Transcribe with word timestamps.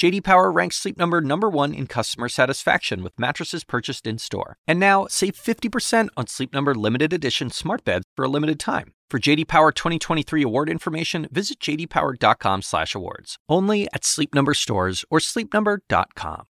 JD 0.00 0.24
Power 0.24 0.50
ranks 0.50 0.76
Sleep 0.76 0.96
Number 0.96 1.20
number 1.20 1.50
1 1.50 1.74
in 1.74 1.86
customer 1.86 2.30
satisfaction 2.30 3.02
with 3.02 3.18
mattresses 3.18 3.64
purchased 3.64 4.06
in-store. 4.06 4.56
And 4.66 4.80
now, 4.80 5.06
save 5.10 5.34
50% 5.34 6.08
on 6.16 6.26
Sleep 6.26 6.54
Number 6.54 6.74
limited 6.74 7.12
edition 7.12 7.50
smart 7.50 7.84
beds 7.84 8.06
for 8.16 8.24
a 8.24 8.28
limited 8.28 8.58
time. 8.58 8.94
For 9.10 9.18
JD 9.18 9.46
Power 9.46 9.72
2023 9.72 10.42
award 10.42 10.70
information, 10.70 11.28
visit 11.30 11.60
jdpower.com/awards. 11.60 13.36
Only 13.46 13.88
at 13.92 14.06
Sleep 14.06 14.34
Number 14.34 14.54
stores 14.54 15.04
or 15.10 15.18
sleepnumber.com. 15.18 16.46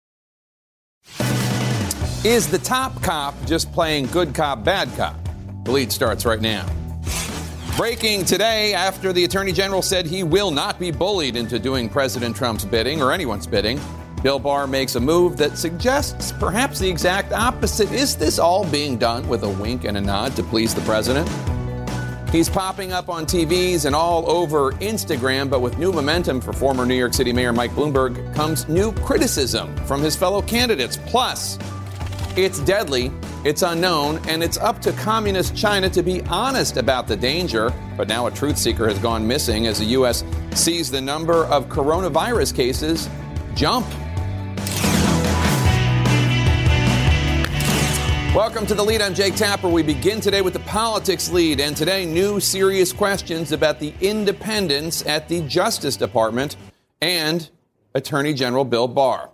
Is 2.24 2.48
the 2.48 2.58
top 2.64 3.00
cop 3.04 3.36
just 3.46 3.72
playing 3.72 4.08
good 4.08 4.34
cop 4.34 4.64
bad 4.64 4.90
cop? 4.98 5.20
The 5.66 5.72
lead 5.72 5.92
starts 5.92 6.26
right 6.26 6.42
now. 6.42 6.66
Breaking 7.78 8.24
today 8.24 8.74
after 8.74 9.12
the 9.12 9.26
Attorney 9.26 9.52
General 9.52 9.82
said 9.82 10.06
he 10.06 10.24
will 10.24 10.50
not 10.50 10.80
be 10.80 10.92
bullied 10.92 11.36
into 11.36 11.60
doing 11.60 11.90
President 11.90 12.34
Trump's 12.34 12.64
bidding 12.64 13.02
or 13.02 13.12
anyone's 13.12 13.46
bidding. 13.46 13.82
Bill 14.24 14.40
Barr 14.40 14.66
makes 14.66 14.96
a 14.96 15.00
move 15.02 15.36
that 15.36 15.58
suggests 15.58 16.32
perhaps 16.32 16.80
the 16.80 16.88
exact 16.88 17.34
opposite. 17.34 17.92
Is 17.92 18.16
this 18.16 18.40
all 18.40 18.66
being 18.70 18.98
done 18.98 19.28
with 19.28 19.44
a 19.44 19.50
wink 19.50 19.84
and 19.84 19.98
a 19.98 20.02
nod 20.02 20.38
to 20.38 20.44
please 20.44 20.74
the 20.74 20.80
president? 20.84 21.30
He's 22.30 22.48
popping 22.48 22.94
up 22.94 23.10
on 23.10 23.26
TVs 23.26 23.84
and 23.84 23.94
all 23.94 24.32
over 24.32 24.72
Instagram, 24.74 25.50
but 25.50 25.60
with 25.60 25.78
new 25.78 25.92
momentum 25.92 26.40
for 26.40 26.54
former 26.54 26.86
New 26.86 26.96
York 26.96 27.14
City 27.14 27.34
Mayor 27.34 27.52
Mike 27.52 27.72
Bloomberg 27.72 28.34
comes 28.34 28.70
new 28.70 28.94
criticism 28.94 29.76
from 29.86 30.02
his 30.02 30.16
fellow 30.16 30.42
candidates. 30.42 30.98
Plus, 31.08 31.60
it's 32.38 32.60
deadly, 32.60 33.14
it's 33.46 33.62
unknown, 33.62 34.20
and 34.28 34.44
it's 34.44 34.58
up 34.58 34.82
to 34.82 34.92
communist 34.92 35.56
China 35.56 35.90
to 35.90 36.04
be 36.04 36.22
honest 36.24 36.76
about 36.76 37.08
the 37.08 37.16
danger. 37.16 37.74
But 37.96 38.10
now 38.10 38.28
a 38.28 38.32
truth 38.32 38.58
seeker 38.58 38.90
has 38.90 39.00
gone 39.00 39.26
missing 39.26 39.68
as 39.68 39.80
the 39.80 39.86
U.S. 39.86 40.26
sees 40.54 40.92
the 40.92 41.00
number 41.00 41.46
of 41.46 41.70
coronavirus 41.70 42.54
cases 42.54 43.10
jump. 43.56 43.88
Welcome 48.36 48.66
to 48.66 48.76
the 48.76 48.84
lead. 48.84 49.02
I'm 49.02 49.14
Jake 49.14 49.38
Tapper. 49.38 49.70
We 49.70 49.82
begin 49.82 50.20
today 50.20 50.42
with 50.42 50.52
the 50.52 50.60
politics 50.60 51.32
lead, 51.32 51.62
and 51.62 51.78
today, 51.78 52.06
new 52.06 52.42
serious 52.42 52.92
questions 52.92 53.54
about 53.54 53.80
the 53.80 53.94
independence 54.02 55.06
at 55.06 55.30
the 55.30 55.40
Justice 55.44 55.96
Department 55.96 56.58
and 57.00 57.50
Attorney 57.94 58.34
General 58.34 58.66
Bill 58.66 58.90
Barr. 58.90 59.30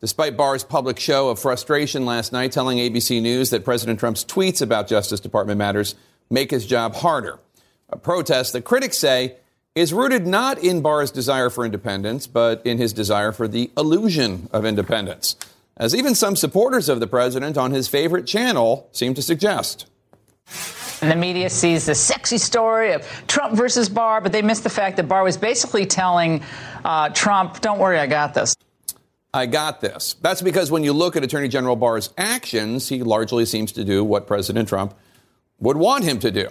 Despite 0.00 0.34
Barr's 0.34 0.64
public 0.64 0.98
show 0.98 1.28
of 1.28 1.38
frustration 1.38 2.06
last 2.06 2.32
night, 2.32 2.52
telling 2.52 2.78
ABC 2.78 3.20
News 3.20 3.50
that 3.50 3.66
President 3.66 4.00
Trump's 4.00 4.24
tweets 4.24 4.62
about 4.62 4.88
Justice 4.88 5.20
Department 5.20 5.58
matters 5.58 5.94
make 6.30 6.50
his 6.50 6.64
job 6.64 6.94
harder. 6.94 7.38
A 7.90 7.98
protest 7.98 8.54
that 8.54 8.62
critics 8.62 8.96
say 8.96 9.36
is 9.74 9.92
rooted 9.92 10.26
not 10.26 10.58
in 10.58 10.80
Barr's 10.80 11.10
desire 11.10 11.50
for 11.50 11.66
independence, 11.66 12.26
but 12.26 12.64
in 12.64 12.78
his 12.78 12.94
desire 12.94 13.30
for 13.30 13.46
the 13.46 13.70
illusion 13.76 14.48
of 14.54 14.64
independence, 14.64 15.36
as 15.76 15.94
even 15.94 16.14
some 16.14 16.34
supporters 16.34 16.88
of 16.88 16.98
the 16.98 17.06
president 17.06 17.58
on 17.58 17.70
his 17.70 17.86
favorite 17.86 18.26
channel 18.26 18.88
seem 18.92 19.12
to 19.12 19.20
suggest. 19.20 19.86
And 21.02 21.10
the 21.10 21.16
media 21.16 21.50
sees 21.50 21.84
the 21.84 21.94
sexy 21.94 22.38
story 22.38 22.92
of 22.92 23.06
Trump 23.26 23.54
versus 23.54 23.90
Barr, 23.90 24.22
but 24.22 24.32
they 24.32 24.42
miss 24.42 24.60
the 24.60 24.70
fact 24.70 24.96
that 24.96 25.08
Barr 25.08 25.24
was 25.24 25.36
basically 25.36 25.84
telling 25.84 26.42
uh, 26.86 27.10
Trump, 27.10 27.60
don't 27.60 27.78
worry, 27.78 27.98
I 27.98 28.06
got 28.06 28.32
this. 28.32 28.54
I 29.32 29.46
got 29.46 29.80
this. 29.80 30.14
That's 30.20 30.42
because 30.42 30.70
when 30.70 30.82
you 30.82 30.92
look 30.92 31.14
at 31.16 31.22
Attorney 31.22 31.48
General 31.48 31.76
Barr's 31.76 32.10
actions, 32.18 32.88
he 32.88 33.02
largely 33.02 33.44
seems 33.44 33.70
to 33.72 33.84
do 33.84 34.02
what 34.02 34.26
President 34.26 34.68
Trump 34.68 34.94
would 35.60 35.76
want 35.76 36.04
him 36.04 36.18
to 36.20 36.30
do. 36.30 36.50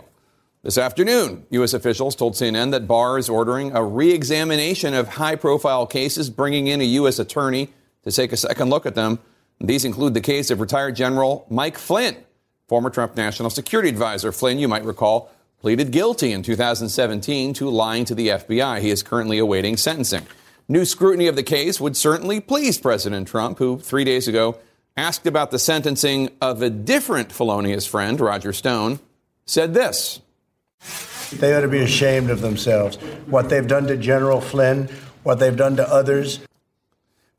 This 0.61 0.77
afternoon, 0.77 1.45
U.S. 1.51 1.73
officials 1.73 2.15
told 2.15 2.33
CNN 2.33 2.71
that 2.71 2.87
Barr 2.87 3.17
is 3.17 3.29
ordering 3.29 3.75
a 3.75 3.83
re 3.83 4.11
examination 4.11 4.93
of 4.93 5.07
high 5.07 5.35
profile 5.35 5.85
cases, 5.87 6.29
bringing 6.29 6.67
in 6.67 6.81
a 6.81 6.85
U.S. 6.85 7.19
attorney 7.19 7.69
to 8.03 8.11
take 8.11 8.31
a 8.31 8.37
second 8.37 8.69
look 8.69 8.85
at 8.85 8.95
them. 8.95 9.19
These 9.61 9.83
include 9.83 10.13
the 10.13 10.21
case 10.21 10.49
of 10.51 10.61
retired 10.61 10.95
General 10.95 11.45
Mike 11.49 11.77
Flynn, 11.77 12.15
former 12.67 12.89
Trump 12.89 13.15
National 13.15 13.49
Security 13.49 13.89
Advisor. 13.89 14.31
Flynn, 14.31 14.59
you 14.59 14.67
might 14.67 14.85
recall, 14.85 15.31
pleaded 15.61 15.91
guilty 15.91 16.31
in 16.31 16.43
2017 16.43 17.53
to 17.53 17.69
lying 17.69 18.05
to 18.05 18.15
the 18.15 18.29
FBI. 18.29 18.79
He 18.79 18.89
is 18.89 19.03
currently 19.03 19.37
awaiting 19.37 19.75
sentencing. 19.75 20.25
New 20.71 20.85
scrutiny 20.85 21.25
of 21.25 21.35
the 21.35 21.41
case 21.41 21.81
would 21.81 21.97
certainly 21.97 22.39
please 22.39 22.77
President 22.77 23.27
Trump, 23.27 23.57
who 23.57 23.79
three 23.79 24.03
days 24.03 24.27
ago 24.27 24.55
asked 24.95 25.25
about 25.25 25.49
the 25.49 25.57
sentencing 25.57 26.29
of 26.41 26.61
a 26.61 26.69
different 26.69 27.31
felonious 27.31 27.87
friend, 27.87 28.21
Roger 28.21 28.53
Stone, 28.53 28.99
said 29.47 29.73
this. 29.73 30.21
They 31.33 31.55
ought 31.55 31.61
to 31.61 31.67
be 31.67 31.79
ashamed 31.79 32.29
of 32.29 32.41
themselves. 32.41 32.97
What 33.25 33.49
they've 33.49 33.65
done 33.65 33.87
to 33.87 33.97
General 33.97 34.41
Flynn, 34.41 34.89
what 35.23 35.39
they've 35.39 35.57
done 35.57 35.75
to 35.77 35.91
others. 35.91 36.39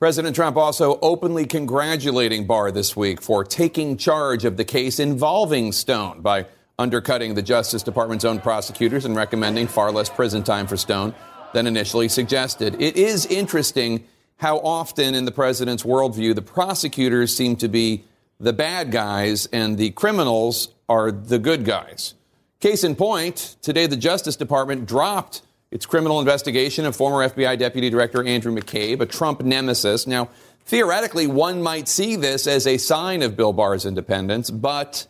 President 0.00 0.34
Trump 0.34 0.56
also 0.56 0.98
openly 1.00 1.46
congratulating 1.46 2.48
Barr 2.48 2.72
this 2.72 2.96
week 2.96 3.22
for 3.22 3.44
taking 3.44 3.96
charge 3.96 4.44
of 4.44 4.56
the 4.56 4.64
case 4.64 4.98
involving 4.98 5.70
Stone 5.70 6.22
by 6.22 6.46
undercutting 6.80 7.34
the 7.34 7.42
Justice 7.42 7.84
Department's 7.84 8.24
own 8.24 8.40
prosecutors 8.40 9.04
and 9.04 9.14
recommending 9.14 9.68
far 9.68 9.92
less 9.92 10.08
prison 10.08 10.42
time 10.42 10.66
for 10.66 10.76
Stone 10.76 11.14
than 11.52 11.66
initially 11.66 12.08
suggested. 12.08 12.80
It 12.80 12.96
is 12.96 13.26
interesting 13.26 14.04
how 14.36 14.58
often 14.58 15.14
in 15.14 15.24
the 15.24 15.32
president's 15.32 15.82
worldview 15.82 16.34
the 16.34 16.42
prosecutors 16.42 17.36
seem 17.36 17.56
to 17.56 17.68
be 17.68 18.04
the 18.38 18.52
bad 18.52 18.90
guys 18.90 19.46
and 19.52 19.76
the 19.76 19.90
criminals 19.90 20.68
are 20.88 21.12
the 21.12 21.38
good 21.38 21.64
guys. 21.64 22.14
Case 22.58 22.84
in 22.84 22.96
point, 22.96 23.56
today 23.62 23.86
the 23.86 23.96
Justice 23.96 24.36
Department 24.36 24.86
dropped 24.86 25.42
its 25.70 25.86
criminal 25.86 26.20
investigation 26.20 26.84
of 26.84 26.96
former 26.96 27.28
FBI 27.28 27.58
Deputy 27.58 27.90
Director 27.90 28.26
Andrew 28.26 28.52
McCabe, 28.54 29.00
a 29.00 29.06
Trump 29.06 29.42
nemesis. 29.42 30.06
Now, 30.06 30.28
theoretically, 30.64 31.26
one 31.26 31.62
might 31.62 31.86
see 31.86 32.16
this 32.16 32.46
as 32.46 32.66
a 32.66 32.76
sign 32.76 33.22
of 33.22 33.36
Bill 33.36 33.52
Barr's 33.52 33.86
independence, 33.86 34.50
but 34.50 35.06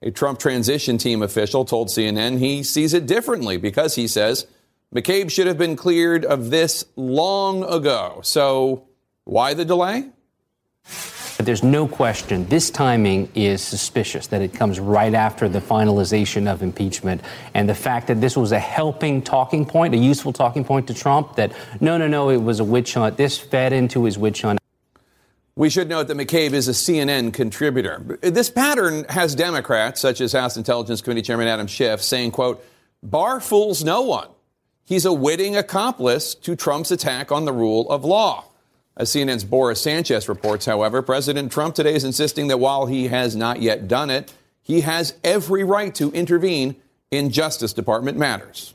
a 0.00 0.10
Trump 0.10 0.38
transition 0.38 0.98
team 0.98 1.22
official 1.22 1.64
told 1.64 1.88
CNN 1.88 2.38
he 2.38 2.62
sees 2.62 2.94
it 2.94 3.06
differently 3.06 3.56
because 3.56 3.96
he 3.96 4.06
says 4.06 4.46
McCabe 4.94 5.30
should 5.30 5.46
have 5.46 5.58
been 5.58 5.76
cleared 5.76 6.24
of 6.24 6.48
this 6.48 6.84
long 6.96 7.62
ago. 7.62 8.20
So, 8.22 8.86
why 9.24 9.52
the 9.52 9.64
delay? 9.64 10.08
But 11.36 11.46
there's 11.46 11.62
no 11.62 11.86
question 11.86 12.46
this 12.46 12.70
timing 12.70 13.30
is 13.34 13.62
suspicious, 13.62 14.28
that 14.28 14.40
it 14.40 14.54
comes 14.54 14.80
right 14.80 15.12
after 15.12 15.48
the 15.48 15.60
finalization 15.60 16.50
of 16.50 16.62
impeachment. 16.62 17.20
And 17.52 17.68
the 17.68 17.74
fact 17.74 18.06
that 18.06 18.20
this 18.22 18.34
was 18.34 18.50
a 18.50 18.58
helping 18.58 19.20
talking 19.22 19.66
point, 19.66 19.94
a 19.94 19.98
useful 19.98 20.32
talking 20.32 20.64
point 20.64 20.86
to 20.86 20.94
Trump, 20.94 21.36
that 21.36 21.52
no, 21.80 21.98
no, 21.98 22.08
no, 22.08 22.30
it 22.30 22.38
was 22.38 22.58
a 22.58 22.64
witch 22.64 22.94
hunt. 22.94 23.18
This 23.18 23.38
fed 23.38 23.74
into 23.74 24.04
his 24.04 24.16
witch 24.16 24.42
hunt. 24.42 24.58
We 25.54 25.68
should 25.68 25.88
note 25.88 26.08
that 26.08 26.16
McCabe 26.16 26.54
is 26.54 26.66
a 26.66 26.72
CNN 26.72 27.34
contributor. 27.34 28.18
This 28.22 28.48
pattern 28.48 29.04
has 29.10 29.34
Democrats, 29.34 30.00
such 30.00 30.22
as 30.22 30.32
House 30.32 30.56
Intelligence 30.56 31.02
Committee 31.02 31.22
Chairman 31.22 31.46
Adam 31.46 31.66
Schiff, 31.66 32.00
saying, 32.02 32.30
quote, 32.30 32.64
Barr 33.02 33.38
fools 33.40 33.84
no 33.84 34.02
one. 34.02 34.28
He's 34.88 35.04
a 35.04 35.12
witting 35.12 35.54
accomplice 35.54 36.34
to 36.36 36.56
Trump's 36.56 36.90
attack 36.90 37.30
on 37.30 37.44
the 37.44 37.52
rule 37.52 37.90
of 37.90 38.06
law. 38.06 38.46
As 38.96 39.10
CNN's 39.10 39.44
Boris 39.44 39.82
Sanchez 39.82 40.30
reports, 40.30 40.64
however, 40.64 41.02
President 41.02 41.52
Trump 41.52 41.74
today 41.74 41.94
is 41.94 42.04
insisting 42.04 42.48
that 42.48 42.56
while 42.56 42.86
he 42.86 43.08
has 43.08 43.36
not 43.36 43.60
yet 43.60 43.86
done 43.86 44.08
it, 44.08 44.32
he 44.62 44.80
has 44.80 45.12
every 45.22 45.62
right 45.62 45.94
to 45.96 46.10
intervene 46.12 46.74
in 47.10 47.28
Justice 47.28 47.74
Department 47.74 48.16
matters. 48.16 48.72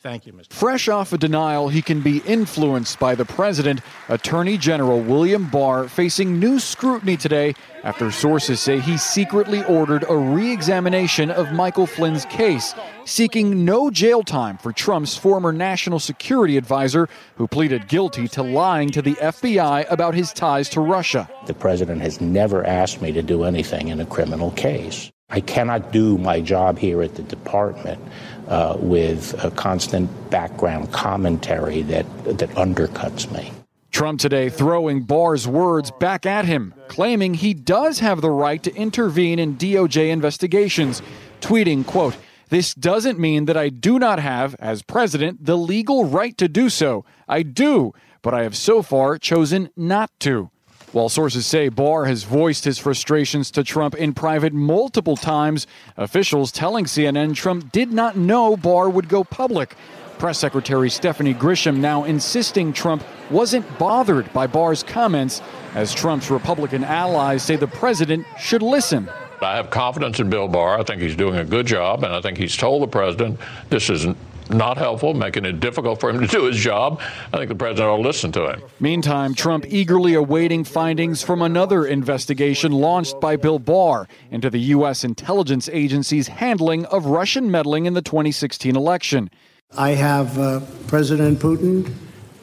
Thank 0.00 0.26
you, 0.26 0.32
Mr. 0.32 0.52
Fresh 0.52 0.88
off 0.88 1.12
a 1.12 1.18
denial, 1.18 1.68
he 1.68 1.82
can 1.82 2.00
be 2.02 2.18
influenced 2.18 3.00
by 3.00 3.16
the 3.16 3.24
president. 3.24 3.80
Attorney 4.08 4.56
General 4.56 5.00
William 5.00 5.50
Barr 5.50 5.88
facing 5.88 6.38
new 6.38 6.60
scrutiny 6.60 7.16
today 7.16 7.56
after 7.82 8.12
sources 8.12 8.60
say 8.60 8.78
he 8.78 8.96
secretly 8.96 9.64
ordered 9.64 10.04
a 10.08 10.16
re 10.16 10.52
examination 10.52 11.32
of 11.32 11.52
Michael 11.52 11.86
Flynn's 11.86 12.24
case, 12.26 12.74
seeking 13.06 13.64
no 13.64 13.90
jail 13.90 14.22
time 14.22 14.56
for 14.58 14.72
Trump's 14.72 15.16
former 15.16 15.52
national 15.52 15.98
security 15.98 16.56
advisor 16.56 17.08
who 17.34 17.48
pleaded 17.48 17.88
guilty 17.88 18.28
to 18.28 18.42
lying 18.42 18.90
to 18.90 19.02
the 19.02 19.14
FBI 19.14 19.84
about 19.90 20.14
his 20.14 20.32
ties 20.32 20.68
to 20.70 20.80
Russia. 20.80 21.28
The 21.46 21.54
president 21.54 22.02
has 22.02 22.20
never 22.20 22.64
asked 22.64 23.02
me 23.02 23.10
to 23.12 23.22
do 23.22 23.42
anything 23.42 23.88
in 23.88 23.98
a 23.98 24.06
criminal 24.06 24.52
case. 24.52 25.10
I 25.30 25.40
cannot 25.40 25.92
do 25.92 26.16
my 26.16 26.40
job 26.40 26.78
here 26.78 27.02
at 27.02 27.14
the 27.14 27.22
department 27.22 28.00
uh, 28.46 28.76
with 28.78 29.34
a 29.44 29.50
constant 29.50 30.30
background 30.30 30.90
commentary 30.90 31.82
that, 31.82 32.06
that 32.24 32.48
undercuts 32.50 33.30
me. 33.30 33.52
Trump 33.90 34.20
today 34.20 34.48
throwing 34.48 35.02
Barr's 35.02 35.46
words 35.46 35.90
back 35.90 36.24
at 36.24 36.46
him, 36.46 36.72
claiming 36.88 37.34
he 37.34 37.52
does 37.52 37.98
have 37.98 38.22
the 38.22 38.30
right 38.30 38.62
to 38.62 38.74
intervene 38.74 39.38
in 39.38 39.56
DOJ 39.56 40.08
investigations, 40.08 41.02
tweeting, 41.42 41.84
quote, 41.84 42.16
this 42.48 42.72
doesn't 42.72 43.18
mean 43.18 43.44
that 43.44 43.56
I 43.56 43.68
do 43.68 43.98
not 43.98 44.18
have, 44.20 44.54
as 44.58 44.82
president, 44.82 45.44
the 45.44 45.58
legal 45.58 46.06
right 46.06 46.36
to 46.38 46.48
do 46.48 46.70
so. 46.70 47.04
I 47.28 47.42
do. 47.42 47.92
but 48.22 48.32
I 48.34 48.42
have 48.42 48.56
so 48.56 48.82
far 48.82 49.18
chosen 49.18 49.70
not 49.76 50.10
to. 50.20 50.50
While 50.92 51.10
sources 51.10 51.46
say 51.46 51.68
Barr 51.68 52.06
has 52.06 52.22
voiced 52.22 52.64
his 52.64 52.78
frustrations 52.78 53.50
to 53.50 53.62
Trump 53.62 53.94
in 53.94 54.14
private 54.14 54.54
multiple 54.54 55.16
times, 55.16 55.66
officials 55.98 56.50
telling 56.50 56.86
CNN 56.86 57.34
Trump 57.34 57.72
did 57.72 57.92
not 57.92 58.16
know 58.16 58.56
Barr 58.56 58.88
would 58.88 59.06
go 59.06 59.22
public. 59.22 59.76
Press 60.18 60.38
Secretary 60.38 60.88
Stephanie 60.88 61.34
Grisham 61.34 61.76
now 61.76 62.04
insisting 62.04 62.72
Trump 62.72 63.04
wasn't 63.30 63.78
bothered 63.78 64.32
by 64.32 64.46
Barr's 64.46 64.82
comments, 64.82 65.42
as 65.74 65.94
Trump's 65.94 66.30
Republican 66.30 66.84
allies 66.84 67.42
say 67.42 67.56
the 67.56 67.66
president 67.66 68.26
should 68.38 68.62
listen. 68.62 69.10
I 69.42 69.56
have 69.56 69.68
confidence 69.70 70.18
in 70.20 70.30
Bill 70.30 70.48
Barr. 70.48 70.80
I 70.80 70.82
think 70.82 71.02
he's 71.02 71.14
doing 71.14 71.36
a 71.36 71.44
good 71.44 71.66
job, 71.66 72.02
and 72.02 72.14
I 72.14 72.20
think 72.22 72.38
he's 72.38 72.56
told 72.56 72.82
the 72.82 72.88
president 72.88 73.38
this 73.68 73.90
is 73.90 74.06
not 74.50 74.78
helpful, 74.78 75.14
making 75.14 75.44
it 75.44 75.60
difficult 75.60 76.00
for 76.00 76.10
him 76.10 76.20
to 76.20 76.26
do 76.26 76.44
his 76.44 76.56
job. 76.56 77.00
I 77.32 77.38
think 77.38 77.48
the 77.48 77.54
president 77.54 77.90
will 77.90 78.02
listen 78.02 78.32
to 78.32 78.52
him. 78.52 78.62
Meantime, 78.80 79.34
Trump 79.34 79.64
eagerly 79.68 80.14
awaiting 80.14 80.64
findings 80.64 81.22
from 81.22 81.42
another 81.42 81.86
investigation 81.86 82.72
launched 82.72 83.20
by 83.20 83.36
Bill 83.36 83.58
Barr 83.58 84.08
into 84.30 84.50
the 84.50 84.60
U.S. 84.76 85.04
intelligence 85.04 85.68
agency's 85.70 86.28
handling 86.28 86.84
of 86.86 87.06
Russian 87.06 87.50
meddling 87.50 87.86
in 87.86 87.94
the 87.94 88.02
2016 88.02 88.76
election. 88.76 89.30
I 89.76 89.90
have 89.90 90.38
uh, 90.38 90.60
President 90.86 91.38
Putin. 91.38 91.92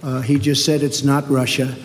Uh, 0.03 0.21
he 0.21 0.37
just 0.37 0.63
said 0.63 0.83
it's 0.83 1.03
not 1.03 1.27
Russia. 1.29 1.75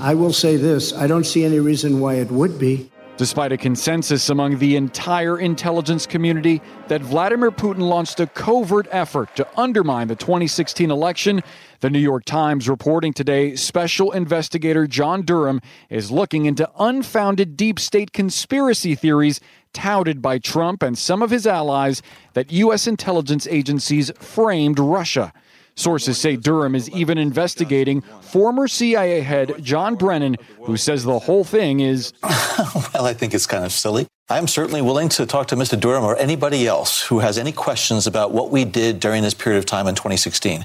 I 0.00 0.14
will 0.14 0.32
say 0.32 0.56
this 0.56 0.92
I 0.92 1.06
don't 1.06 1.24
see 1.24 1.44
any 1.44 1.60
reason 1.60 2.00
why 2.00 2.14
it 2.14 2.30
would 2.30 2.58
be. 2.58 2.90
Despite 3.18 3.50
a 3.50 3.56
consensus 3.56 4.30
among 4.30 4.58
the 4.58 4.76
entire 4.76 5.40
intelligence 5.40 6.06
community 6.06 6.62
that 6.86 7.00
Vladimir 7.00 7.50
Putin 7.50 7.80
launched 7.80 8.20
a 8.20 8.28
covert 8.28 8.86
effort 8.92 9.34
to 9.34 9.60
undermine 9.60 10.06
the 10.06 10.14
2016 10.14 10.88
election, 10.88 11.42
the 11.80 11.90
New 11.90 11.98
York 11.98 12.24
Times 12.24 12.68
reporting 12.68 13.12
today 13.12 13.56
special 13.56 14.12
investigator 14.12 14.86
John 14.86 15.22
Durham 15.22 15.60
is 15.90 16.12
looking 16.12 16.44
into 16.44 16.70
unfounded 16.78 17.56
deep 17.56 17.80
state 17.80 18.12
conspiracy 18.12 18.94
theories 18.94 19.40
touted 19.72 20.22
by 20.22 20.38
Trump 20.38 20.80
and 20.84 20.96
some 20.96 21.20
of 21.20 21.30
his 21.30 21.44
allies 21.44 22.02
that 22.34 22.52
U.S. 22.52 22.86
intelligence 22.86 23.48
agencies 23.48 24.12
framed 24.20 24.78
Russia. 24.78 25.32
Sources 25.78 26.18
say 26.18 26.34
Durham 26.34 26.74
is 26.74 26.90
even 26.90 27.18
investigating 27.18 28.00
former 28.20 28.66
CIA 28.66 29.20
head 29.20 29.54
John 29.62 29.94
Brennan, 29.94 30.36
who 30.64 30.76
says 30.76 31.04
the 31.04 31.20
whole 31.20 31.44
thing 31.44 31.78
is. 31.78 32.12
well, 32.24 33.06
I 33.06 33.14
think 33.14 33.32
it's 33.32 33.46
kind 33.46 33.64
of 33.64 33.70
silly. 33.70 34.08
I'm 34.28 34.48
certainly 34.48 34.82
willing 34.82 35.08
to 35.10 35.24
talk 35.24 35.46
to 35.48 35.56
Mr. 35.56 35.78
Durham 35.78 36.02
or 36.02 36.16
anybody 36.16 36.66
else 36.66 37.02
who 37.02 37.20
has 37.20 37.38
any 37.38 37.52
questions 37.52 38.08
about 38.08 38.32
what 38.32 38.50
we 38.50 38.64
did 38.64 38.98
during 38.98 39.22
this 39.22 39.34
period 39.34 39.60
of 39.60 39.66
time 39.66 39.86
in 39.86 39.94
2016. 39.94 40.64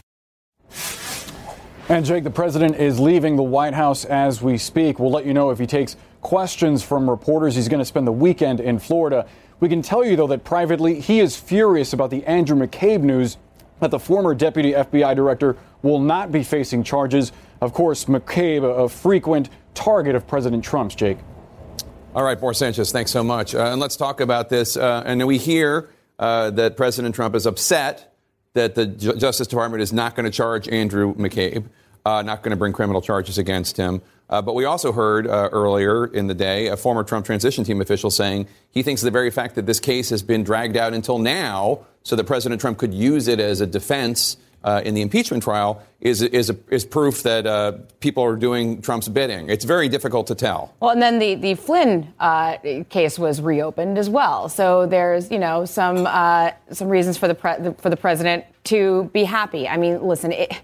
And 1.89 2.03
Jake, 2.03 2.23
the 2.23 2.31
president 2.31 2.77
is 2.77 2.99
leaving 2.99 3.35
the 3.35 3.43
White 3.43 3.75
House 3.75 4.05
as 4.05 4.41
we 4.41 4.57
speak. 4.57 4.97
We'll 4.97 5.11
let 5.11 5.27
you 5.27 5.33
know 5.35 5.51
if 5.51 5.59
he 5.59 5.67
takes 5.67 5.95
questions 6.21 6.81
from 6.81 7.07
reporters. 7.07 7.53
He's 7.53 7.69
going 7.69 7.81
to 7.81 7.85
spend 7.85 8.07
the 8.07 8.11
weekend 8.11 8.59
in 8.59 8.79
Florida. 8.79 9.27
We 9.59 9.69
can 9.69 9.83
tell 9.83 10.03
you, 10.03 10.15
though, 10.15 10.27
that 10.27 10.43
privately 10.43 10.99
he 10.99 11.19
is 11.19 11.37
furious 11.37 11.93
about 11.93 12.09
the 12.09 12.25
Andrew 12.25 12.57
McCabe 12.57 13.01
news 13.01 13.37
that 13.83 13.91
the 13.91 13.99
former 13.99 14.33
deputy 14.33 14.71
FBI 14.71 15.13
director 15.13 15.57
will 15.81 15.99
not 15.99 16.31
be 16.31 16.41
facing 16.41 16.83
charges. 16.83 17.33
Of 17.59 17.73
course, 17.73 18.05
McCabe, 18.05 18.63
a 18.63 18.87
frequent 18.87 19.49
target 19.73 20.15
of 20.15 20.25
President 20.25 20.63
Trump's, 20.63 20.95
Jake. 20.95 21.17
All 22.15 22.23
right, 22.23 22.39
Boris 22.39 22.59
Sanchez, 22.59 22.93
thanks 22.93 23.11
so 23.11 23.23
much. 23.23 23.53
Uh, 23.53 23.65
and 23.65 23.81
let's 23.81 23.97
talk 23.97 24.21
about 24.21 24.47
this. 24.47 24.77
Uh, 24.77 25.03
and 25.05 25.25
we 25.27 25.37
hear 25.37 25.89
uh, 26.17 26.49
that 26.51 26.77
President 26.77 27.13
Trump 27.13 27.35
is 27.35 27.45
upset 27.45 28.15
that 28.53 28.75
the 28.75 28.85
J- 28.85 29.17
Justice 29.17 29.47
Department 29.47 29.83
is 29.83 29.91
not 29.91 30.15
going 30.15 30.25
to 30.25 30.31
charge 30.31 30.69
Andrew 30.69 31.13
McCabe, 31.15 31.65
uh, 32.05 32.21
not 32.21 32.41
going 32.41 32.51
to 32.51 32.55
bring 32.55 32.71
criminal 32.71 33.01
charges 33.01 33.37
against 33.37 33.75
him. 33.75 34.01
Uh, 34.29 34.41
but 34.41 34.55
we 34.55 34.65
also 34.65 34.91
heard 34.91 35.27
uh, 35.27 35.49
earlier 35.51 36.05
in 36.05 36.27
the 36.27 36.33
day 36.33 36.67
a 36.67 36.77
former 36.77 37.03
Trump 37.03 37.25
transition 37.25 37.63
team 37.63 37.81
official 37.81 38.09
saying 38.09 38.47
he 38.71 38.81
thinks 38.81 39.01
the 39.01 39.11
very 39.11 39.29
fact 39.29 39.55
that 39.55 39.65
this 39.65 39.79
case 39.79 40.09
has 40.09 40.23
been 40.23 40.43
dragged 40.43 40.77
out 40.77 40.93
until 40.93 41.19
now 41.19 41.85
so 42.03 42.15
that 42.15 42.23
President 42.25 42.59
Trump 42.59 42.77
could 42.77 42.93
use 42.93 43.27
it 43.27 43.39
as 43.39 43.61
a 43.61 43.67
defense 43.67 44.37
uh, 44.63 44.81
in 44.85 44.93
the 44.93 45.01
impeachment 45.01 45.43
trial 45.43 45.83
is 45.99 46.21
is, 46.21 46.49
a, 46.49 46.57
is 46.69 46.85
proof 46.85 47.23
that 47.23 47.45
uh, 47.45 47.73
people 47.99 48.23
are 48.23 48.35
doing 48.35 48.81
Trump's 48.81 49.09
bidding. 49.09 49.49
It's 49.49 49.65
very 49.65 49.89
difficult 49.89 50.27
to 50.27 50.35
tell. 50.35 50.73
Well, 50.79 50.91
and 50.91 51.01
then 51.01 51.19
the 51.19 51.35
the 51.35 51.55
Flynn 51.55 52.13
uh, 52.19 52.57
case 52.89 53.19
was 53.19 53.41
reopened 53.41 53.97
as 53.97 54.09
well. 54.09 54.49
So 54.49 54.85
there's 54.85 55.31
you 55.31 55.39
know 55.39 55.65
some 55.65 56.07
uh, 56.07 56.51
some 56.71 56.87
reasons 56.87 57.17
for 57.17 57.27
the, 57.27 57.35
pre- 57.35 57.73
for 57.77 57.89
the 57.89 57.97
president 57.97 58.45
to 58.65 59.09
be 59.13 59.25
happy. 59.25 59.67
I 59.67 59.77
mean, 59.77 60.01
listen, 60.01 60.31
it, 60.31 60.61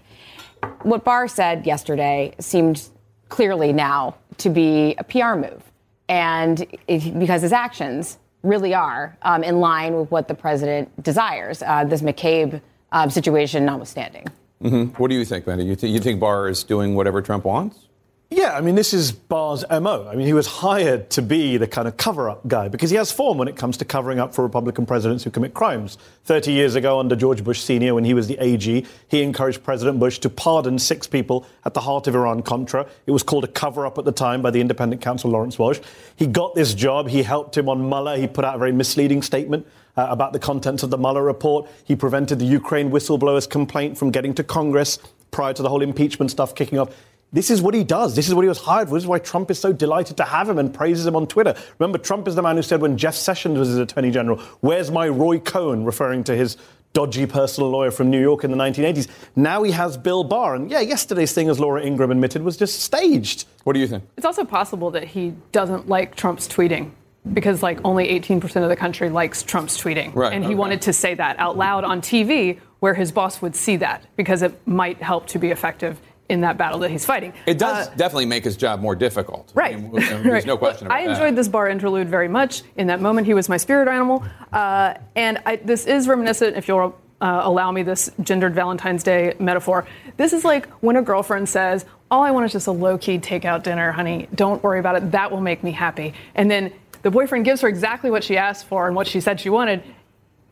what 0.82 1.04
Barr 1.04 1.28
said 1.28 1.66
yesterday 1.66 2.34
seemed 2.38 2.88
clearly 3.30 3.72
now 3.72 4.16
to 4.38 4.50
be 4.50 4.94
a 4.98 5.04
PR 5.04 5.34
move, 5.34 5.62
and 6.08 6.66
because 6.86 7.40
his 7.40 7.52
actions 7.52 8.18
really 8.42 8.74
are 8.74 9.16
um, 9.22 9.42
in 9.42 9.60
line 9.60 9.94
with 9.94 10.10
what 10.10 10.28
the 10.28 10.34
president 10.34 11.02
desires. 11.02 11.62
Uh, 11.62 11.84
this 11.84 12.02
McCabe 12.02 12.60
um, 12.92 13.10
situation 13.10 13.64
notwithstanding. 13.64 14.26
Mm-hmm. 14.62 14.96
What 15.02 15.08
do 15.08 15.16
you 15.16 15.24
think, 15.24 15.46
Benny? 15.46 15.64
You, 15.64 15.76
th- 15.76 15.92
you 15.92 16.00
think 16.00 16.20
Barr 16.20 16.48
is 16.48 16.64
doing 16.64 16.94
whatever 16.94 17.22
Trump 17.22 17.44
wants? 17.44 17.86
Yeah, 18.32 18.52
I 18.52 18.60
mean, 18.60 18.76
this 18.76 18.94
is 18.94 19.10
Barr's 19.10 19.64
MO. 19.68 20.08
I 20.08 20.14
mean, 20.14 20.24
he 20.24 20.34
was 20.34 20.46
hired 20.46 21.10
to 21.10 21.20
be 21.20 21.56
the 21.56 21.66
kind 21.66 21.88
of 21.88 21.96
cover 21.96 22.30
up 22.30 22.46
guy 22.46 22.68
because 22.68 22.88
he 22.88 22.96
has 22.96 23.10
form 23.10 23.38
when 23.38 23.48
it 23.48 23.56
comes 23.56 23.76
to 23.78 23.84
covering 23.84 24.20
up 24.20 24.32
for 24.32 24.42
Republican 24.42 24.86
presidents 24.86 25.24
who 25.24 25.30
commit 25.30 25.52
crimes. 25.52 25.98
30 26.26 26.52
years 26.52 26.76
ago, 26.76 27.00
under 27.00 27.16
George 27.16 27.42
Bush 27.42 27.60
Sr., 27.60 27.92
when 27.92 28.04
he 28.04 28.14
was 28.14 28.28
the 28.28 28.38
AG, 28.38 28.86
he 29.08 29.22
encouraged 29.22 29.64
President 29.64 29.98
Bush 29.98 30.20
to 30.20 30.30
pardon 30.30 30.78
six 30.78 31.08
people 31.08 31.44
at 31.64 31.74
the 31.74 31.80
heart 31.80 32.06
of 32.06 32.14
Iran 32.14 32.42
Contra. 32.42 32.86
It 33.04 33.10
was 33.10 33.24
called 33.24 33.42
a 33.42 33.48
cover 33.48 33.84
up 33.84 33.98
at 33.98 34.04
the 34.04 34.12
time 34.12 34.42
by 34.42 34.52
the 34.52 34.60
independent 34.60 35.02
counsel 35.02 35.30
Lawrence 35.30 35.58
Walsh. 35.58 35.80
He 36.14 36.28
got 36.28 36.54
this 36.54 36.72
job. 36.72 37.08
He 37.08 37.24
helped 37.24 37.56
him 37.56 37.68
on 37.68 37.88
Mueller. 37.88 38.16
He 38.16 38.28
put 38.28 38.44
out 38.44 38.54
a 38.54 38.58
very 38.58 38.72
misleading 38.72 39.22
statement 39.22 39.66
uh, 39.96 40.06
about 40.08 40.32
the 40.32 40.38
contents 40.38 40.84
of 40.84 40.90
the 40.90 40.98
Mueller 40.98 41.24
report. 41.24 41.68
He 41.82 41.96
prevented 41.96 42.38
the 42.38 42.46
Ukraine 42.46 42.92
whistleblowers 42.92 43.50
complaint 43.50 43.98
from 43.98 44.12
getting 44.12 44.34
to 44.34 44.44
Congress 44.44 45.00
prior 45.32 45.52
to 45.52 45.62
the 45.62 45.68
whole 45.68 45.82
impeachment 45.82 46.30
stuff 46.30 46.54
kicking 46.54 46.78
off. 46.78 46.90
This 47.32 47.50
is 47.50 47.62
what 47.62 47.74
he 47.74 47.84
does. 47.84 48.16
This 48.16 48.28
is 48.28 48.34
what 48.34 48.42
he 48.42 48.48
was 48.48 48.58
hired 48.58 48.88
for. 48.88 48.94
This 48.94 49.04
is 49.04 49.08
why 49.08 49.20
Trump 49.20 49.50
is 49.50 49.58
so 49.58 49.72
delighted 49.72 50.16
to 50.16 50.24
have 50.24 50.48
him 50.48 50.58
and 50.58 50.74
praises 50.74 51.06
him 51.06 51.14
on 51.14 51.26
Twitter. 51.26 51.54
Remember, 51.78 51.98
Trump 51.98 52.26
is 52.26 52.34
the 52.34 52.42
man 52.42 52.56
who 52.56 52.62
said 52.62 52.80
when 52.80 52.96
Jeff 52.96 53.14
Sessions 53.14 53.58
was 53.58 53.68
his 53.68 53.78
attorney 53.78 54.10
general, 54.10 54.38
Where's 54.60 54.90
my 54.90 55.08
Roy 55.08 55.38
Cohn? 55.38 55.84
referring 55.84 56.24
to 56.24 56.36
his 56.36 56.56
dodgy 56.92 57.26
personal 57.26 57.70
lawyer 57.70 57.92
from 57.92 58.10
New 58.10 58.20
York 58.20 58.42
in 58.42 58.50
the 58.50 58.56
1980s. 58.56 59.06
Now 59.36 59.62
he 59.62 59.70
has 59.70 59.96
Bill 59.96 60.24
Barr. 60.24 60.56
And 60.56 60.70
yeah, 60.70 60.80
yesterday's 60.80 61.32
thing, 61.32 61.48
as 61.48 61.60
Laura 61.60 61.82
Ingraham 61.84 62.10
admitted, 62.10 62.42
was 62.42 62.56
just 62.56 62.80
staged. 62.80 63.46
What 63.62 63.74
do 63.74 63.80
you 63.80 63.86
think? 63.86 64.04
It's 64.16 64.26
also 64.26 64.44
possible 64.44 64.90
that 64.90 65.04
he 65.04 65.34
doesn't 65.52 65.88
like 65.88 66.16
Trump's 66.16 66.48
tweeting 66.48 66.90
because 67.32 67.62
like 67.62 67.78
only 67.84 68.08
18% 68.08 68.44
of 68.62 68.68
the 68.68 68.76
country 68.76 69.08
likes 69.08 69.42
Trump's 69.42 69.80
tweeting. 69.80 70.14
Right, 70.14 70.32
and 70.32 70.42
he 70.42 70.50
okay. 70.50 70.56
wanted 70.56 70.82
to 70.82 70.92
say 70.92 71.14
that 71.14 71.38
out 71.38 71.56
loud 71.56 71.84
on 71.84 72.00
TV 72.00 72.58
where 72.80 72.94
his 72.94 73.12
boss 73.12 73.42
would 73.42 73.54
see 73.54 73.76
that 73.76 74.04
because 74.16 74.42
it 74.42 74.66
might 74.66 75.02
help 75.02 75.26
to 75.28 75.38
be 75.38 75.50
effective 75.50 76.00
in 76.30 76.40
that 76.42 76.56
battle 76.56 76.78
that 76.78 76.90
he's 76.90 77.04
fighting. 77.04 77.32
It 77.44 77.58
does 77.58 77.88
Uh, 77.88 77.90
definitely 77.96 78.26
make 78.26 78.44
his 78.44 78.56
job 78.56 78.80
more 78.80 78.94
difficult. 78.94 79.50
Right. 79.54 79.74
I 79.74 79.78
mean, 79.78 79.90
there's 79.92 80.24
Right. 80.24 80.46
no 80.46 80.56
question 80.56 80.86
about 80.86 80.96
I 80.98 81.04
that. 81.04 81.10
enjoyed 81.10 81.36
this 81.36 81.48
Barr 81.48 81.68
interlude 81.68 82.08
very 82.08 82.28
much. 82.28 82.62
In 82.76 82.86
that 82.86 83.00
moment, 83.00 83.26
he 83.26 83.34
was 83.34 83.48
my 83.48 83.56
spirit 83.56 83.88
animal. 83.88 84.22
Uh, 84.52 84.94
and 85.16 85.38
I, 85.44 85.56
this 85.56 85.86
is 85.86 86.06
reminiscent, 86.08 86.56
if 86.56 86.68
you'll 86.68 86.94
uh, 87.20 87.40
allow 87.44 87.70
me 87.72 87.82
this 87.82 88.10
gendered 88.22 88.54
Valentine's 88.54 89.02
Day 89.02 89.34
metaphor. 89.38 89.86
This 90.16 90.32
is 90.32 90.44
like 90.44 90.68
when 90.80 90.96
a 90.96 91.02
girlfriend 91.02 91.48
says, 91.48 91.84
All 92.10 92.22
I 92.22 92.30
want 92.30 92.46
is 92.46 92.52
just 92.52 92.66
a 92.68 92.72
low 92.72 92.96
key 92.96 93.18
takeout 93.18 93.62
dinner, 93.64 93.92
honey. 93.92 94.28
Don't 94.34 94.62
worry 94.62 94.78
about 94.78 94.96
it. 94.96 95.10
That 95.10 95.30
will 95.30 95.40
make 95.42 95.62
me 95.62 95.72
happy. 95.72 96.14
And 96.34 96.50
then 96.50 96.72
the 97.02 97.10
boyfriend 97.10 97.44
gives 97.44 97.60
her 97.62 97.68
exactly 97.68 98.10
what 98.10 98.22
she 98.24 98.36
asked 98.36 98.66
for 98.66 98.86
and 98.86 98.94
what 98.96 99.06
she 99.06 99.20
said 99.20 99.40
she 99.40 99.50
wanted. 99.50 99.82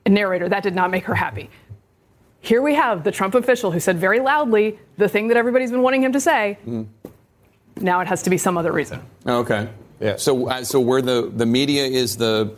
And 0.05 0.15
narrator, 0.15 0.49
that 0.49 0.63
did 0.63 0.75
not 0.75 0.91
make 0.91 1.05
her 1.05 1.15
happy. 1.15 1.49
Here 2.49 2.63
we 2.63 2.75
have 2.77 3.05
the 3.05 3.13
Trump 3.13 3.35
official 3.35 3.71
who 3.73 3.79
said 3.79 3.99
very 3.99 4.21
loudly 4.21 4.79
the 4.97 5.07
thing 5.07 5.29
that 5.29 5.37
everybody's 5.37 5.71
been 5.71 5.83
wanting 5.83 6.03
him 6.03 6.13
to 6.15 6.21
say. 6.21 6.57
Now 7.77 8.01
it 8.01 8.09
has 8.09 8.23
to 8.23 8.31
be 8.31 8.39
some 8.39 8.57
other 8.57 8.73
reason. 8.73 9.03
Okay. 9.27 9.69
Yeah. 10.01 10.17
So, 10.17 10.49
uh, 10.49 10.65
so 10.65 10.81
where 10.81 11.03
the, 11.03 11.31
the 11.37 11.45
media 11.45 11.85
is 11.85 12.17
the 12.17 12.57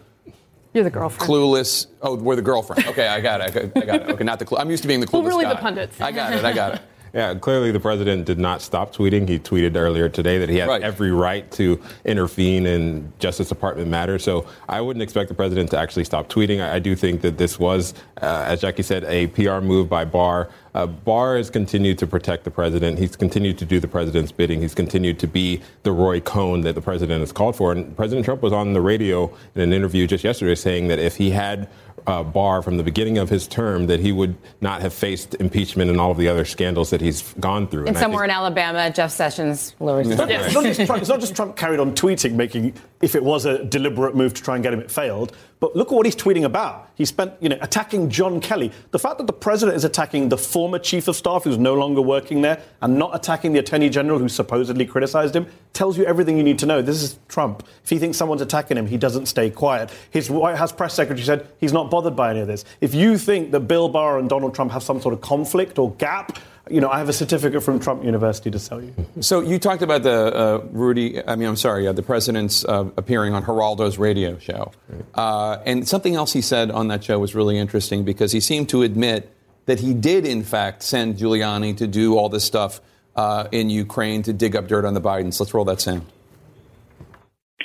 You're 0.75 0.85
the 0.85 0.91
girlfriend. 0.91 1.29
clueless. 1.29 1.89
Oh, 2.03 2.15
we're 2.15 2.37
the 2.37 2.43
girlfriend. 2.43 2.87
Okay, 2.87 3.09
I 3.09 3.21
got 3.21 3.41
it. 3.41 3.49
I 3.49 3.51
got, 3.67 3.77
I 3.83 3.87
got 3.87 4.01
it. 4.03 4.11
Okay, 4.11 4.23
not 4.23 4.39
the. 4.39 4.45
Clu- 4.45 4.59
I'm 4.59 4.71
used 4.71 4.83
to 4.85 4.89
being 4.89 5.01
the 5.01 5.07
clueless 5.09 5.13
Well, 5.25 5.39
really 5.39 5.45
the 5.47 5.55
guy. 5.55 5.61
pundits. 5.61 6.01
I 6.01 6.13
got 6.13 6.35
it. 6.35 6.45
I 6.45 6.53
got 6.53 6.75
it. 6.77 6.83
Yeah, 7.13 7.35
clearly 7.35 7.73
the 7.73 7.81
president 7.81 8.25
did 8.25 8.39
not 8.39 8.63
stop 8.63 8.95
tweeting. 8.95 9.29
He 9.29 9.39
tweeted 9.39 9.77
earlier 9.77 10.09
today 10.09 10.39
that 10.39 10.49
he 10.49 10.59
has 10.59 10.69
Right. 10.69 10.83
every 10.83 11.11
right 11.11 11.51
to 11.53 11.81
intervene 12.05 12.67
in 12.67 13.13
Justice 13.19 13.49
Department 13.49 13.89
matters. 13.89 14.23
So 14.23 14.47
I 14.69 14.81
wouldn't 14.81 15.03
expect 15.03 15.29
the 15.29 15.35
president 15.35 15.71
to 15.71 15.79
actually 15.79 16.05
stop 16.05 16.29
tweeting. 16.29 16.61
I, 16.61 16.77
I 16.77 16.79
do 16.79 16.95
think 16.95 17.21
that 17.23 17.37
this 17.39 17.59
was, 17.59 17.95
uh, 18.23 18.45
as 18.47 18.61
Jackie 18.61 18.83
said, 18.83 19.05
a 19.05 19.27
PR 19.29 19.61
move 19.61 19.89
by 19.89 20.05
Barr. 20.05 20.49
Uh, 20.73 20.87
Barr 20.87 21.37
has 21.37 21.51
continued 21.51 21.99
to 21.99 22.07
protect 22.07 22.45
the 22.45 22.51
president. 22.51 22.97
He's 22.99 23.17
continued 23.17 23.59
to 23.59 23.65
do 23.65 23.81
the 23.81 23.89
president's 23.89 24.31
bidding. 24.31 24.61
He's 24.61 24.75
continued 24.75 25.19
to 25.19 25.27
be 25.27 25.61
the 25.83 25.91
Roy 25.91 26.21
Cohn 26.21 26.61
that 26.61 26.77
the 26.77 26.81
president 26.81 27.21
has 27.21 27.33
called 27.33 27.57
for. 27.57 27.73
And 27.73 27.97
President 27.97 28.25
Trump 28.25 28.41
was 28.41 28.53
on 28.53 28.73
the 28.73 28.81
radio 28.81 29.35
in 29.57 29.63
an 29.63 29.73
interview 29.73 30.07
just 30.07 30.23
yesterday 30.23 30.55
saying 30.55 30.87
that 30.87 31.01
if 31.01 31.17
he 31.17 31.31
had 31.31 31.69
uh, 32.07 32.23
Barr 32.23 32.63
from 32.63 32.77
the 32.77 32.83
beginning 32.83 33.19
of 33.19 33.29
his 33.29 33.47
term 33.47 33.87
that 33.87 34.01
he 34.01 34.13
would 34.13 34.37
not 34.61 34.81
have 34.81 34.93
faced 34.93 35.35
impeachment 35.37 35.91
and 35.91 36.01
all 36.01 36.11
of 36.11 36.17
the 36.17 36.29
other 36.29 36.45
scandals 36.45 36.91
that 36.91 37.01
he's 37.01 37.35
gone 37.41 37.67
through. 37.69 37.87
And, 37.87 37.97
somewhere 37.97 38.25
in 38.25 38.31
Alabama, 38.31 38.91
Jeff 38.91 39.11
Sessions 39.11 39.75
lowers 39.81 40.07
his 40.07 40.19
It's 40.19 40.47
it's 40.47 40.55
not 40.55 40.65
just 40.65 40.87
Trump, 40.87 41.01
it's 41.01 41.11
not 41.11 41.21
just 41.21 41.37
Trump 41.37 41.57
carried 41.57 41.81
on 41.81 41.95
tweeting, 41.95 42.33
making 42.35 42.75
if 43.01 43.15
it 43.15 43.25
was 43.25 43.47
a 43.47 43.65
deliberate 43.65 44.15
move 44.15 44.35
to 44.35 44.43
try 44.43 44.55
and 44.57 44.63
get 44.63 44.73
him, 44.73 44.81
it 44.81 44.91
failed. 44.91 45.35
But 45.59 45.77
look 45.77 45.89
at 45.89 45.95
what 45.95 46.07
he's 46.07 46.17
tweeting 46.17 46.45
about. 46.45 46.91
He 46.95 47.05
spent, 47.05 47.33
you 47.41 47.49
know, 47.49 47.59
attacking 47.61 48.09
John 48.11 48.41
Kelly. 48.41 48.73
The 48.93 48.99
fact 48.99 49.19
that 49.19 49.27
the 49.27 49.33
president 49.33 49.77
is 49.77 49.85
attacking 49.85 50.29
the 50.29 50.39
former 50.39 50.79
chief 50.79 51.09
of 51.09 51.17
staff 51.17 51.45
who's 51.45 51.59
no 51.59 51.75
longer 51.75 52.01
working 52.01 52.43
there 52.43 52.63
and 52.81 52.99
not 52.99 53.15
attacking 53.15 53.53
the 53.53 53.59
attorney 53.59 53.89
general 53.89 54.19
who 54.19 54.29
supposedly 54.29 54.87
criticized 54.87 55.37
him 55.37 55.47
tells 55.73 55.97
you 55.99 56.05
everything 56.05 56.37
you 56.37 56.43
need 56.43 56.59
to 56.59 56.67
know. 56.67 56.83
This 56.83 57.03
is 57.03 57.19
Trump. 57.29 57.67
If 57.85 57.91
he 57.91 57.99
thinks 57.99 58.17
someone's 58.17 58.43
attacking 58.43 58.77
him, 58.77 58.87
he 58.87 58.97
doesn't 58.97 59.27
stay 59.27 59.51
quiet. 59.51 59.91
His 60.11 60.31
White 60.31 60.57
House 60.57 60.73
press 60.73 60.95
secretary 60.95 61.25
said 61.25 61.47
he's 61.59 61.73
not 61.73 61.91
bothered 61.91 62.17
by 62.17 62.31
any 62.31 62.41
of 62.41 62.49
this. 62.49 62.65
If 62.81 62.95
you 62.95 63.19
think 63.19 63.51
that 63.53 63.61
Bill 63.61 63.89
Barr 63.89 64.19
and 64.19 64.29
Donald 64.29 64.55
Trump 64.55 64.73
have 64.73 64.83
some 64.83 65.01
sort 65.01 65.15
of 65.15 65.21
conflict 65.21 65.79
or 65.79 65.93
gap, 65.93 66.39
you 66.71 66.81
know, 66.81 66.89
I 66.89 66.99
have 66.99 67.09
a 67.09 67.13
certificate 67.13 67.63
from 67.63 67.81
Trump 67.81 68.05
University 68.05 68.51
to 68.51 68.59
sell 68.59 68.81
you. 68.81 68.95
So 69.21 69.41
you 69.41 69.59
talked 69.59 69.83
about 69.83 70.03
the 70.03 70.37
uh, 70.37 70.67
Rudy, 70.71 71.27
I 71.27 71.37
mean, 71.37 71.49
I'm 71.49 71.57
sorry, 71.57 71.87
uh, 71.87 71.93
the 71.93 72.03
president's 72.03 72.65
uh, 72.65 72.89
appearing 72.97 73.35
on 73.35 73.43
Geraldo's 73.43 73.99
radio 73.99 74.39
show. 74.39 74.73
Uh, 75.15 75.59
and 75.67 75.87
something 75.89 76.15
else 76.15 76.33
he 76.33 76.41
said 76.41 76.71
on 76.71 76.89
that 76.89 77.03
show 77.03 77.19
was 77.19 77.35
really 77.35 77.59
interesting 77.59 78.05
because 78.05 78.33
he 78.33 78.41
seemed 78.41 78.69
to 78.69 78.83
admit 78.83 79.35
that 79.67 79.81
he 79.81 79.93
did, 79.93 80.25
in 80.25 80.43
fact, 80.43 80.83
send 80.83 81.17
Giuliani 81.17 81.77
to 81.77 81.87
do 81.87 82.17
all 82.17 82.29
this 82.29 82.45
stuff 82.45 82.81
uh, 83.17 83.49
in 83.51 83.69
Ukraine 83.69 84.23
to 84.23 84.33
dig 84.33 84.55
up 84.55 84.69
dirt 84.69 84.85
on 84.85 84.95
the 84.95 85.01
Bidens. 85.01 85.41
Let's 85.41 85.53
roll 85.53 85.65
that 85.67 85.81
sound. 85.81 86.07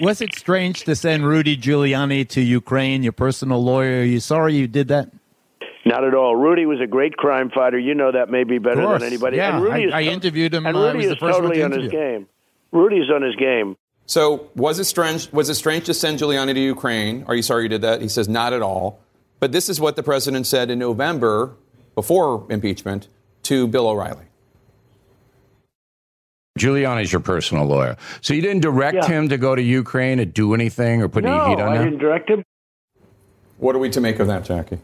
Was 0.02 0.20
it 0.20 0.36
strange 0.36 0.84
to 0.84 0.96
send 0.96 1.26
Rudy 1.26 1.56
Giuliani 1.56 2.28
to 2.30 2.42
Ukraine, 2.42 3.02
your 3.04 3.14
personal 3.14 3.64
lawyer? 3.64 4.02
Are 4.02 4.04
you 4.04 4.20
sorry 4.20 4.56
you 4.56 4.68
did 4.68 4.90
that? 4.90 5.10
Not 5.86 6.04
at 6.04 6.16
all. 6.16 6.36
Rudy 6.36 6.66
was 6.66 6.82
a 6.82 6.88
great 6.88 7.16
crime 7.16 7.52
fighter. 7.52 7.78
You 7.78 7.94
know 7.94 8.12
that 8.12 8.30
maybe 8.32 8.58
better 8.58 8.82
course. 8.82 9.02
than 9.02 9.08
anybody. 9.08 9.38
Yeah, 9.38 9.56
and 9.56 9.64
Rudy 9.64 9.84
I- 9.84 9.88
is 9.88 9.94
I 9.94 10.02
interviewed 10.02 10.54
him, 10.54 10.66
And 10.66 10.76
uh, 10.76 10.80
I 10.80 10.86
Rudy 10.88 10.98
was 10.98 11.06
the 11.08 11.12
is 11.14 11.20
first 11.20 11.42
one 11.42 11.52
to 11.52 11.58
totally 11.60 11.64
on 11.64 11.72
his 11.84 11.92
game. 11.92 12.28
Rudy's 12.72 13.10
on 13.12 13.22
his 13.22 13.36
game. 13.36 13.78
So 14.08 14.50
was 14.56 14.80
it 14.80 14.86
strange? 14.86 15.32
Was 15.32 15.50
it 15.50 15.56
strange 15.56 15.86
to 15.86 15.94
send 15.94 16.20
Giuliani 16.20 16.54
to 16.54 16.60
Ukraine? 16.60 17.24
Are 17.28 17.36
you 17.36 17.42
sorry 17.42 17.64
you 17.64 17.70
did 17.70 17.82
that? 17.84 18.02
He 18.02 18.08
says 18.08 18.28
not 18.28 18.52
at 18.54 18.62
all. 18.62 19.00
But 19.40 19.52
this 19.52 19.70
is 19.70 19.80
what 19.80 19.96
the 19.96 20.04
president 20.04 20.48
said 20.48 20.70
in 20.72 20.80
November, 20.80 21.54
before 21.94 22.46
impeachment, 22.50 23.08
to 23.44 23.68
Bill 23.68 23.88
O'Reilly. 23.88 24.26
Giuliani's 26.58 27.12
your 27.12 27.20
personal 27.20 27.66
lawyer. 27.66 27.98
So 28.22 28.34
you 28.34 28.42
didn't 28.42 28.62
direct 28.62 28.96
Yeah. 28.96 29.08
him 29.08 29.30
to 29.30 29.38
go 29.38 29.56
to 29.56 29.62
Ukraine 29.62 30.20
or 30.20 30.26
do 30.26 30.54
anything 30.54 31.02
or 31.02 31.10
put 31.10 31.24
no, 31.26 31.36
any 31.42 31.56
heat 31.56 31.62
on 31.62 31.74
I 31.74 31.78
him? 31.78 31.84
didn't 31.86 32.00
direct 32.00 32.30
him. 32.30 32.44
What 33.58 33.76
are 33.76 33.80
we 33.80 33.90
to 33.90 34.02
make 34.02 34.20
of 34.20 34.28
that, 34.28 34.46
Jackie? 34.46 34.80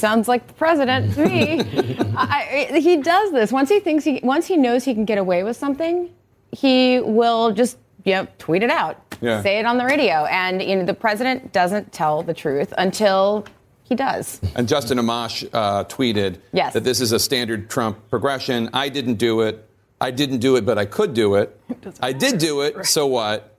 Sounds 0.00 0.26
like 0.28 0.46
the 0.46 0.52
president 0.54 1.14
to 1.14 1.26
me. 1.26 1.60
I, 2.16 2.68
I- 2.72 2.80
he 2.80 2.96
does 2.98 3.30
this 3.32 3.52
once 3.52 3.68
he 3.68 3.80
thinks 3.80 4.02
he 4.04 4.20
once 4.22 4.46
he 4.46 4.56
knows 4.56 4.84
he 4.84 4.94
can 4.94 5.04
get 5.04 5.18
away 5.18 5.42
with 5.44 5.56
something, 5.56 6.10
he 6.52 6.98
will 7.00 7.52
just 7.52 7.76
you 8.04 8.14
know 8.14 8.26
tweet 8.38 8.62
it 8.62 8.70
out, 8.70 8.96
Yeah. 9.20 9.42
say 9.42 9.58
it 9.58 9.66
on 9.66 9.76
the 9.78 9.84
radio, 9.84 10.24
and 10.24 10.62
you 10.62 10.76
know 10.76 10.84
the 10.84 10.94
president 10.94 11.52
doesn't 11.52 11.92
tell 11.92 12.22
the 12.22 12.34
truth 12.34 12.72
until 12.78 13.44
he 13.82 13.94
does. 13.94 14.40
And 14.56 14.66
Justin 14.68 14.98
Amash 14.98 15.48
uh, 15.52 15.84
tweeted 15.84 16.38
Yes. 16.52 16.72
that 16.74 16.84
this 16.84 17.00
is 17.00 17.12
a 17.12 17.18
standard 17.18 17.68
Trump 17.68 17.98
progression. 18.08 18.70
I 18.72 18.88
didn't 18.88 19.14
do 19.16 19.42
it. 19.42 19.66
I 20.00 20.10
didn't 20.12 20.38
do 20.38 20.56
it, 20.56 20.64
but 20.64 20.78
I 20.78 20.86
could 20.86 21.12
do 21.12 21.34
it. 21.34 21.60
I 22.00 22.12
did 22.14 22.38
do 22.38 22.62
it. 22.62 22.86
So 22.86 23.06
what? 23.06 23.49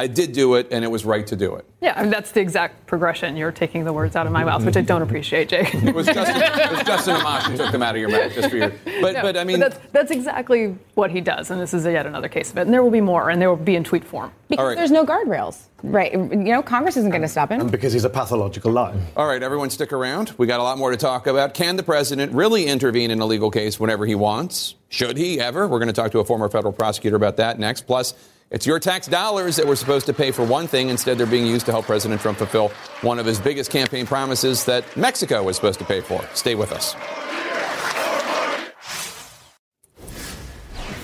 I 0.00 0.06
did 0.06 0.32
do 0.32 0.54
it, 0.54 0.68
and 0.70 0.82
it 0.82 0.88
was 0.88 1.04
right 1.04 1.26
to 1.26 1.36
do 1.36 1.56
it. 1.56 1.66
Yeah, 1.82 1.92
I 1.94 2.02
mean, 2.02 2.10
that's 2.10 2.32
the 2.32 2.40
exact 2.40 2.86
progression. 2.86 3.36
You're 3.36 3.52
taking 3.52 3.84
the 3.84 3.92
words 3.92 4.16
out 4.16 4.26
of 4.26 4.32
my 4.32 4.44
mouth, 4.44 4.64
which 4.64 4.78
I 4.78 4.80
don't 4.80 5.02
appreciate, 5.02 5.50
Jake. 5.50 5.74
It 5.90 5.94
was 5.94 6.06
Justin, 6.06 6.42
it 6.42 6.70
was 6.70 6.82
Justin 6.84 7.16
Amash 7.16 7.42
who 7.42 7.56
took 7.58 7.72
them 7.72 7.82
out 7.82 7.94
of 7.94 8.00
your 8.00 8.08
mouth 8.08 8.32
just 8.32 8.48
for 8.48 8.56
your. 8.56 8.70
But, 9.02 9.12
No, 9.12 9.22
but 9.22 9.36
I 9.36 9.44
mean, 9.44 9.60
that's, 9.60 9.78
that's 9.92 10.10
exactly 10.10 10.78
what 10.94 11.10
he 11.10 11.20
does, 11.20 11.50
and 11.50 11.60
this 11.60 11.74
is 11.74 11.84
yet 11.84 12.06
another 12.06 12.28
case 12.28 12.50
of 12.50 12.56
it. 12.56 12.62
And 12.62 12.72
there 12.72 12.82
will 12.82 12.90
be 12.90 13.02
more, 13.02 13.28
and 13.28 13.42
there 13.42 13.50
will 13.50 13.56
be 13.56 13.76
in 13.76 13.84
tweet 13.84 14.04
form. 14.04 14.32
Because 14.48 14.76
there's 14.76 14.90
no 14.90 15.04
guardrails, 15.04 15.64
right? 15.82 16.12
You 16.12 16.18
know, 16.18 16.62
Congress 16.62 16.96
isn't 16.96 17.10
going 17.10 17.22
to 17.22 17.28
stop 17.28 17.50
him. 17.50 17.60
And 17.60 17.70
because 17.70 17.92
he's 17.92 18.04
a 18.04 18.10
pathological 18.10 18.72
liar. 18.72 18.98
All 19.16 19.26
right, 19.26 19.42
everyone, 19.42 19.68
stick 19.68 19.92
around. 19.92 20.32
We 20.38 20.46
got 20.46 20.60
a 20.60 20.62
lot 20.62 20.78
more 20.78 20.90
to 20.90 20.96
talk 20.96 21.26
about. 21.26 21.52
Can 21.52 21.76
the 21.76 21.82
president 21.82 22.32
really 22.32 22.66
intervene 22.66 23.10
in 23.10 23.20
a 23.20 23.26
legal 23.26 23.50
case 23.50 23.78
whenever 23.78 24.06
he 24.06 24.14
wants? 24.14 24.76
Should 24.88 25.18
he 25.18 25.38
ever? 25.40 25.68
We're 25.68 25.78
going 25.78 25.88
to 25.88 25.92
talk 25.92 26.12
to 26.12 26.20
a 26.20 26.24
former 26.24 26.48
federal 26.48 26.72
prosecutor 26.72 27.16
about 27.16 27.36
that 27.36 27.58
next. 27.58 27.82
Plus, 27.82 28.14
it's 28.50 28.66
your 28.66 28.80
tax 28.80 29.06
dollars 29.06 29.56
that 29.56 29.66
we're 29.66 29.76
supposed 29.76 30.06
to 30.06 30.12
pay 30.12 30.32
for 30.32 30.44
one 30.44 30.66
thing. 30.66 30.88
Instead, 30.88 31.18
they're 31.18 31.26
being 31.26 31.46
used 31.46 31.66
to 31.66 31.72
help 31.72 31.86
President 31.86 32.20
Trump 32.20 32.38
fulfill 32.38 32.68
one 33.02 33.18
of 33.18 33.26
his 33.26 33.38
biggest 33.38 33.70
campaign 33.70 34.06
promises 34.06 34.64
that 34.64 34.84
Mexico 34.96 35.42
was 35.44 35.56
supposed 35.56 35.78
to 35.78 35.84
pay 35.84 36.00
for. 36.00 36.20
Stay 36.34 36.54
with 36.56 36.72
us. 36.72 36.96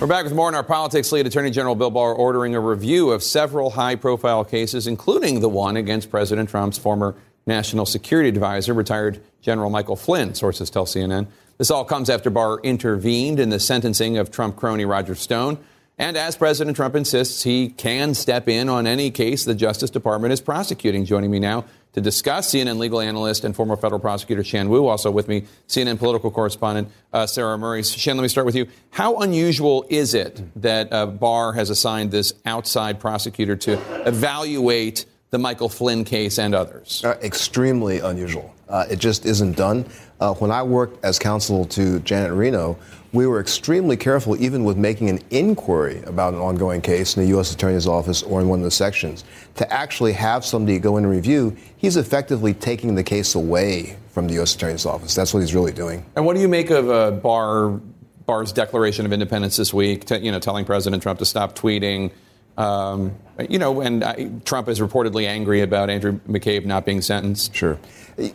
We're 0.01 0.07
back 0.07 0.25
with 0.25 0.35
more 0.35 0.49
on 0.49 0.55
our 0.55 0.63
politics 0.63 1.11
lead. 1.13 1.27
Attorney 1.27 1.51
General 1.51 1.75
Bill 1.75 1.91
Barr 1.91 2.13
ordering 2.13 2.55
a 2.55 2.61
review 2.61 3.13
of 3.13 3.23
several 3.23 3.71
high 3.71 3.95
profile 3.95 4.45
cases, 4.45 4.87
including 4.87 5.41
the 5.41 5.49
one 5.49 5.77
against 5.77 6.11
President 6.11 6.51
Trump's 6.51 6.77
former 6.77 7.15
national 7.47 7.87
security 7.87 8.29
advisor, 8.29 8.75
retired 8.75 9.23
General 9.41 9.71
Michael 9.71 9.97
Flynn, 9.97 10.35
sources 10.35 10.69
tell 10.69 10.85
CNN. 10.85 11.29
This 11.59 11.71
all 11.71 11.85
comes 11.85 12.11
after 12.11 12.29
Barr 12.29 12.61
intervened 12.63 13.41
in 13.41 13.49
the 13.49 13.59
sentencing 13.59 14.19
of 14.19 14.31
Trump 14.31 14.57
crony 14.57 14.85
Roger 14.85 15.15
Stone. 15.15 15.59
And 15.99 16.19
as 16.19 16.37
President 16.37 16.77
Trump 16.77 16.95
insists, 16.95 17.43
he 17.43 17.71
can 17.71 18.13
step 18.13 18.49
in 18.49 18.69
on 18.69 18.87
any 18.87 19.11
case 19.11 19.45
the 19.47 19.55
Justice 19.55 19.89
Department 19.89 20.31
is 20.31 20.43
prosecuting. 20.43 21.07
Joining 21.07 21.31
me 21.31 21.39
now 21.39 21.65
to 21.95 22.03
discuss, 22.03 22.53
CNN 22.53 22.77
legal 22.77 23.01
analyst 23.01 23.45
and 23.45 23.57
former 23.57 23.77
federal 23.77 23.99
prosecutor 23.99 24.45
Shan 24.45 24.69
Wu. 24.69 24.87
Also 24.87 25.11
with 25.11 25.27
me, 25.27 25.45
CNN 25.69 25.99
political 25.99 26.31
correspondent 26.31 26.89
uh, 27.15 27.27
Sarah 27.27 27.57
Murray. 27.57 27.83
Shan, 27.83 28.19
let 28.19 28.23
me 28.23 28.29
start 28.29 28.45
with 28.45 28.55
you. 28.55 28.67
How 28.91 29.17
unusual 29.21 29.87
is 29.89 30.13
it 30.13 30.43
that 30.61 30.93
uh, 30.93 31.07
Barr 31.07 31.55
has 31.55 31.71
assigned 31.71 32.11
this 32.11 32.35
outside 32.45 33.01
prosecutor 33.01 33.57
to 33.57 33.81
evaluate 34.07 35.07
the 35.31 35.39
Michael 35.39 35.71
Flynn 35.71 36.05
case 36.05 36.39
and 36.39 36.55
others? 36.55 37.03
Uh, 37.07 37.17
extremely 37.23 38.01
unusual. 38.01 38.55
Uh, 38.69 38.85
it 38.91 38.99
just 38.99 39.25
isn't 39.25 39.57
done. 39.57 39.87
Uh, 40.21 40.35
when 40.35 40.51
I 40.51 40.63
worked 40.63 41.03
as 41.05 41.19
counsel 41.19 41.65
to 41.67 42.01
Janet 42.01 42.33
Reno, 42.33 42.77
we 43.17 43.27
were 43.27 43.41
extremely 43.41 43.97
careful, 43.97 44.41
even 44.41 44.63
with 44.63 44.77
making 44.77 45.09
an 45.09 45.21
inquiry 45.31 46.03
about 46.05 46.35
an 46.35 46.41
ongoing 46.41 46.83
case 46.83 47.17
in 47.17 47.23
the 47.23 47.29
U.S. 47.31 47.53
Attorney's 47.53 47.87
Office 47.87 48.23
or 48.23 48.41
in 48.41 48.49
one 48.49 48.59
of 48.61 48.65
the 48.65 48.71
sections, 48.71 49.25
to 49.55 49.73
actually 49.73 50.13
have 50.13 50.45
somebody 50.45 50.79
go 50.79 50.99
in 50.99 51.05
and 51.05 51.13
review. 51.13 51.57
He's 51.79 51.97
effectively 51.97 52.53
taking 52.53 52.95
the 52.95 53.03
case 53.03 53.35
away 53.35 53.97
from 54.11 54.29
the 54.29 54.35
U.S. 54.35 54.55
Attorney's 54.55 54.85
Office. 54.85 55.15
That's 55.15 55.33
what 55.33 55.41
he's 55.41 55.55
really 55.55 55.73
doing. 55.73 56.05
And 56.15 56.27
what 56.27 56.37
do 56.37 56.43
you 56.43 56.49
make 56.49 56.71
of 56.71 56.91
uh, 56.91 57.11
Barr 57.13 57.81
Barr's 58.27 58.53
declaration 58.53 59.07
of 59.07 59.13
independence 59.13 59.57
this 59.57 59.73
week? 59.73 60.05
To, 60.07 60.19
you 60.19 60.31
know, 60.31 60.41
telling 60.41 60.65
President 60.65 61.03
Trump 61.03 61.19
to 61.21 61.25
stop 61.25 61.57
tweeting. 61.57 62.11
Um, 62.57 63.15
you 63.49 63.59
know, 63.59 63.81
and 63.81 64.03
I, 64.03 64.31
Trump 64.45 64.69
is 64.69 64.81
reportedly 64.81 65.27
angry 65.27 65.61
about 65.61 65.91
Andrew 65.91 66.19
McCabe 66.29 66.65
not 66.65 66.87
being 66.87 67.03
sentenced. 67.03 67.55
Sure. 67.55 67.79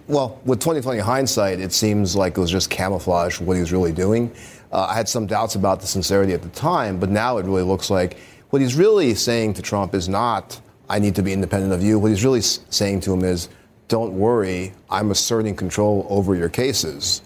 Well, 0.07 0.39
with 0.45 0.59
2020 0.59 0.99
hindsight, 0.99 1.59
it 1.59 1.73
seems 1.73 2.15
like 2.15 2.37
it 2.37 2.39
was 2.39 2.51
just 2.51 2.69
camouflage 2.69 3.37
for 3.37 3.45
what 3.45 3.55
he 3.55 3.61
was 3.61 3.71
really 3.71 3.91
doing. 3.91 4.31
Uh, 4.71 4.85
I 4.89 4.93
had 4.93 5.09
some 5.09 5.25
doubts 5.25 5.55
about 5.55 5.81
the 5.81 5.87
sincerity 5.87 6.33
at 6.33 6.43
the 6.43 6.49
time, 6.49 6.99
but 6.99 7.09
now 7.09 7.37
it 7.37 7.45
really 7.45 7.63
looks 7.63 7.89
like 7.89 8.17
what 8.51 8.61
he's 8.61 8.75
really 8.75 9.15
saying 9.15 9.55
to 9.55 9.61
Trump 9.61 9.95
is 9.95 10.07
not, 10.07 10.61
I 10.87 10.99
need 10.99 11.15
to 11.15 11.23
be 11.23 11.33
independent 11.33 11.73
of 11.73 11.81
you. 11.81 11.97
What 11.97 12.09
he's 12.09 12.23
really 12.23 12.41
saying 12.41 13.01
to 13.01 13.13
him 13.13 13.23
is, 13.23 13.49
don't 13.87 14.13
worry, 14.13 14.73
I'm 14.89 15.09
asserting 15.11 15.55
control 15.55 16.05
over 16.09 16.35
your 16.35 16.49
cases. 16.49 17.21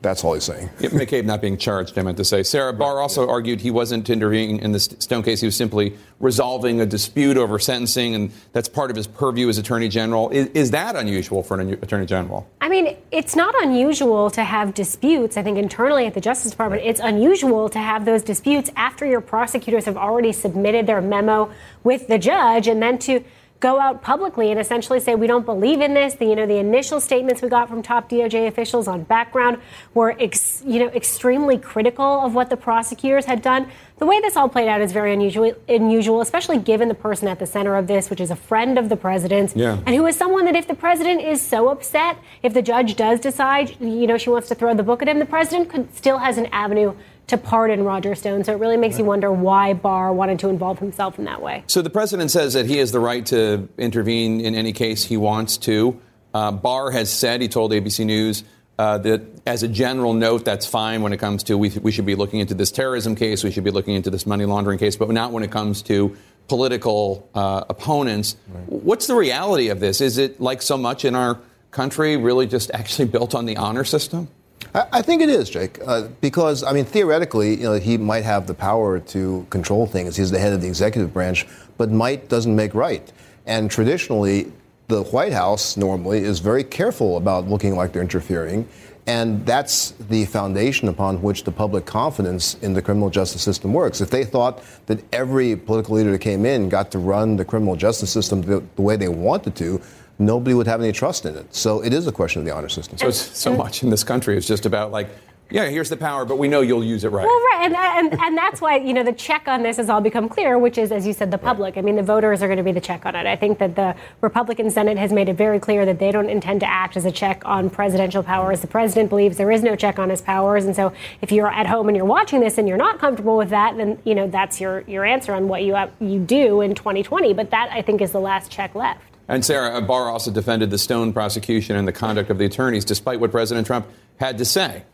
That's 0.00 0.22
all 0.22 0.34
he's 0.34 0.44
saying. 0.44 0.70
Yeah, 0.78 0.90
McCabe 0.90 1.24
not 1.24 1.40
being 1.40 1.56
charged, 1.56 1.98
I 1.98 2.02
meant 2.02 2.18
to 2.18 2.24
say. 2.24 2.44
Sarah 2.44 2.72
Barr 2.72 3.00
also 3.00 3.28
argued 3.28 3.60
he 3.60 3.72
wasn't 3.72 4.08
intervening 4.08 4.60
in 4.60 4.70
the 4.70 4.78
Stone 4.78 5.24
case. 5.24 5.40
He 5.40 5.46
was 5.46 5.56
simply 5.56 5.96
resolving 6.20 6.80
a 6.80 6.86
dispute 6.86 7.36
over 7.36 7.58
sentencing, 7.58 8.14
and 8.14 8.30
that's 8.52 8.68
part 8.68 8.90
of 8.90 8.96
his 8.96 9.08
purview 9.08 9.48
as 9.48 9.58
Attorney 9.58 9.88
General. 9.88 10.30
Is, 10.30 10.46
is 10.54 10.70
that 10.70 10.94
unusual 10.94 11.42
for 11.42 11.60
an 11.60 11.72
Attorney 11.72 12.06
General? 12.06 12.48
I 12.60 12.68
mean, 12.68 12.96
it's 13.10 13.34
not 13.34 13.54
unusual 13.64 14.30
to 14.30 14.44
have 14.44 14.72
disputes. 14.72 15.36
I 15.36 15.42
think 15.42 15.58
internally 15.58 16.06
at 16.06 16.14
the 16.14 16.20
Justice 16.20 16.52
Department, 16.52 16.82
it's 16.84 17.00
unusual 17.00 17.68
to 17.68 17.78
have 17.80 18.04
those 18.04 18.22
disputes 18.22 18.70
after 18.76 19.04
your 19.04 19.20
prosecutors 19.20 19.84
have 19.86 19.96
already 19.96 20.30
submitted 20.32 20.86
their 20.86 21.00
memo 21.00 21.50
with 21.82 22.06
the 22.06 22.18
judge 22.18 22.68
and 22.68 22.80
then 22.80 22.98
to 22.98 23.24
go 23.60 23.80
out 23.80 24.02
publicly 24.02 24.50
and 24.52 24.60
essentially 24.60 25.00
say 25.00 25.14
we 25.16 25.26
don't 25.26 25.44
believe 25.44 25.80
in 25.80 25.92
this. 25.94 26.14
The, 26.14 26.26
you 26.26 26.36
know, 26.36 26.46
the 26.46 26.58
initial 26.58 27.00
statements 27.00 27.42
we 27.42 27.48
got 27.48 27.68
from 27.68 27.82
top 27.82 28.08
DOJ 28.08 28.46
officials 28.46 28.86
on 28.86 29.02
background 29.02 29.58
were, 29.94 30.14
ex, 30.20 30.62
you 30.64 30.78
know, 30.78 30.88
extremely 30.88 31.58
critical 31.58 32.04
of 32.04 32.34
what 32.34 32.50
the 32.50 32.56
prosecutors 32.56 33.24
had 33.24 33.42
done. 33.42 33.68
The 33.98 34.06
way 34.06 34.20
this 34.20 34.36
all 34.36 34.48
played 34.48 34.68
out 34.68 34.80
is 34.80 34.92
very 34.92 35.12
unusual, 35.12 35.54
unusual, 35.68 36.20
especially 36.20 36.58
given 36.58 36.86
the 36.86 36.94
person 36.94 37.26
at 37.26 37.40
the 37.40 37.46
center 37.46 37.74
of 37.74 37.88
this, 37.88 38.10
which 38.10 38.20
is 38.20 38.30
a 38.30 38.36
friend 38.36 38.78
of 38.78 38.88
the 38.88 38.96
president's, 38.96 39.56
Yeah. 39.56 39.78
and 39.86 39.88
who 39.96 40.06
is 40.06 40.14
someone 40.14 40.44
that 40.44 40.54
if 40.54 40.68
the 40.68 40.74
president 40.74 41.20
is 41.22 41.42
so 41.42 41.68
upset, 41.68 42.16
if 42.44 42.54
the 42.54 42.62
judge 42.62 42.94
does 42.94 43.18
decide, 43.18 43.74
you 43.80 44.06
know, 44.06 44.18
she 44.18 44.30
wants 44.30 44.46
to 44.48 44.54
throw 44.54 44.72
the 44.72 44.84
book 44.84 45.02
at 45.02 45.08
him, 45.08 45.18
the 45.18 45.26
president 45.26 45.68
could 45.68 45.92
still 45.96 46.18
has 46.18 46.38
an 46.38 46.46
avenue 46.52 46.94
to 47.28 47.38
pardon 47.38 47.84
Roger 47.84 48.14
Stone. 48.14 48.44
So 48.44 48.52
it 48.52 48.58
really 48.58 48.76
makes 48.76 48.98
you 48.98 49.04
wonder 49.04 49.30
why 49.30 49.74
Barr 49.74 50.12
wanted 50.12 50.38
to 50.40 50.48
involve 50.48 50.78
himself 50.78 51.18
in 51.18 51.24
that 51.26 51.40
way. 51.40 51.62
So 51.66 51.82
the 51.82 51.90
president 51.90 52.30
says 52.30 52.54
that 52.54 52.66
he 52.66 52.78
has 52.78 52.90
the 52.90 53.00
right 53.00 53.24
to 53.26 53.68
intervene 53.78 54.40
in 54.40 54.54
any 54.54 54.72
case 54.72 55.04
he 55.04 55.16
wants 55.16 55.58
to. 55.58 56.00
Uh, 56.34 56.52
Barr 56.52 56.90
has 56.90 57.10
said, 57.10 57.40
he 57.40 57.48
told 57.48 57.72
ABC 57.72 58.04
News, 58.04 58.44
uh, 58.78 58.98
that 58.98 59.22
as 59.46 59.62
a 59.62 59.68
general 59.68 60.14
note, 60.14 60.44
that's 60.44 60.66
fine 60.66 61.02
when 61.02 61.12
it 61.12 61.18
comes 61.18 61.42
to 61.44 61.58
we, 61.58 61.70
we 61.82 61.90
should 61.90 62.06
be 62.06 62.14
looking 62.14 62.40
into 62.40 62.54
this 62.54 62.70
terrorism 62.70 63.16
case, 63.16 63.42
we 63.42 63.50
should 63.50 63.64
be 63.64 63.70
looking 63.70 63.94
into 63.94 64.10
this 64.10 64.24
money 64.26 64.44
laundering 64.44 64.78
case, 64.78 64.96
but 64.96 65.10
not 65.10 65.32
when 65.32 65.42
it 65.42 65.50
comes 65.50 65.82
to 65.82 66.16
political 66.46 67.28
uh, 67.34 67.64
opponents. 67.68 68.36
Right. 68.48 68.68
What's 68.68 69.06
the 69.06 69.14
reality 69.14 69.68
of 69.68 69.80
this? 69.80 70.00
Is 70.00 70.16
it 70.16 70.40
like 70.40 70.62
so 70.62 70.76
much 70.76 71.04
in 71.04 71.14
our 71.14 71.40
country 71.70 72.16
really 72.16 72.46
just 72.46 72.70
actually 72.72 73.06
built 73.06 73.34
on 73.34 73.46
the 73.46 73.56
honor 73.56 73.84
system? 73.84 74.28
I 74.74 75.02
think 75.02 75.22
it 75.22 75.28
is, 75.28 75.48
Jake, 75.48 75.78
uh, 75.86 76.08
because 76.20 76.62
I 76.62 76.72
mean, 76.72 76.84
theoretically, 76.84 77.56
you 77.56 77.62
know, 77.62 77.74
he 77.74 77.96
might 77.96 78.24
have 78.24 78.46
the 78.46 78.54
power 78.54 78.98
to 79.00 79.46
control 79.50 79.86
things. 79.86 80.16
He's 80.16 80.30
the 80.30 80.38
head 80.38 80.52
of 80.52 80.60
the 80.60 80.68
executive 80.68 81.12
branch, 81.12 81.46
but 81.78 81.90
might 81.90 82.28
doesn't 82.28 82.54
make 82.54 82.74
right. 82.74 83.10
And 83.46 83.70
traditionally, 83.70 84.52
the 84.88 85.02
White 85.04 85.32
House 85.32 85.76
normally 85.76 86.18
is 86.20 86.40
very 86.40 86.64
careful 86.64 87.16
about 87.16 87.48
looking 87.48 87.76
like 87.76 87.92
they're 87.92 88.02
interfering. 88.02 88.68
And 89.06 89.46
that's 89.46 89.92
the 89.92 90.26
foundation 90.26 90.88
upon 90.88 91.22
which 91.22 91.44
the 91.44 91.50
public 91.50 91.86
confidence 91.86 92.54
in 92.60 92.74
the 92.74 92.82
criminal 92.82 93.08
justice 93.08 93.40
system 93.40 93.72
works. 93.72 94.02
If 94.02 94.10
they 94.10 94.22
thought 94.22 94.62
that 94.84 95.02
every 95.14 95.56
political 95.56 95.96
leader 95.96 96.12
that 96.12 96.18
came 96.18 96.44
in 96.44 96.68
got 96.68 96.90
to 96.90 96.98
run 96.98 97.36
the 97.36 97.44
criminal 97.44 97.74
justice 97.74 98.10
system 98.10 98.42
the, 98.42 98.62
the 98.76 98.82
way 98.82 98.96
they 98.96 99.08
wanted 99.08 99.56
to, 99.56 99.80
nobody 100.18 100.54
would 100.54 100.66
have 100.66 100.80
any 100.80 100.92
trust 100.92 101.26
in 101.26 101.36
it. 101.36 101.54
So 101.54 101.82
it 101.82 101.92
is 101.92 102.06
a 102.06 102.12
question 102.12 102.40
of 102.40 102.46
the 102.46 102.54
honor 102.54 102.68
system. 102.68 102.98
So, 102.98 103.10
so 103.10 103.56
much 103.56 103.82
in 103.82 103.90
this 103.90 104.04
country 104.04 104.36
is 104.36 104.46
just 104.46 104.66
about 104.66 104.90
like 104.90 105.08
yeah, 105.50 105.66
here's 105.68 105.88
the 105.88 105.96
power, 105.96 106.26
but 106.26 106.36
we 106.36 106.46
know 106.46 106.60
you'll 106.60 106.84
use 106.84 107.04
it 107.04 107.08
right. 107.08 107.24
Well, 107.24 107.40
right, 107.40 107.62
and, 107.64 107.74
and, 107.74 108.20
and 108.20 108.36
that's 108.36 108.60
why 108.60 108.76
you 108.76 108.92
know 108.92 109.02
the 109.02 109.14
check 109.14 109.48
on 109.48 109.62
this 109.62 109.78
has 109.78 109.88
all 109.88 110.02
become 110.02 110.28
clear, 110.28 110.58
which 110.58 110.76
is, 110.76 110.92
as 110.92 111.06
you 111.06 111.14
said, 111.14 111.30
the 111.30 111.38
public. 111.38 111.76
Right. 111.76 111.82
I 111.82 111.86
mean, 111.86 111.96
the 111.96 112.02
voters 112.02 112.42
are 112.42 112.48
going 112.48 112.58
to 112.58 112.62
be 112.62 112.72
the 112.72 112.82
check 112.82 113.06
on 113.06 113.14
it. 113.14 113.26
I 113.26 113.34
think 113.34 113.58
that 113.58 113.74
the 113.74 113.96
Republican 114.20 114.70
Senate 114.70 114.98
has 114.98 115.10
made 115.10 115.30
it 115.30 115.36
very 115.36 115.58
clear 115.58 115.86
that 115.86 115.98
they 115.98 116.12
don't 116.12 116.28
intend 116.28 116.60
to 116.60 116.68
act 116.68 116.98
as 116.98 117.06
a 117.06 117.10
check 117.10 117.40
on 117.46 117.70
presidential 117.70 118.22
powers. 118.22 118.60
The 118.60 118.66
president 118.66 119.08
believes 119.08 119.38
there 119.38 119.50
is 119.50 119.62
no 119.62 119.74
check 119.74 119.98
on 119.98 120.10
his 120.10 120.20
powers, 120.20 120.66
and 120.66 120.76
so 120.76 120.92
if 121.22 121.32
you're 121.32 121.50
at 121.50 121.66
home 121.66 121.88
and 121.88 121.96
you're 121.96 122.04
watching 122.04 122.40
this 122.40 122.58
and 122.58 122.68
you're 122.68 122.76
not 122.76 122.98
comfortable 122.98 123.38
with 123.38 123.48
that, 123.48 123.74
then 123.78 123.98
you 124.04 124.14
know 124.14 124.26
that's 124.26 124.60
your 124.60 124.82
your 124.82 125.06
answer 125.06 125.32
on 125.32 125.48
what 125.48 125.62
you 125.62 125.74
you 125.98 126.20
do 126.20 126.60
in 126.60 126.74
2020. 126.74 127.32
But 127.32 127.50
that 127.52 127.70
I 127.72 127.80
think 127.80 128.02
is 128.02 128.12
the 128.12 128.20
last 128.20 128.50
check 128.50 128.74
left. 128.74 129.17
And 129.28 129.44
Sarah 129.44 129.80
Barr 129.82 130.10
also 130.10 130.30
defended 130.30 130.70
the 130.70 130.78
Stone 130.78 131.12
prosecution 131.12 131.76
and 131.76 131.86
the 131.86 131.92
conduct 131.92 132.30
of 132.30 132.38
the 132.38 132.46
attorneys, 132.46 132.84
despite 132.84 133.20
what 133.20 133.30
President 133.30 133.66
Trump 133.66 133.86
had 134.16 134.38
to 134.38 134.44
say. 134.44 134.84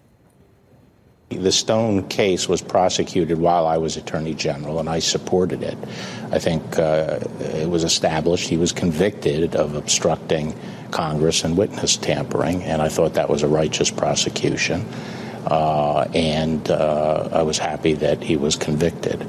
The 1.30 1.52
Stone 1.52 2.08
case 2.08 2.48
was 2.48 2.60
prosecuted 2.60 3.38
while 3.38 3.66
I 3.66 3.78
was 3.78 3.96
Attorney 3.96 4.34
General, 4.34 4.78
and 4.78 4.88
I 4.88 4.98
supported 4.98 5.62
it. 5.62 5.78
I 6.30 6.38
think 6.38 6.78
uh, 6.78 7.20
it 7.40 7.68
was 7.68 7.84
established 7.84 8.48
he 8.48 8.56
was 8.56 8.72
convicted 8.72 9.56
of 9.56 9.74
obstructing 9.74 10.54
Congress 10.90 11.44
and 11.44 11.56
witness 11.56 11.96
tampering, 11.96 12.62
and 12.64 12.82
I 12.82 12.88
thought 12.88 13.14
that 13.14 13.30
was 13.30 13.42
a 13.42 13.48
righteous 13.48 13.90
prosecution. 13.90 14.84
Uh, 15.46 16.08
and 16.14 16.70
uh, 16.70 17.28
I 17.32 17.42
was 17.42 17.58
happy 17.58 17.94
that 17.94 18.22
he 18.22 18.36
was 18.36 18.56
convicted. 18.56 19.26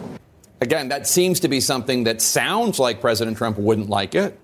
Again, 0.61 0.89
that 0.89 1.07
seems 1.07 1.41
to 1.41 1.47
be 1.47 1.59
something 1.59 2.05
that 2.05 2.21
sounds 2.21 2.79
like 2.79 3.01
President 3.01 3.37
Trump 3.37 3.57
wouldn't 3.57 3.89
like 3.89 4.15
it. 4.15 4.39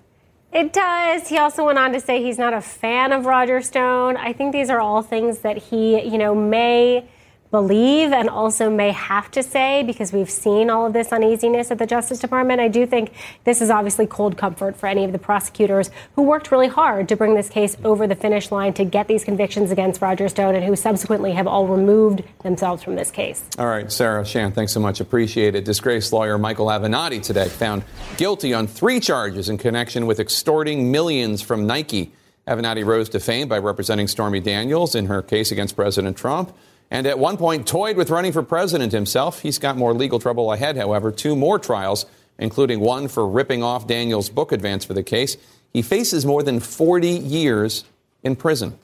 It 0.53 0.73
does. 0.73 1.29
He 1.29 1.37
also 1.37 1.65
went 1.65 1.79
on 1.79 1.93
to 1.93 2.01
say 2.01 2.21
he's 2.21 2.37
not 2.37 2.53
a 2.53 2.59
fan 2.61 3.13
of 3.13 3.25
Roger 3.25 3.61
Stone. 3.61 4.17
I 4.17 4.33
think 4.33 4.51
these 4.51 4.69
are 4.69 4.81
all 4.81 5.01
things 5.01 5.39
that 5.39 5.57
he, 5.57 6.01
you 6.01 6.17
know, 6.17 6.35
may 6.35 7.07
believe 7.51 8.13
and 8.13 8.29
also 8.29 8.69
may 8.69 8.91
have 8.91 9.29
to 9.29 9.43
say 9.43 9.83
because 9.83 10.13
we've 10.13 10.29
seen 10.29 10.69
all 10.69 10.85
of 10.85 10.93
this 10.93 11.11
uneasiness 11.11 11.69
at 11.69 11.77
the 11.77 11.85
Justice 11.85 12.19
Department. 12.19 12.61
I 12.61 12.69
do 12.69 12.87
think 12.87 13.11
this 13.43 13.61
is 13.61 13.69
obviously 13.69 14.07
cold 14.07 14.37
comfort 14.37 14.77
for 14.77 14.87
any 14.87 15.03
of 15.03 15.11
the 15.11 15.19
prosecutors 15.19 15.91
who 16.15 16.23
worked 16.23 16.49
really 16.51 16.69
hard 16.69 17.09
to 17.09 17.17
bring 17.17 17.35
this 17.35 17.49
case 17.49 17.75
over 17.83 18.07
the 18.07 18.15
finish 18.15 18.51
line 18.51 18.73
to 18.75 18.85
get 18.85 19.09
these 19.09 19.25
convictions 19.25 19.69
against 19.69 20.01
Roger 20.01 20.29
Stone 20.29 20.55
and 20.55 20.63
who 20.63 20.77
subsequently 20.77 21.33
have 21.33 21.45
all 21.45 21.67
removed 21.67 22.23
themselves 22.41 22.81
from 22.81 22.95
this 22.95 23.11
case. 23.11 23.43
All 23.59 23.67
right, 23.67 23.91
Sarah 23.91 24.25
Shan, 24.25 24.53
thanks 24.53 24.71
so 24.71 24.79
much. 24.79 25.01
Appreciate 25.01 25.53
it. 25.53 25.65
Disgraced 25.65 26.13
lawyer 26.13 26.37
Michael 26.37 26.67
Avenatti 26.67 27.21
today 27.21 27.49
found 27.49 27.83
guilty 28.15 28.53
on 28.53 28.65
three 28.65 29.01
charges 29.01 29.49
in 29.49 29.57
connection 29.57 30.05
with 30.05 30.21
extorting 30.21 30.89
millions 30.89 31.41
from 31.41 31.67
Nike. 31.67 32.13
Avenatti 32.47 32.85
rose 32.85 33.09
to 33.09 33.19
fame 33.19 33.49
by 33.49 33.59
representing 33.59 34.07
Stormy 34.07 34.39
Daniels 34.39 34.95
in 34.95 35.07
her 35.07 35.21
case 35.21 35.51
against 35.51 35.75
President 35.75 36.15
Trump 36.17 36.55
and 36.91 37.07
at 37.07 37.17
one 37.17 37.37
point 37.37 37.65
toyed 37.65 37.95
with 37.95 38.09
running 38.09 38.33
for 38.33 38.43
president 38.43 38.91
himself. 38.91 39.39
He's 39.39 39.57
got 39.57 39.77
more 39.77 39.93
legal 39.93 40.19
trouble 40.19 40.51
ahead, 40.51 40.75
however, 40.75 41.11
two 41.11 41.35
more 41.35 41.57
trials, 41.57 42.05
including 42.37 42.81
one 42.81 43.07
for 43.07 43.25
ripping 43.25 43.63
off 43.63 43.87
Daniels' 43.87 44.29
book 44.29 44.51
advance 44.51 44.83
for 44.83 44.93
the 44.93 45.01
case. 45.01 45.37
He 45.71 45.81
faces 45.81 46.25
more 46.25 46.43
than 46.43 46.59
40 46.59 47.07
years 47.07 47.85
in 48.23 48.35
prison. 48.35 48.77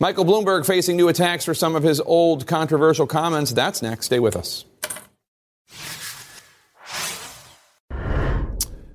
Michael 0.00 0.24
Bloomberg 0.24 0.66
facing 0.66 0.96
new 0.96 1.08
attacks 1.08 1.44
for 1.44 1.54
some 1.54 1.76
of 1.76 1.82
his 1.82 2.00
old 2.00 2.46
controversial 2.46 3.06
comments. 3.06 3.52
That's 3.52 3.82
next. 3.82 4.06
Stay 4.06 4.18
with 4.18 4.34
us. 4.34 4.64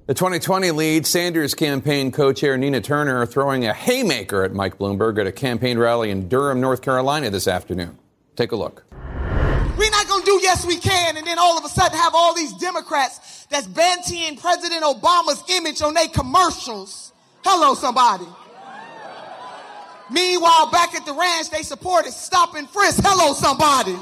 The 0.08 0.14
2020 0.14 0.72
lead, 0.72 1.06
Sanders 1.06 1.54
campaign 1.54 2.12
co 2.12 2.34
chair 2.34 2.58
Nina 2.58 2.82
Turner 2.82 3.26
throwing 3.26 3.66
a 3.66 3.74
haymaker 3.74 4.44
at 4.44 4.54
Mike 4.54 4.78
Bloomberg 4.78 5.20
at 5.20 5.28
a 5.28 5.34
campaign 5.34 5.78
rally 5.78 6.10
in 6.10 6.28
Durham, 6.28 6.62
North 6.62 6.82
Carolina 6.82 7.30
this 7.30 7.48
afternoon. 7.48 7.98
Take 8.38 8.52
a 8.52 8.56
look. 8.56 8.86
We're 8.92 9.92
not 9.92 10.08
going 10.08 10.22
to 10.22 10.26
do 10.26 10.40
yes, 10.42 10.66
we 10.66 10.78
can, 10.78 11.18
and 11.18 11.28
then 11.28 11.38
all 11.38 11.58
of 11.58 11.66
a 11.66 11.70
sudden 11.70 11.98
have 11.98 12.14
all 12.16 12.34
these 12.34 12.54
Democrats 12.54 13.46
that's 13.50 13.68
bantying 13.68 14.40
President 14.40 14.84
Obama's 14.84 15.44
image 15.50 15.82
on 15.82 15.94
their 15.94 16.08
commercials. 16.08 17.14
Hello, 17.44 17.74
somebody. 17.74 18.26
Meanwhile, 20.12 20.72
back 20.72 20.96
at 20.96 21.06
the 21.06 21.14
ranch, 21.14 21.50
they 21.50 21.64
supported 21.64 22.14
stop 22.14 22.56
and 22.56 22.70
frisk. 22.70 23.00
Hello, 23.04 23.34
somebody. 23.34 23.96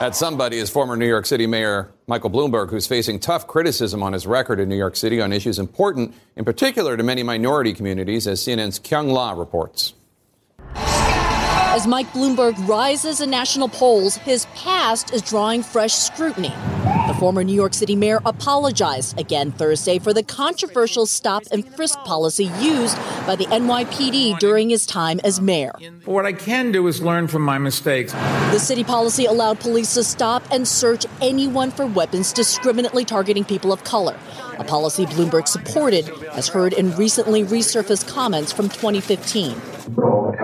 That 0.00 0.14
somebody 0.14 0.58
is 0.58 0.70
former 0.70 0.96
New 0.96 1.08
York 1.08 1.26
City 1.26 1.46
Mayor 1.46 1.90
Michael 2.06 2.30
Bloomberg, 2.30 2.70
who's 2.70 2.86
facing 2.86 3.18
tough 3.18 3.46
criticism 3.46 4.02
on 4.02 4.12
his 4.12 4.26
record 4.26 4.60
in 4.60 4.68
New 4.68 4.76
York 4.76 4.96
City 4.96 5.20
on 5.20 5.32
issues 5.32 5.58
important, 5.58 6.14
in 6.36 6.44
particular, 6.44 6.96
to 6.96 7.02
many 7.02 7.22
minority 7.22 7.72
communities, 7.72 8.26
as 8.26 8.40
CNN's 8.40 8.78
Kyung 8.78 9.08
Lah 9.08 9.32
reports. 9.32 9.94
As 11.78 11.86
Mike 11.86 12.12
Bloomberg 12.12 12.56
rises 12.66 13.20
in 13.20 13.30
national 13.30 13.68
polls, 13.68 14.16
his 14.16 14.46
past 14.46 15.14
is 15.14 15.22
drawing 15.22 15.62
fresh 15.62 15.94
scrutiny. 15.94 16.52
The 17.06 17.14
former 17.20 17.44
New 17.44 17.54
York 17.54 17.72
City 17.72 17.94
mayor 17.94 18.18
apologized 18.26 19.16
again 19.16 19.52
Thursday 19.52 20.00
for 20.00 20.12
the 20.12 20.24
controversial 20.24 21.06
stop 21.06 21.44
and 21.52 21.64
frisk 21.76 21.96
policy 22.00 22.50
used 22.58 22.96
by 23.28 23.36
the 23.36 23.46
NYPD 23.46 24.40
during 24.40 24.70
his 24.70 24.86
time 24.86 25.20
as 25.22 25.40
mayor. 25.40 25.70
What 26.04 26.26
I 26.26 26.32
can 26.32 26.72
do 26.72 26.84
is 26.88 27.00
learn 27.00 27.28
from 27.28 27.42
my 27.42 27.58
mistakes. 27.58 28.12
The 28.12 28.58
city 28.58 28.82
policy 28.82 29.26
allowed 29.26 29.60
police 29.60 29.94
to 29.94 30.02
stop 30.02 30.42
and 30.50 30.66
search 30.66 31.06
anyone 31.20 31.70
for 31.70 31.86
weapons 31.86 32.32
discriminately 32.32 33.04
targeting 33.04 33.44
people 33.44 33.72
of 33.72 33.84
color 33.84 34.18
a 34.58 34.64
policy 34.64 35.06
Bloomberg 35.06 35.46
supported, 35.46 36.10
as 36.32 36.48
heard 36.48 36.72
in 36.72 36.94
recently 36.96 37.44
resurfaced 37.44 38.08
comments 38.08 38.52
from 38.52 38.68
2015. 38.68 39.54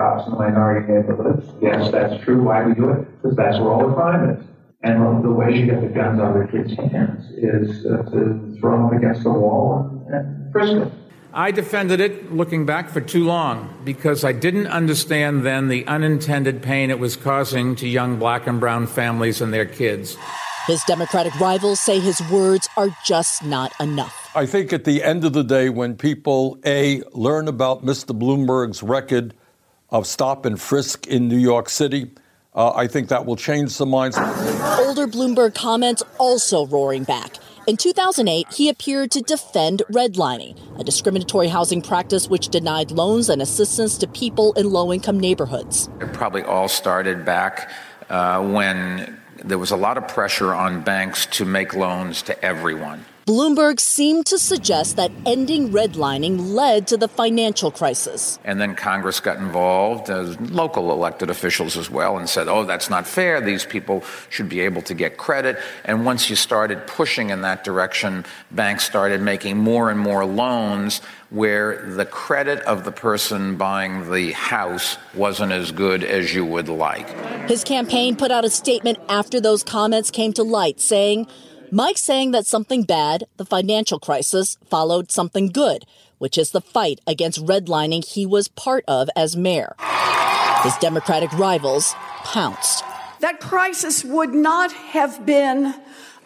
Put 0.05 0.11
all 0.11 0.17
the 0.17 0.23
cops 0.23 0.27
in 0.27 0.31
the 0.31 0.39
minority 0.39 0.93
neighborhoods. 0.93 1.49
Yes, 1.61 1.91
that's 1.91 2.23
true. 2.23 2.43
Why 2.43 2.63
do 2.63 2.69
we 2.69 2.75
do 2.75 2.89
it? 2.89 3.21
Because 3.21 3.37
that's 3.37 3.59
where 3.59 3.69
all 3.69 3.87
the 3.87 3.93
crime 3.93 4.29
is. 4.29 4.45
And 4.83 5.23
the 5.23 5.31
way 5.31 5.57
you 5.57 5.65
get 5.65 5.81
the 5.81 5.87
guns 5.87 6.19
out 6.19 6.37
of 6.37 6.45
the 6.45 6.51
kids' 6.51 6.75
hands 6.75 7.25
is 7.31 7.85
uh, 7.85 8.03
to 8.11 8.57
throw 8.59 8.87
them 8.87 8.97
against 8.97 9.23
the 9.23 9.31
wall 9.31 10.05
and, 10.07 10.13
and 10.13 10.51
frisk 10.51 10.73
them. 10.73 10.91
I 11.33 11.51
defended 11.51 11.99
it 11.99 12.31
looking 12.31 12.65
back 12.65 12.89
for 12.89 13.01
too 13.01 13.25
long 13.25 13.81
because 13.83 14.23
I 14.23 14.31
didn't 14.31 14.67
understand 14.67 15.45
then 15.45 15.67
the 15.67 15.85
unintended 15.85 16.61
pain 16.61 16.91
it 16.91 16.99
was 16.99 17.17
causing 17.17 17.75
to 17.77 17.87
young 17.87 18.17
black 18.19 18.47
and 18.47 18.59
brown 18.59 18.87
families 18.87 19.41
and 19.41 19.53
their 19.53 19.65
kids. 19.65 20.17
His 20.67 20.83
Democratic 20.85 21.37
rivals 21.39 21.79
say 21.79 21.99
his 21.99 22.21
words 22.31 22.69
are 22.77 22.89
just 23.05 23.43
not 23.43 23.73
enough. 23.81 24.31
I 24.33 24.45
think 24.45 24.71
at 24.71 24.85
the 24.85 25.03
end 25.03 25.25
of 25.25 25.33
the 25.33 25.43
day, 25.43 25.69
when 25.69 25.95
people, 25.95 26.57
A, 26.65 27.03
learn 27.11 27.47
about 27.47 27.83
Mr. 27.83 28.17
Bloomberg's 28.17 28.81
record 28.81 29.33
of 29.95 30.05
stop 30.05 30.45
and 30.45 30.59
frisk 30.59 31.07
in 31.07 31.29
New 31.29 31.37
York 31.37 31.69
City, 31.69 32.11
uh, 32.53 32.73
I 32.75 32.87
think 32.87 33.07
that 33.07 33.25
will 33.25 33.37
change 33.37 33.71
some 33.71 33.89
minds. 33.89 34.17
Older 34.17 35.07
Bloomberg 35.07 35.55
comments 35.55 36.03
also 36.17 36.65
roaring 36.65 37.05
back. 37.05 37.37
In 37.65 37.77
2008, 37.77 38.53
he 38.53 38.67
appeared 38.69 39.09
to 39.11 39.21
defend 39.21 39.83
redlining, 39.89 40.53
a 40.79 40.83
discriminatory 40.83 41.47
housing 41.47 41.81
practice 41.81 42.29
which 42.29 42.49
denied 42.49 42.91
loans 42.91 43.29
and 43.29 43.41
assistance 43.41 43.97
to 43.99 44.07
people 44.07 44.51
in 44.53 44.69
low 44.69 44.91
income 44.91 45.19
neighborhoods. 45.19 45.89
It 46.01 46.11
probably 46.11 46.43
all 46.43 46.67
started 46.67 47.23
back 47.23 47.71
uh, 48.09 48.43
when 48.43 49.17
there 49.43 49.57
was 49.57 49.71
a 49.71 49.77
lot 49.77 49.97
of 49.97 50.07
pressure 50.09 50.53
on 50.53 50.81
banks 50.81 51.25
to 51.37 51.45
make 51.45 51.73
loans 51.73 52.21
to 52.23 52.45
everyone. 52.45 53.05
Bloomberg 53.25 53.79
seemed 53.79 54.27
to 54.27 54.37
suggest 54.37 54.97
that 54.97 55.11
ending 55.25 55.71
redlining 55.71 56.53
led 56.53 56.85
to 56.89 56.95
the 56.95 57.07
financial 57.07 57.71
crisis. 57.71 58.37
And 58.45 58.61
then 58.61 58.75
Congress 58.75 59.19
got 59.19 59.37
involved, 59.37 60.11
as 60.11 60.39
local 60.39 60.91
elected 60.91 61.31
officials 61.31 61.75
as 61.75 61.89
well, 61.89 62.19
and 62.19 62.29
said, 62.29 62.47
oh, 62.47 62.65
that's 62.65 62.87
not 62.87 63.07
fair. 63.07 63.41
These 63.41 63.65
people 63.65 64.03
should 64.29 64.47
be 64.47 64.59
able 64.59 64.83
to 64.83 64.93
get 64.93 65.17
credit. 65.17 65.57
And 65.85 66.05
once 66.05 66.29
you 66.29 66.35
started 66.35 66.85
pushing 66.85 67.31
in 67.31 67.41
that 67.41 67.63
direction, 67.63 68.25
banks 68.51 68.83
started 68.83 69.21
making 69.21 69.57
more 69.57 69.89
and 69.89 69.99
more 69.99 70.23
loans 70.23 71.01
where 71.31 71.83
the 71.95 72.05
credit 72.05 72.59
of 72.59 72.85
the 72.85 72.91
person 72.91 73.55
buying 73.57 74.11
the 74.11 74.33
house 74.33 74.97
wasn't 75.15 75.51
as 75.51 75.71
good 75.71 76.03
as 76.03 76.35
you 76.35 76.45
would 76.45 76.69
like. 76.69 77.09
His 77.49 77.63
campaign 77.63 78.17
put 78.17 78.29
out 78.29 78.45
a 78.45 78.51
statement 78.51 78.99
after 79.09 79.41
those 79.41 79.63
comments 79.63 80.11
came 80.11 80.31
to 80.33 80.43
light 80.43 80.79
saying, 80.79 81.25
Mike 81.75 81.97
saying 81.97 82.31
that 82.31 82.45
something 82.47 82.83
bad, 82.83 83.25
the 83.35 83.43
financial 83.43 83.99
crisis, 83.99 84.57
followed 84.69 85.11
something 85.11 85.47
good, 85.47 85.83
which 86.19 86.37
is 86.37 86.51
the 86.51 86.61
fight 86.61 87.01
against 87.05 87.45
redlining 87.45 88.01
he 88.01 88.25
was 88.25 88.47
part 88.47 88.85
of 88.87 89.09
as 89.13 89.35
mayor. 89.35 89.75
His 90.63 90.73
Democratic 90.77 91.33
rivals 91.33 91.93
pounced. 92.23 92.81
That 93.19 93.41
crisis 93.41 94.05
would 94.05 94.33
not 94.33 94.71
have 94.71 95.25
been 95.25 95.75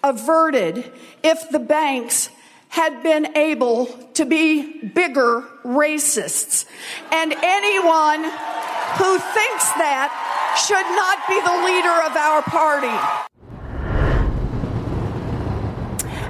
averted 0.03 0.91
if 1.23 1.49
the 1.49 1.57
banks 1.57 2.29
had 2.67 3.01
been 3.01 3.35
able 3.35 3.87
to 4.13 4.25
be 4.25 4.83
bigger 4.83 5.43
racists. 5.65 6.65
And 7.11 7.33
anyone 7.33 8.23
who 8.23 9.17
thinks 9.17 9.65
that 9.81 10.13
should 10.61 10.85
not 10.93 11.27
be 11.27 11.41
the 11.41 11.57
leader 11.65 12.05
of 12.05 12.15
our 12.15 12.43
party. 12.43 13.29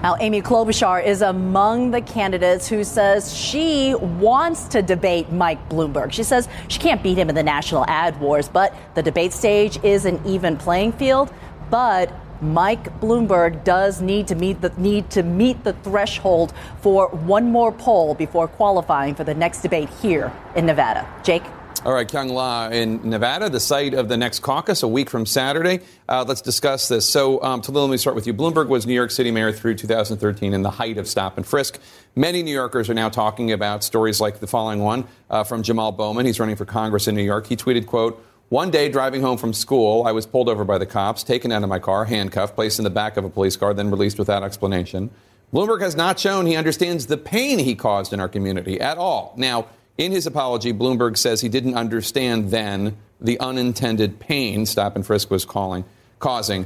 Now, 0.01 0.15
Amy 0.21 0.41
Klobuchar 0.41 1.03
is 1.03 1.21
among 1.21 1.91
the 1.91 2.01
candidates 2.01 2.67
who 2.69 2.85
says 2.85 3.35
she 3.35 3.95
wants 3.95 4.69
to 4.69 4.81
debate 4.81 5.29
Mike 5.29 5.67
Bloomberg. 5.67 6.13
She 6.13 6.23
says 6.23 6.47
she 6.69 6.79
can't 6.79 7.03
beat 7.03 7.17
him 7.17 7.27
in 7.27 7.35
the 7.35 7.43
national 7.43 7.85
ad 7.87 8.17
wars, 8.21 8.47
but 8.47 8.73
the 8.95 9.03
debate 9.03 9.33
stage 9.33 9.77
is 9.83 10.05
an 10.05 10.21
even 10.25 10.55
playing 10.55 10.93
field. 10.93 11.33
But 11.69 12.13
Mike 12.41 13.01
Bloomberg 13.01 13.65
does 13.65 14.01
need 14.01 14.27
to 14.29 14.35
meet 14.35 14.61
the 14.61 14.71
need 14.77 15.09
to 15.09 15.23
meet 15.23 15.65
the 15.65 15.73
threshold 15.73 16.53
for 16.79 17.09
one 17.09 17.51
more 17.51 17.73
poll 17.73 18.15
before 18.15 18.47
qualifying 18.47 19.15
for 19.15 19.25
the 19.25 19.33
next 19.33 19.61
debate 19.61 19.89
here 20.01 20.31
in 20.55 20.65
Nevada. 20.65 21.05
Jake. 21.23 21.43
All 21.85 21.93
right, 21.93 22.11
Kyung 22.11 22.27
Lah 22.27 22.67
in 22.67 23.09
Nevada, 23.09 23.49
the 23.49 23.61
site 23.61 23.93
of 23.93 24.09
the 24.09 24.17
next 24.17 24.39
caucus, 24.39 24.83
a 24.83 24.87
week 24.87 25.09
from 25.09 25.25
Saturday. 25.25 25.79
Uh, 26.09 26.25
let's 26.27 26.41
discuss 26.41 26.89
this. 26.89 27.07
So, 27.07 27.41
um, 27.41 27.61
Talil, 27.61 27.83
let 27.83 27.91
me 27.91 27.95
start 27.95 28.17
with 28.17 28.27
you. 28.27 28.33
Bloomberg 28.33 28.67
was 28.67 28.85
New 28.85 28.93
York 28.93 29.11
City 29.11 29.31
mayor 29.31 29.53
through 29.53 29.75
2013 29.75 30.53
in 30.53 30.61
the 30.61 30.71
height 30.71 30.97
of 30.97 31.07
stop 31.07 31.37
and 31.37 31.47
frisk. 31.47 31.79
Many 32.17 32.43
New 32.43 32.51
Yorkers 32.51 32.89
are 32.89 32.93
now 32.93 33.07
talking 33.07 33.53
about 33.53 33.85
stories 33.85 34.19
like 34.19 34.41
the 34.41 34.47
following 34.47 34.79
one 34.79 35.07
uh, 35.29 35.45
from 35.45 35.63
Jamal 35.63 35.93
Bowman. 35.93 36.25
He's 36.25 36.37
running 36.37 36.57
for 36.57 36.65
Congress 36.65 37.07
in 37.07 37.15
New 37.15 37.23
York. 37.23 37.47
He 37.47 37.55
tweeted, 37.55 37.85
quote, 37.85 38.21
one 38.49 38.71
day, 38.71 38.89
driving 38.89 39.21
home 39.21 39.37
from 39.37 39.53
school, 39.53 40.05
I 40.05 40.11
was 40.11 40.25
pulled 40.25 40.49
over 40.49 40.65
by 40.65 40.79
the 40.79 40.85
cops, 40.85 41.23
taken 41.23 41.49
out 41.53 41.63
of 41.63 41.69
my 41.69 41.79
car, 41.79 42.03
handcuffed, 42.03 42.55
placed 42.55 42.79
in 42.79 42.83
the 42.83 42.89
back 42.89 43.15
of 43.15 43.23
a 43.23 43.29
police 43.29 43.55
car, 43.55 43.73
then 43.73 43.89
released 43.89 44.19
without 44.19 44.43
explanation. 44.43 45.11
Bloomberg 45.53 45.81
has 45.81 45.95
not 45.95 46.19
shown 46.19 46.45
he 46.45 46.55
understands 46.55 47.05
the 47.05 47.17
pain 47.17 47.57
he 47.57 47.73
caused 47.73 48.11
in 48.11 48.19
our 48.19 48.27
community 48.27 48.81
at 48.81 48.97
all. 48.97 49.33
Now, 49.37 49.67
in 49.99 50.13
his 50.13 50.25
apology, 50.25 50.73
Bloomberg 50.73 51.17
says 51.17 51.41
he 51.41 51.49
didn't 51.49 51.75
understand 51.75 52.51
then 52.51 52.97
the 53.19 53.39
unintended 53.39 54.17
pain 54.17 54.65
stop 54.65 54.95
and 54.95 55.05
frisk 55.05 55.29
was 55.29 55.43
calling, 55.43 55.83
causing. 56.19 56.65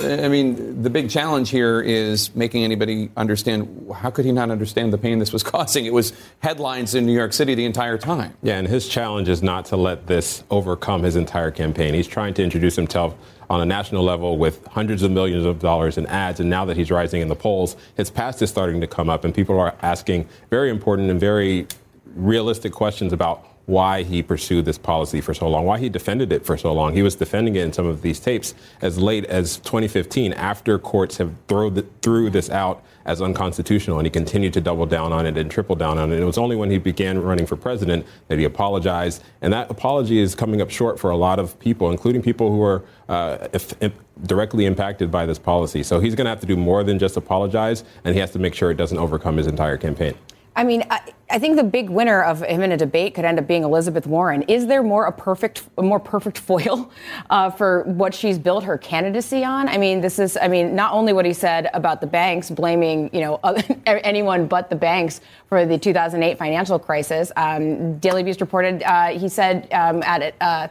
I 0.00 0.28
mean, 0.28 0.80
the 0.80 0.90
big 0.90 1.10
challenge 1.10 1.50
here 1.50 1.80
is 1.80 2.32
making 2.36 2.62
anybody 2.62 3.10
understand 3.16 3.90
how 3.92 4.10
could 4.10 4.24
he 4.24 4.30
not 4.30 4.52
understand 4.52 4.92
the 4.92 4.98
pain 4.98 5.18
this 5.18 5.32
was 5.32 5.42
causing? 5.54 5.86
It 5.86 5.92
was 5.92 6.12
headlines 6.38 6.94
in 6.94 7.04
New 7.04 7.12
York 7.12 7.32
City 7.32 7.56
the 7.56 7.64
entire 7.64 7.98
time. 7.98 8.36
Yeah, 8.44 8.58
and 8.58 8.68
his 8.68 8.88
challenge 8.88 9.28
is 9.28 9.42
not 9.42 9.64
to 9.66 9.76
let 9.76 10.06
this 10.06 10.44
overcome 10.48 11.02
his 11.02 11.16
entire 11.16 11.50
campaign. 11.50 11.94
He's 11.94 12.06
trying 12.06 12.34
to 12.34 12.44
introduce 12.44 12.76
himself 12.76 13.16
on 13.50 13.60
a 13.60 13.66
national 13.66 14.04
level 14.04 14.38
with 14.38 14.64
hundreds 14.68 15.02
of 15.02 15.10
millions 15.10 15.44
of 15.44 15.58
dollars 15.58 15.98
in 15.98 16.06
ads. 16.06 16.38
And 16.38 16.48
now 16.48 16.64
that 16.66 16.76
he's 16.76 16.92
rising 16.92 17.22
in 17.22 17.26
the 17.26 17.34
polls, 17.34 17.76
his 17.96 18.08
past 18.08 18.40
is 18.40 18.50
starting 18.50 18.80
to 18.82 18.86
come 18.86 19.10
up, 19.10 19.24
and 19.24 19.34
people 19.34 19.58
are 19.58 19.74
asking 19.82 20.28
very 20.48 20.70
important 20.70 21.10
and 21.10 21.18
very 21.18 21.66
realistic 22.14 22.72
questions 22.72 23.12
about 23.12 23.46
why 23.68 24.02
he 24.02 24.22
pursued 24.22 24.64
this 24.64 24.78
policy 24.78 25.20
for 25.20 25.34
so 25.34 25.46
long, 25.46 25.66
why 25.66 25.78
he 25.78 25.90
defended 25.90 26.32
it 26.32 26.44
for 26.44 26.56
so 26.56 26.72
long. 26.72 26.94
He 26.94 27.02
was 27.02 27.14
defending 27.14 27.54
it 27.54 27.64
in 27.64 27.72
some 27.74 27.84
of 27.84 28.00
these 28.00 28.18
tapes 28.18 28.54
as 28.80 28.96
late 28.96 29.26
as 29.26 29.58
2015, 29.58 30.32
after 30.32 30.78
courts 30.78 31.18
have 31.18 31.34
the, 31.46 31.86
threw 32.00 32.30
this 32.30 32.48
out 32.48 32.82
as 33.04 33.20
unconstitutional, 33.20 33.98
and 33.98 34.06
he 34.06 34.10
continued 34.10 34.54
to 34.54 34.62
double 34.62 34.86
down 34.86 35.12
on 35.12 35.26
it 35.26 35.36
and 35.36 35.50
triple 35.50 35.76
down 35.76 35.98
on 35.98 36.10
it. 36.12 36.18
It 36.18 36.24
was 36.24 36.38
only 36.38 36.56
when 36.56 36.70
he 36.70 36.78
began 36.78 37.20
running 37.20 37.44
for 37.44 37.56
president 37.56 38.06
that 38.28 38.38
he 38.38 38.44
apologized, 38.46 39.22
and 39.42 39.52
that 39.52 39.70
apology 39.70 40.18
is 40.18 40.34
coming 40.34 40.62
up 40.62 40.70
short 40.70 40.98
for 40.98 41.10
a 41.10 41.16
lot 41.18 41.38
of 41.38 41.58
people, 41.58 41.90
including 41.90 42.22
people 42.22 42.50
who 42.50 42.62
are 42.62 42.84
uh, 43.10 43.48
if, 43.52 43.74
if 43.82 43.92
directly 44.22 44.64
impacted 44.64 45.10
by 45.10 45.26
this 45.26 45.38
policy. 45.38 45.82
So 45.82 46.00
he's 46.00 46.14
going 46.14 46.24
to 46.24 46.30
have 46.30 46.40
to 46.40 46.46
do 46.46 46.56
more 46.56 46.82
than 46.84 46.98
just 46.98 47.18
apologize, 47.18 47.84
and 48.02 48.14
he 48.14 48.20
has 48.20 48.30
to 48.30 48.38
make 48.38 48.54
sure 48.54 48.70
it 48.70 48.78
doesn't 48.78 48.98
overcome 48.98 49.36
his 49.36 49.46
entire 49.46 49.76
campaign. 49.76 50.14
I 50.58 50.64
mean, 50.64 50.84
I, 50.90 51.00
I, 51.30 51.38
think 51.38 51.54
the 51.54 51.62
big 51.62 51.88
winner 51.88 52.20
of 52.20 52.42
him 52.42 52.62
in 52.62 52.72
a 52.72 52.76
debate 52.76 53.14
could 53.14 53.24
end 53.24 53.38
up 53.38 53.46
being 53.46 53.62
Elizabeth 53.62 54.08
Warren. 54.08 54.42
Is 54.42 54.66
there 54.66 54.82
more 54.82 55.06
a 55.06 55.12
perfect, 55.12 55.62
a 55.78 55.82
more 55.84 56.00
perfect 56.00 56.36
foil 56.48 56.90
uh, 57.30 57.48
for 57.48 57.84
what 57.84 58.12
she's 58.12 58.40
built 58.40 58.64
her 58.64 58.76
candidacy 58.76 59.44
on? 59.44 59.68
I 59.68 59.78
mean, 59.78 60.00
this 60.00 60.18
is, 60.18 60.36
I 60.36 60.48
mean, 60.48 60.74
not 60.74 60.92
only 60.92 61.12
what 61.12 61.24
he 61.24 61.32
said 61.32 61.70
about 61.74 62.00
the 62.00 62.08
banks, 62.08 62.50
blaming 62.50 63.08
you 63.12 63.20
know 63.20 63.36
anyone 63.86 64.48
but 64.48 64.68
the 64.68 64.74
banks 64.74 65.20
for 65.48 65.64
the 65.64 65.78
2008 65.78 66.36
financial 66.36 66.76
crisis. 66.76 67.30
Um, 67.36 67.98
Daily 68.00 68.24
Beast 68.24 68.40
reported 68.40 68.82
uh, 68.82 69.16
he 69.16 69.28
said 69.28 69.72
um, 69.72 70.02
at 70.02 70.34
uh, 70.40 70.66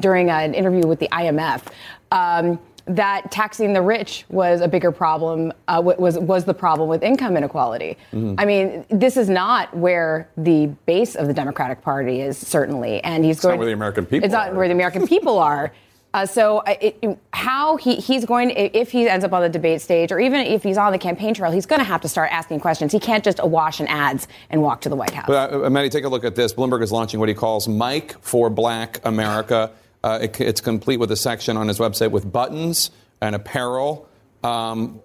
during 0.00 0.30
an 0.30 0.52
interview 0.52 0.84
with 0.88 0.98
the 0.98 1.08
IMF. 1.12 1.62
Um, 2.10 2.58
that 2.88 3.30
taxing 3.30 3.72
the 3.72 3.82
rich 3.82 4.24
was 4.28 4.60
a 4.60 4.68
bigger 4.68 4.90
problem, 4.90 5.52
uh, 5.68 5.80
was, 5.84 6.18
was 6.18 6.44
the 6.44 6.54
problem 6.54 6.88
with 6.88 7.02
income 7.02 7.36
inequality. 7.36 7.96
Mm-hmm. 8.12 8.34
I 8.38 8.44
mean, 8.44 8.86
this 8.90 9.16
is 9.16 9.28
not 9.28 9.74
where 9.76 10.28
the 10.36 10.66
base 10.86 11.14
of 11.14 11.26
the 11.26 11.34
Democratic 11.34 11.82
Party 11.82 12.20
is, 12.20 12.38
certainly. 12.38 13.02
And 13.04 13.24
he's 13.24 13.36
it's 13.36 13.42
going. 13.42 13.54
not 13.54 13.58
where 13.58 13.66
the 13.66 13.74
American 13.74 14.06
people 14.06 14.24
It's 14.24 14.32
not 14.32 14.54
where 14.54 14.68
the 14.68 14.74
American 14.74 15.06
people 15.06 15.38
are. 15.50 15.72
Uh, 16.14 16.24
so, 16.24 16.60
it, 16.60 16.96
it, 17.02 17.18
how 17.34 17.76
he, 17.76 17.96
he's 17.96 18.24
going, 18.24 18.50
if 18.50 18.90
he 18.90 19.06
ends 19.06 19.26
up 19.26 19.32
on 19.34 19.42
the 19.42 19.48
debate 19.48 19.82
stage, 19.82 20.10
or 20.10 20.18
even 20.18 20.40
if 20.40 20.62
he's 20.62 20.78
on 20.78 20.90
the 20.90 20.98
campaign 20.98 21.34
trail, 21.34 21.52
he's 21.52 21.66
going 21.66 21.80
to 21.80 21.84
have 21.84 22.00
to 22.00 22.08
start 22.08 22.32
asking 22.32 22.58
questions. 22.58 22.92
He 22.92 22.98
can't 22.98 23.22
just 23.22 23.38
awash 23.40 23.78
in 23.78 23.86
ads 23.88 24.26
and 24.48 24.62
walk 24.62 24.80
to 24.80 24.88
the 24.88 24.96
White 24.96 25.10
House. 25.10 25.26
But, 25.26 25.52
uh, 25.52 25.56
Mehdi, 25.68 25.90
take 25.90 26.04
a 26.04 26.08
look 26.08 26.24
at 26.24 26.34
this. 26.34 26.54
Bloomberg 26.54 26.82
is 26.82 26.90
launching 26.90 27.20
what 27.20 27.28
he 27.28 27.34
calls 27.34 27.68
Mike 27.68 28.16
for 28.22 28.48
Black 28.48 29.04
America. 29.04 29.70
Uh, 30.04 30.18
it, 30.22 30.40
it's 30.40 30.60
complete 30.60 30.98
with 30.98 31.10
a 31.10 31.16
section 31.16 31.56
on 31.56 31.68
his 31.68 31.78
website 31.78 32.10
with 32.10 32.30
buttons 32.30 32.90
and 33.20 33.34
apparel. 33.34 34.08
Um, 34.44 35.00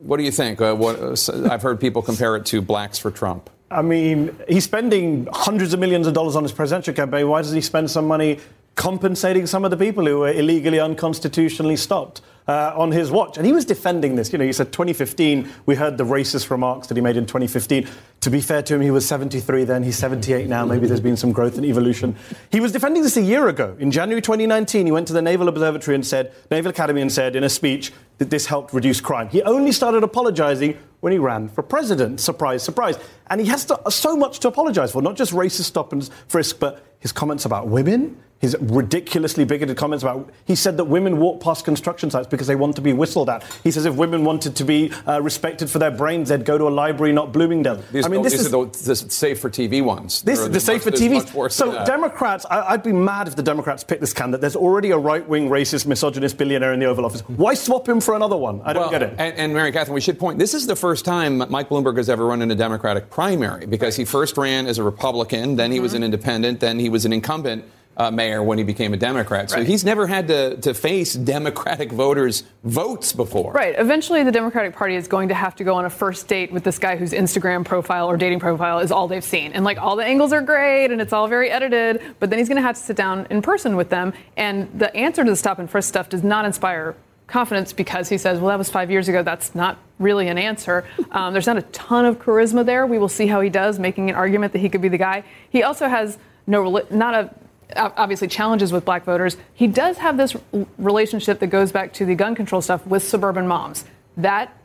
what 0.00 0.16
do 0.16 0.24
you 0.24 0.32
think? 0.32 0.60
Uh, 0.60 0.74
what, 0.74 0.98
uh, 1.00 1.48
I've 1.50 1.62
heard 1.62 1.80
people 1.80 2.02
compare 2.02 2.36
it 2.36 2.44
to 2.46 2.60
blacks 2.60 2.98
for 2.98 3.10
Trump. 3.10 3.48
I 3.70 3.82
mean, 3.82 4.36
he's 4.48 4.64
spending 4.64 5.26
hundreds 5.32 5.72
of 5.72 5.80
millions 5.80 6.06
of 6.06 6.14
dollars 6.14 6.36
on 6.36 6.42
his 6.42 6.52
presidential 6.52 6.94
campaign. 6.94 7.28
Why 7.28 7.40
doesn't 7.40 7.56
he 7.56 7.62
spend 7.62 7.90
some 7.90 8.06
money 8.06 8.38
compensating 8.74 9.46
some 9.46 9.64
of 9.64 9.70
the 9.70 9.76
people 9.76 10.04
who 10.04 10.20
were 10.20 10.32
illegally, 10.32 10.78
unconstitutionally 10.78 11.76
stopped? 11.76 12.20
Uh, 12.46 12.72
on 12.76 12.90
his 12.90 13.10
watch. 13.10 13.36
And 13.36 13.46
he 13.46 13.52
was 13.52 13.64
defending 13.64 14.16
this. 14.16 14.32
You 14.32 14.38
know, 14.38 14.44
he 14.44 14.52
said 14.52 14.72
2015, 14.72 15.50
we 15.66 15.74
heard 15.74 15.96
the 15.96 16.04
racist 16.04 16.50
remarks 16.50 16.86
that 16.88 16.96
he 16.96 17.00
made 17.00 17.16
in 17.16 17.26
2015. 17.26 17.88
To 18.20 18.30
be 18.30 18.40
fair 18.40 18.62
to 18.62 18.74
him, 18.74 18.80
he 18.80 18.90
was 18.90 19.06
73 19.06 19.64
then, 19.64 19.82
he's 19.82 19.98
78 19.98 20.48
now. 20.48 20.64
Maybe 20.64 20.86
there's 20.86 21.00
been 21.00 21.16
some 21.16 21.32
growth 21.32 21.56
and 21.56 21.64
evolution. 21.64 22.16
He 22.50 22.60
was 22.60 22.72
defending 22.72 23.02
this 23.02 23.16
a 23.16 23.22
year 23.22 23.48
ago. 23.48 23.76
In 23.78 23.90
January 23.90 24.22
2019, 24.22 24.86
he 24.86 24.92
went 24.92 25.06
to 25.08 25.12
the 25.12 25.22
Naval 25.22 25.48
Observatory 25.48 25.94
and 25.94 26.06
said, 26.06 26.32
Naval 26.50 26.70
Academy 26.70 27.00
and 27.00 27.12
said 27.12 27.36
in 27.36 27.44
a 27.44 27.50
speech 27.50 27.92
that 28.18 28.30
this 28.30 28.46
helped 28.46 28.72
reduce 28.72 29.00
crime. 29.00 29.28
He 29.28 29.42
only 29.42 29.72
started 29.72 30.02
apologizing 30.02 30.78
when 31.04 31.12
he 31.12 31.18
ran 31.18 31.48
for 31.48 31.62
president. 31.62 32.18
Surprise, 32.18 32.62
surprise. 32.62 32.98
And 33.28 33.38
he 33.38 33.46
has 33.48 33.66
to, 33.66 33.78
so 33.90 34.16
much 34.16 34.40
to 34.40 34.48
apologize 34.48 34.92
for, 34.92 35.02
not 35.02 35.16
just 35.16 35.32
racist 35.32 35.64
stop 35.64 35.92
and 35.92 36.08
frisk, 36.28 36.58
but 36.58 36.82
his 36.98 37.12
comments 37.12 37.44
about 37.44 37.68
women, 37.68 38.16
his 38.44 38.56
ridiculously 38.60 39.44
bigoted 39.44 39.76
comments 39.76 40.02
about. 40.02 40.30
He 40.44 40.54
said 40.54 40.76
that 40.76 40.84
women 40.84 41.18
walk 41.18 41.40
past 41.40 41.64
construction 41.64 42.10
sites 42.10 42.26
because 42.26 42.46
they 42.46 42.56
want 42.56 42.76
to 42.76 42.82
be 42.82 42.92
whistled 42.92 43.30
at. 43.30 43.42
He 43.64 43.70
says 43.70 43.86
if 43.86 43.94
women 43.94 44.24
wanted 44.24 44.54
to 44.56 44.64
be 44.64 44.92
uh, 45.08 45.20
respected 45.22 45.70
for 45.70 45.78
their 45.78 45.90
brains, 45.90 46.28
they'd 46.28 46.44
go 46.44 46.58
to 46.58 46.68
a 46.68 46.70
library, 46.70 47.12
not 47.12 47.32
Bloomingdale. 47.32 47.82
These, 47.90 48.04
I 48.04 48.08
mean, 48.08 48.22
this 48.22 48.34
is 48.34 48.50
the, 48.50 48.66
the 48.66 48.94
safe 48.96 49.40
for 49.40 49.48
TV 49.48 49.82
ones. 49.82 50.22
This 50.22 50.40
is 50.40 50.50
the 50.50 50.60
safe 50.60 50.82
for 50.82 50.90
TV. 50.90 51.50
So 51.50 51.84
Democrats, 51.84 52.44
I, 52.50 52.72
would 52.72 52.82
be 52.82 52.92
mad 52.92 53.28
if 53.28 53.36
the 53.36 53.42
Democrats 53.42 53.82
pick 53.82 54.00
this 54.00 54.12
candidate. 54.12 54.42
There's 54.42 54.56
already 54.56 54.90
a 54.90 54.98
right-wing, 54.98 55.48
racist, 55.48 55.86
misogynist 55.86 56.36
billionaire 56.36 56.74
in 56.74 56.80
the 56.80 56.86
Oval 56.86 57.06
Office. 57.06 57.22
Why 57.22 57.54
swap 57.54 57.88
him 57.88 58.00
for 58.00 58.14
another 58.14 58.36
one? 58.36 58.60
I 58.64 58.72
don't 58.72 58.82
well, 58.82 58.90
get 58.90 59.02
it. 59.02 59.14
And, 59.18 59.36
and 59.36 59.54
Mary 59.54 59.72
Catherine, 59.72 59.94
we 59.94 60.00
should 60.02 60.18
point. 60.18 60.38
This 60.38 60.52
is 60.52 60.66
the 60.66 60.76
first 60.76 60.93
time 61.02 61.38
Mike 61.50 61.68
Bloomberg 61.68 61.96
has 61.96 62.08
ever 62.10 62.26
run 62.26 62.42
in 62.42 62.50
a 62.50 62.54
Democratic 62.54 63.10
primary 63.10 63.66
because 63.66 63.96
he 63.96 64.04
first 64.04 64.36
ran 64.36 64.66
as 64.66 64.78
a 64.78 64.82
Republican, 64.82 65.56
then 65.56 65.72
he 65.72 65.80
was 65.80 65.94
an 65.94 66.02
independent, 66.02 66.60
then 66.60 66.78
he 66.78 66.88
was 66.88 67.04
an 67.04 67.12
incumbent 67.12 67.64
uh, 67.96 68.10
mayor 68.10 68.42
when 68.42 68.58
he 68.58 68.64
became 68.64 68.92
a 68.92 68.96
Democrat. 68.96 69.50
So 69.50 69.56
Right. 69.58 69.66
he's 69.66 69.84
never 69.84 70.06
had 70.06 70.26
to, 70.28 70.56
to 70.62 70.74
face 70.74 71.14
Democratic 71.14 71.92
voters' 71.92 72.42
votes 72.64 73.12
before. 73.12 73.52
Right. 73.52 73.74
Eventually, 73.78 74.24
the 74.24 74.32
Democratic 74.32 74.74
Party 74.74 74.96
is 74.96 75.06
going 75.06 75.28
to 75.28 75.34
have 75.34 75.54
to 75.56 75.64
go 75.64 75.74
on 75.74 75.84
a 75.84 75.90
first 75.90 76.26
date 76.26 76.50
with 76.50 76.64
this 76.64 76.78
guy 76.78 76.96
whose 76.96 77.12
Instagram 77.12 77.64
profile 77.64 78.10
or 78.10 78.16
dating 78.16 78.40
profile 78.40 78.80
is 78.80 78.90
all 78.90 79.06
they've 79.06 79.22
seen. 79.22 79.52
And 79.52 79.64
like 79.64 79.78
all 79.78 79.94
the 79.96 80.04
angles 80.04 80.32
are 80.32 80.40
great 80.42 80.90
and 80.90 81.00
it's 81.00 81.12
all 81.12 81.28
very 81.28 81.50
edited, 81.50 82.02
but 82.18 82.30
then 82.30 82.38
he's 82.40 82.48
going 82.48 82.56
to 82.56 82.62
have 82.62 82.74
to 82.76 82.82
sit 82.82 82.96
down 82.96 83.28
in 83.30 83.42
person 83.42 83.76
with 83.76 83.90
them. 83.90 84.12
And 84.36 84.68
the 84.76 84.94
answer 84.96 85.22
to 85.22 85.30
the 85.30 85.36
stop 85.36 85.60
and 85.60 85.70
frisk 85.70 85.88
stuff 85.88 86.08
does 86.08 86.24
not 86.24 86.44
inspire 86.44 86.96
confidence 87.26 87.72
because 87.72 88.08
he 88.08 88.18
says, 88.18 88.38
well, 88.38 88.48
that 88.48 88.58
was 88.58 88.70
five 88.70 88.90
years 88.90 89.08
ago. 89.08 89.22
That's 89.22 89.54
not 89.54 89.78
really 89.98 90.28
an 90.28 90.38
answer. 90.38 90.84
Um, 91.10 91.32
there's 91.32 91.46
not 91.46 91.56
a 91.56 91.62
ton 91.62 92.04
of 92.04 92.18
charisma 92.18 92.64
there. 92.64 92.86
We 92.86 92.98
will 92.98 93.08
see 93.08 93.26
how 93.26 93.40
he 93.40 93.50
does, 93.50 93.78
making 93.78 94.10
an 94.10 94.16
argument 94.16 94.52
that 94.52 94.58
he 94.58 94.68
could 94.68 94.82
be 94.82 94.88
the 94.88 94.98
guy. 94.98 95.24
He 95.48 95.62
also 95.62 95.88
has 95.88 96.18
no, 96.46 96.62
rela- 96.62 96.90
not 96.90 97.14
a, 97.14 97.34
obviously 97.76 98.28
challenges 98.28 98.72
with 98.72 98.84
black 98.84 99.04
voters. 99.04 99.36
He 99.54 99.66
does 99.66 99.98
have 99.98 100.16
this 100.16 100.36
relationship 100.78 101.38
that 101.40 101.46
goes 101.46 101.72
back 101.72 101.92
to 101.94 102.04
the 102.04 102.14
gun 102.14 102.34
control 102.34 102.60
stuff 102.60 102.86
with 102.86 103.02
suburban 103.02 103.46
moms. 103.46 103.84
That 104.16 104.56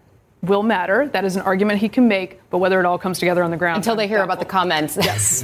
will 0.41 0.63
matter. 0.63 1.07
That 1.07 1.25
is 1.25 1.35
an 1.35 1.41
argument 1.41 1.79
he 1.79 1.89
can 1.89 2.07
make, 2.07 2.39
but 2.49 2.59
whether 2.59 2.79
it 2.79 2.85
all 2.85 2.97
comes 2.97 3.19
together 3.19 3.43
on 3.43 3.51
the 3.51 3.57
ground 3.57 3.77
Until 3.77 3.95
they 3.95 4.07
hear 4.07 4.23
about 4.23 4.39
the 4.39 4.45
comments. 4.45 4.97
Yes. 4.97 5.43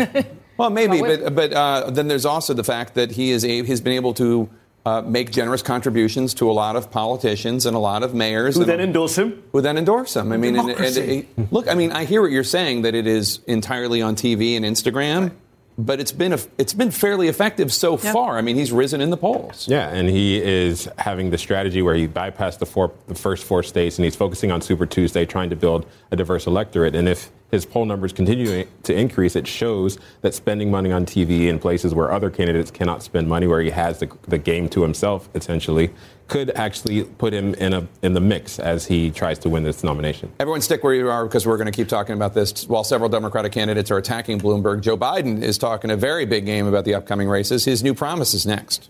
Well, 0.58 0.70
maybe, 0.70 1.02
But 1.02 1.24
but 1.24 1.36
but 1.36 1.54
uh, 1.54 1.90
then 1.92 2.08
there's 2.08 2.26
also 2.26 2.54
the 2.54 2.64
fact 2.64 2.94
that 2.94 3.12
he 3.12 3.32
is 3.32 3.44
a, 3.44 3.64
he's 3.64 3.82
been 3.82 3.94
able 3.94 4.14
to 4.14 4.50
uh, 4.86 5.02
make 5.02 5.32
generous 5.32 5.62
contributions 5.64 6.34
to 6.36 6.50
a 6.50 6.54
lot 6.54 6.76
of 6.76 6.92
politicians 6.92 7.66
and 7.66 7.76
a 7.76 7.80
lot 7.80 8.04
of 8.04 8.14
mayors 8.14 8.56
Who 8.56 8.62
and- 8.62 8.70
then 8.70 8.80
endorse 8.82 9.18
him? 9.18 9.42
who 9.52 9.62
then 9.62 9.78
endorse 9.78 10.16
him. 10.16 10.32
I 10.32 10.38
mean, 10.38 10.56
and, 10.56 10.70
and, 10.70 10.98
and- 11.38 11.52
look, 11.52 11.68
I 11.68 11.74
mean, 11.74 11.92
I 11.92 12.06
hear 12.06 12.22
what 12.22 12.32
you're 12.32 12.44
saying 12.44 12.84
that 12.84 12.94
it 12.96 13.08
is 13.08 13.40
entirely 13.48 14.02
on 14.02 14.16
TV 14.16 14.56
and 14.56 14.64
Instagram, 14.64 15.32
but 15.78 16.00
it's 16.00 16.12
been 16.12 16.34
a, 16.34 16.40
it's 16.58 16.74
been 16.74 16.92
fairly 16.92 17.28
effective 17.28 17.74
so 17.74 17.98
far. 17.98 18.38
I 18.38 18.42
mean, 18.42 18.56
he's 18.56 18.72
risen 18.72 19.02
in 19.02 19.10
the 19.10 19.18
polls. 19.18 19.68
Yeah, 19.68 19.90
and 19.90 20.08
he 20.08 20.42
is 20.42 20.88
having 21.00 21.32
the 21.32 21.38
strategy 21.38 21.82
where 21.82 21.96
he 21.96 22.08
bypassed 22.08 22.60
the 22.60 22.66
four, 22.66 22.94
the 23.08 23.16
first 23.16 23.44
four 23.44 23.64
states, 23.64 23.98
and 23.98 24.06
he's 24.06 24.16
focusing 24.16 24.52
on 24.52 24.62
Super 24.62 24.86
Tuesday, 24.86 25.26
trying 25.26 25.50
to 25.50 25.56
build 25.56 25.86
a 26.12 26.16
diverse 26.16 26.46
electorate. 26.48 26.96
And 26.96 27.10
if 27.10 27.30
his 27.52 27.66
poll 27.66 27.86
numbers 27.86 28.12
continue 28.12 28.66
to 28.84 28.94
increase, 28.94 29.36
it 29.36 29.48
shows 29.48 29.98
that 30.22 30.34
spending 30.34 30.72
money 30.72 30.92
on 30.92 31.06
TV 31.06 31.48
in 31.48 31.60
places 31.60 31.94
where 31.94 32.12
other 32.12 32.30
candidates 32.30 32.72
cannot 32.72 33.04
spend 33.04 33.28
money, 33.28 33.48
where 33.48 33.62
he 33.62 33.70
has 33.70 34.00
the, 34.00 34.10
the 34.28 34.38
game 34.38 34.68
to 34.70 34.82
himself, 34.82 35.30
essentially, 35.36 35.92
could 36.28 36.50
actually 36.52 37.04
put 37.04 37.34
him 37.34 37.54
in 37.56 37.74
a 37.74 37.88
in 38.02 38.14
the 38.14 38.20
mix 38.20 38.58
as 38.58 38.88
he 38.88 39.12
tries 39.12 39.38
to 39.40 39.50
win 39.50 39.64
this 39.64 39.84
nomination. 39.84 40.32
Everyone 40.40 40.62
stick 40.62 40.84
where 40.84 40.94
you 40.94 41.10
are 41.10 41.26
because 41.26 41.46
we're 41.46 41.58
going 41.58 41.72
to 41.72 41.76
keep 41.76 41.88
talking 41.88 42.16
about 42.16 42.34
this. 42.34 42.68
While 42.68 42.84
several 42.84 43.10
Democratic 43.10 43.52
candidates 43.52 43.92
are 43.92 43.98
attacking 43.98 44.40
Bloomberg, 44.40 44.82
Joe 44.82 44.98
Biden 44.98 45.42
is 45.42 45.58
talking 45.58 45.92
a 45.92 45.98
very 45.98 46.26
big 46.26 46.46
game 46.46 46.66
about 46.66 46.86
the 46.86 46.96
upcoming 46.96 47.30
races. 47.30 47.66
His 47.66 47.84
new 47.84 47.94
promise 47.94 48.34
is 48.34 48.46
next. 48.46 48.90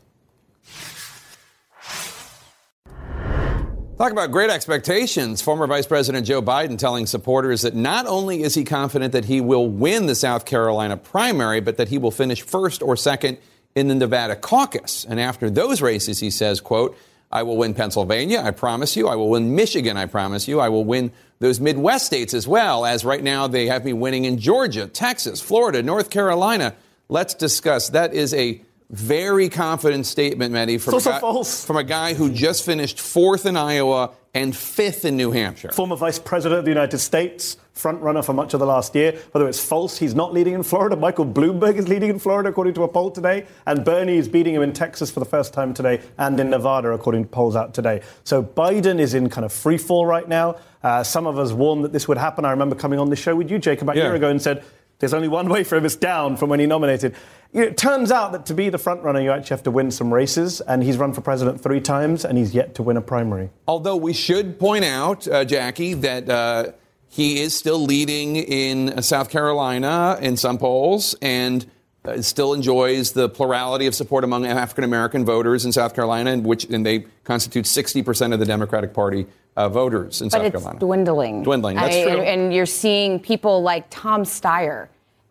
Talk 3.98 4.12
about 4.12 4.30
great 4.30 4.50
expectations. 4.50 5.42
Former 5.42 5.68
Vice 5.68 5.86
President 5.86 6.28
Joe 6.28 6.42
Biden 6.42 6.78
telling 6.78 7.06
supporters 7.06 7.62
that 7.62 7.76
not 7.76 8.06
only 8.08 8.44
is 8.44 8.54
he 8.54 8.66
confident 8.66 9.14
that 9.14 9.24
he 9.24 9.40
will 9.40 9.70
win 9.70 10.06
the 10.06 10.16
South 10.16 10.44
Carolina 10.44 10.98
primary, 10.98 11.62
but 11.62 11.78
that 11.78 11.88
he 11.88 11.98
will 11.98 12.12
finish 12.12 12.42
first 12.42 12.82
or 12.82 12.98
second 12.98 13.38
in 13.74 13.88
the 13.88 13.96
Nevada 13.96 14.36
caucus. 14.36 15.06
And 15.06 15.18
after 15.18 15.50
those 15.50 15.82
races, 15.82 16.20
he 16.20 16.30
says, 16.30 16.60
quote, 16.60 16.98
I 17.32 17.44
will 17.44 17.56
win 17.56 17.74
Pennsylvania, 17.74 18.42
I 18.42 18.52
promise 18.52 18.98
you. 18.98 19.08
I 19.08 19.16
will 19.16 19.30
win 19.30 19.56
Michigan, 19.56 19.96
I 19.96 20.08
promise 20.08 20.46
you. 20.46 20.60
I 20.60 20.68
will 20.68 20.84
win 20.84 21.14
those 21.40 21.62
Midwest 21.62 22.06
states 22.06 22.34
as 22.34 22.46
well, 22.46 22.86
as 22.86 23.06
right 23.06 23.24
now 23.24 23.48
they 23.48 23.68
have 23.68 23.86
me 23.86 23.94
winning 23.94 24.26
in 24.26 24.40
Georgia, 24.40 24.88
Texas, 24.88 25.40
Florida, 25.40 25.82
North 25.82 26.10
Carolina. 26.10 26.76
Let's 27.08 27.34
discuss. 27.34 27.88
That 27.90 28.14
is 28.14 28.34
a 28.34 28.62
very 28.90 29.50
confident 29.50 30.06
statement, 30.06 30.54
Mehdi, 30.54 30.80
from, 30.80 30.94
also 30.94 31.12
guy, 31.12 31.44
from 31.44 31.78
a 31.78 31.84
guy 31.84 32.14
who 32.14 32.32
just 32.32 32.66
finished 32.66 33.00
fourth 33.00 33.46
in 33.46 33.58
Iowa 33.58 34.12
and 34.34 34.56
fifth 34.56 35.06
in 35.06 35.18
New 35.18 35.32
Hampshire. 35.32 35.72
Former 35.72 35.96
Vice 35.96 36.20
President 36.20 36.60
of 36.60 36.66
the 36.66 36.72
United 36.72 37.00
States, 37.00 37.58
front 37.74 38.02
runner 38.02 38.22
for 38.22 38.34
much 38.34 38.54
of 38.54 38.60
the 38.60 38.66
last 38.66 38.94
year. 38.94 39.18
Whether 39.32 39.48
it's 39.48 39.64
false, 39.64 39.98
he's 39.98 40.14
not 40.14 40.34
leading 40.34 40.54
in 40.54 40.64
Florida. 40.64 40.96
Michael 40.96 41.26
Bloomberg 41.26 41.78
is 41.78 41.88
leading 41.88 42.10
in 42.10 42.20
Florida, 42.20 42.50
according 42.50 42.74
to 42.76 42.84
a 42.84 42.88
poll 42.88 43.12
today. 43.12 43.48
And 43.66 43.84
Bernie 43.84 44.18
is 44.18 44.28
beating 44.28 44.54
him 44.54 44.62
in 44.62 44.74
Texas 44.74 45.10
for 45.10 45.20
the 45.20 45.26
first 45.26 45.54
time 45.54 45.74
today 45.74 46.02
and 46.18 46.40
in 46.40 46.50
Nevada, 46.50 46.92
according 46.92 47.24
to 47.24 47.30
polls 47.30 47.56
out 47.56 47.74
today. 47.74 48.02
So 48.24 48.44
Biden 48.44 49.00
is 49.00 49.14
in 49.14 49.30
kind 49.30 49.46
of 49.46 49.52
free 49.52 49.78
fall 49.78 50.06
right 50.06 50.28
now. 50.28 50.58
Uh, 50.84 51.04
some 51.04 51.26
of 51.26 51.40
us 51.40 51.52
warned 51.52 51.84
that 51.84 51.94
this 51.94 52.08
would 52.08 52.18
happen. 52.18 52.46
I 52.46 52.52
remember 52.52 52.76
coming 52.76 53.00
on 53.00 53.10
the 53.10 53.16
show 53.16 53.36
with 53.36 53.50
you, 53.50 53.58
Jake, 53.58 53.82
about 53.82 53.98
a 53.98 54.00
year 54.00 54.16
ago 54.16 54.30
and 54.30 54.42
said, 54.42 54.64
there's 55.00 55.14
only 55.14 55.28
one 55.28 55.50
way 55.50 55.64
for 55.64 55.76
him. 55.76 55.86
It's 55.86 55.96
down 55.96 56.38
from 56.38 56.50
when 56.50 56.60
he 56.60 56.66
nominated. 56.66 57.16
It 57.54 57.78
turns 57.78 58.12
out 58.12 58.32
that 58.34 58.46
to 58.48 58.54
be 58.54 58.70
the 58.70 58.78
front 58.78 59.04
runner, 59.04 59.22
you 59.22 59.32
actually 59.32 59.56
have 59.56 59.64
to 59.64 59.72
win 59.72 59.92
some 59.92 60.14
races. 60.14 60.62
And 60.62 60.84
he's 60.84 60.98
run 60.98 61.14
for 61.14 61.22
president 61.22 61.62
three 61.62 61.82
times, 61.82 62.26
and 62.26 62.38
he's 62.38 62.54
yet 62.54 62.76
to 62.76 62.84
win 62.84 62.98
a 62.98 63.02
primary. 63.02 63.50
Although 63.68 63.96
we 63.96 64.14
should 64.14 64.60
point 64.60 64.86
out, 64.86 65.28
uh, 65.28 65.46
Jackie, 65.46 65.94
that 65.94 66.30
uh, 66.30 66.72
he 67.08 67.42
is 67.42 67.54
still 67.54 67.80
leading 67.80 68.36
in 68.36 69.02
South 69.02 69.30
Carolina 69.30 70.18
in 70.22 70.36
some 70.36 70.58
polls 70.58 71.16
and 71.22 71.66
uh, 72.08 72.22
still 72.22 72.54
enjoys 72.54 73.12
the 73.14 73.30
plurality 73.30 73.86
of 73.88 73.96
support 73.96 74.24
among 74.24 74.46
African 74.46 74.84
American 74.84 75.26
voters 75.26 75.66
in 75.66 75.72
South 75.72 75.94
Carolina, 75.96 76.32
and 76.32 76.46
which 76.46 76.66
and 76.66 76.86
they 76.86 77.06
constitute 77.24 77.66
60% 77.66 78.34
of 78.34 78.40
the 78.40 78.46
Democratic 78.46 78.94
Party 78.94 79.26
uh, 79.56 79.70
voters 79.70 80.22
in 80.22 80.28
but 80.28 80.34
South 80.34 80.44
it's 80.44 80.52
Carolina. 80.54 80.80
dwindling. 80.80 81.44
Dwindling, 81.44 81.78
that's 81.78 81.96
I- 81.96 82.04
true. 82.04 82.12
And, 82.14 82.42
and 82.44 82.54
you're 82.54 82.66
seeing 82.66 83.20
people 83.20 83.62
like 83.62 83.86
Tom 83.90 84.24
Steyer, 84.24 84.88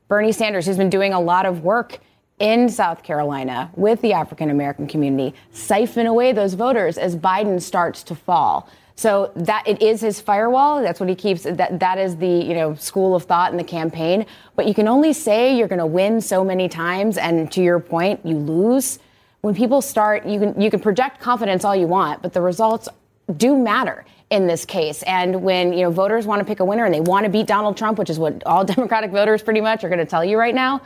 Bernie 0.08 0.32
Sanders, 0.32 0.66
who's 0.66 0.76
been 0.76 0.90
doing 0.90 1.12
a 1.12 1.20
lot 1.20 1.46
of 1.46 1.62
work 1.62 1.98
in 2.38 2.68
South 2.68 3.02
Carolina 3.02 3.70
with 3.76 4.00
the 4.00 4.12
African 4.12 4.50
American 4.50 4.86
community, 4.86 5.34
siphon 5.52 6.06
away 6.06 6.32
those 6.32 6.54
voters 6.54 6.98
as 6.98 7.14
Biden 7.16 7.60
starts 7.62 8.02
to 8.04 8.14
fall. 8.14 8.68
So 8.96 9.32
that 9.34 9.66
it 9.66 9.82
is 9.82 10.00
his 10.00 10.20
firewall. 10.20 10.80
That's 10.80 11.00
what 11.00 11.08
he 11.08 11.14
keeps. 11.14 11.42
That 11.42 11.80
that 11.80 11.98
is 11.98 12.16
the 12.16 12.28
you 12.28 12.54
know 12.54 12.74
school 12.76 13.16
of 13.16 13.24
thought 13.24 13.50
in 13.50 13.56
the 13.56 13.64
campaign. 13.64 14.26
But 14.54 14.66
you 14.66 14.74
can 14.74 14.86
only 14.86 15.12
say 15.12 15.56
you're 15.56 15.68
going 15.68 15.80
to 15.80 15.86
win 15.86 16.20
so 16.20 16.44
many 16.44 16.68
times, 16.68 17.18
and 17.18 17.50
to 17.52 17.60
your 17.60 17.80
point, 17.80 18.24
you 18.24 18.36
lose 18.36 19.00
when 19.44 19.54
people 19.54 19.82
start 19.82 20.24
you 20.24 20.40
can 20.40 20.58
you 20.58 20.70
can 20.70 20.80
project 20.80 21.20
confidence 21.20 21.66
all 21.66 21.76
you 21.76 21.86
want 21.86 22.22
but 22.22 22.32
the 22.32 22.40
results 22.40 22.88
do 23.36 23.58
matter 23.58 24.06
in 24.30 24.46
this 24.46 24.64
case 24.64 25.02
and 25.02 25.42
when 25.42 25.70
you 25.74 25.82
know 25.82 25.90
voters 25.90 26.24
want 26.24 26.40
to 26.40 26.46
pick 26.46 26.60
a 26.60 26.64
winner 26.64 26.86
and 26.86 26.94
they 26.94 27.00
want 27.00 27.24
to 27.24 27.30
beat 27.30 27.46
Donald 27.46 27.76
Trump 27.76 27.98
which 27.98 28.08
is 28.08 28.18
what 28.18 28.42
all 28.46 28.64
democratic 28.74 29.10
voters 29.10 29.42
pretty 29.42 29.60
much 29.60 29.84
are 29.84 29.90
going 29.90 29.98
to 29.98 30.06
tell 30.06 30.24
you 30.24 30.38
right 30.38 30.54
now 30.54 30.80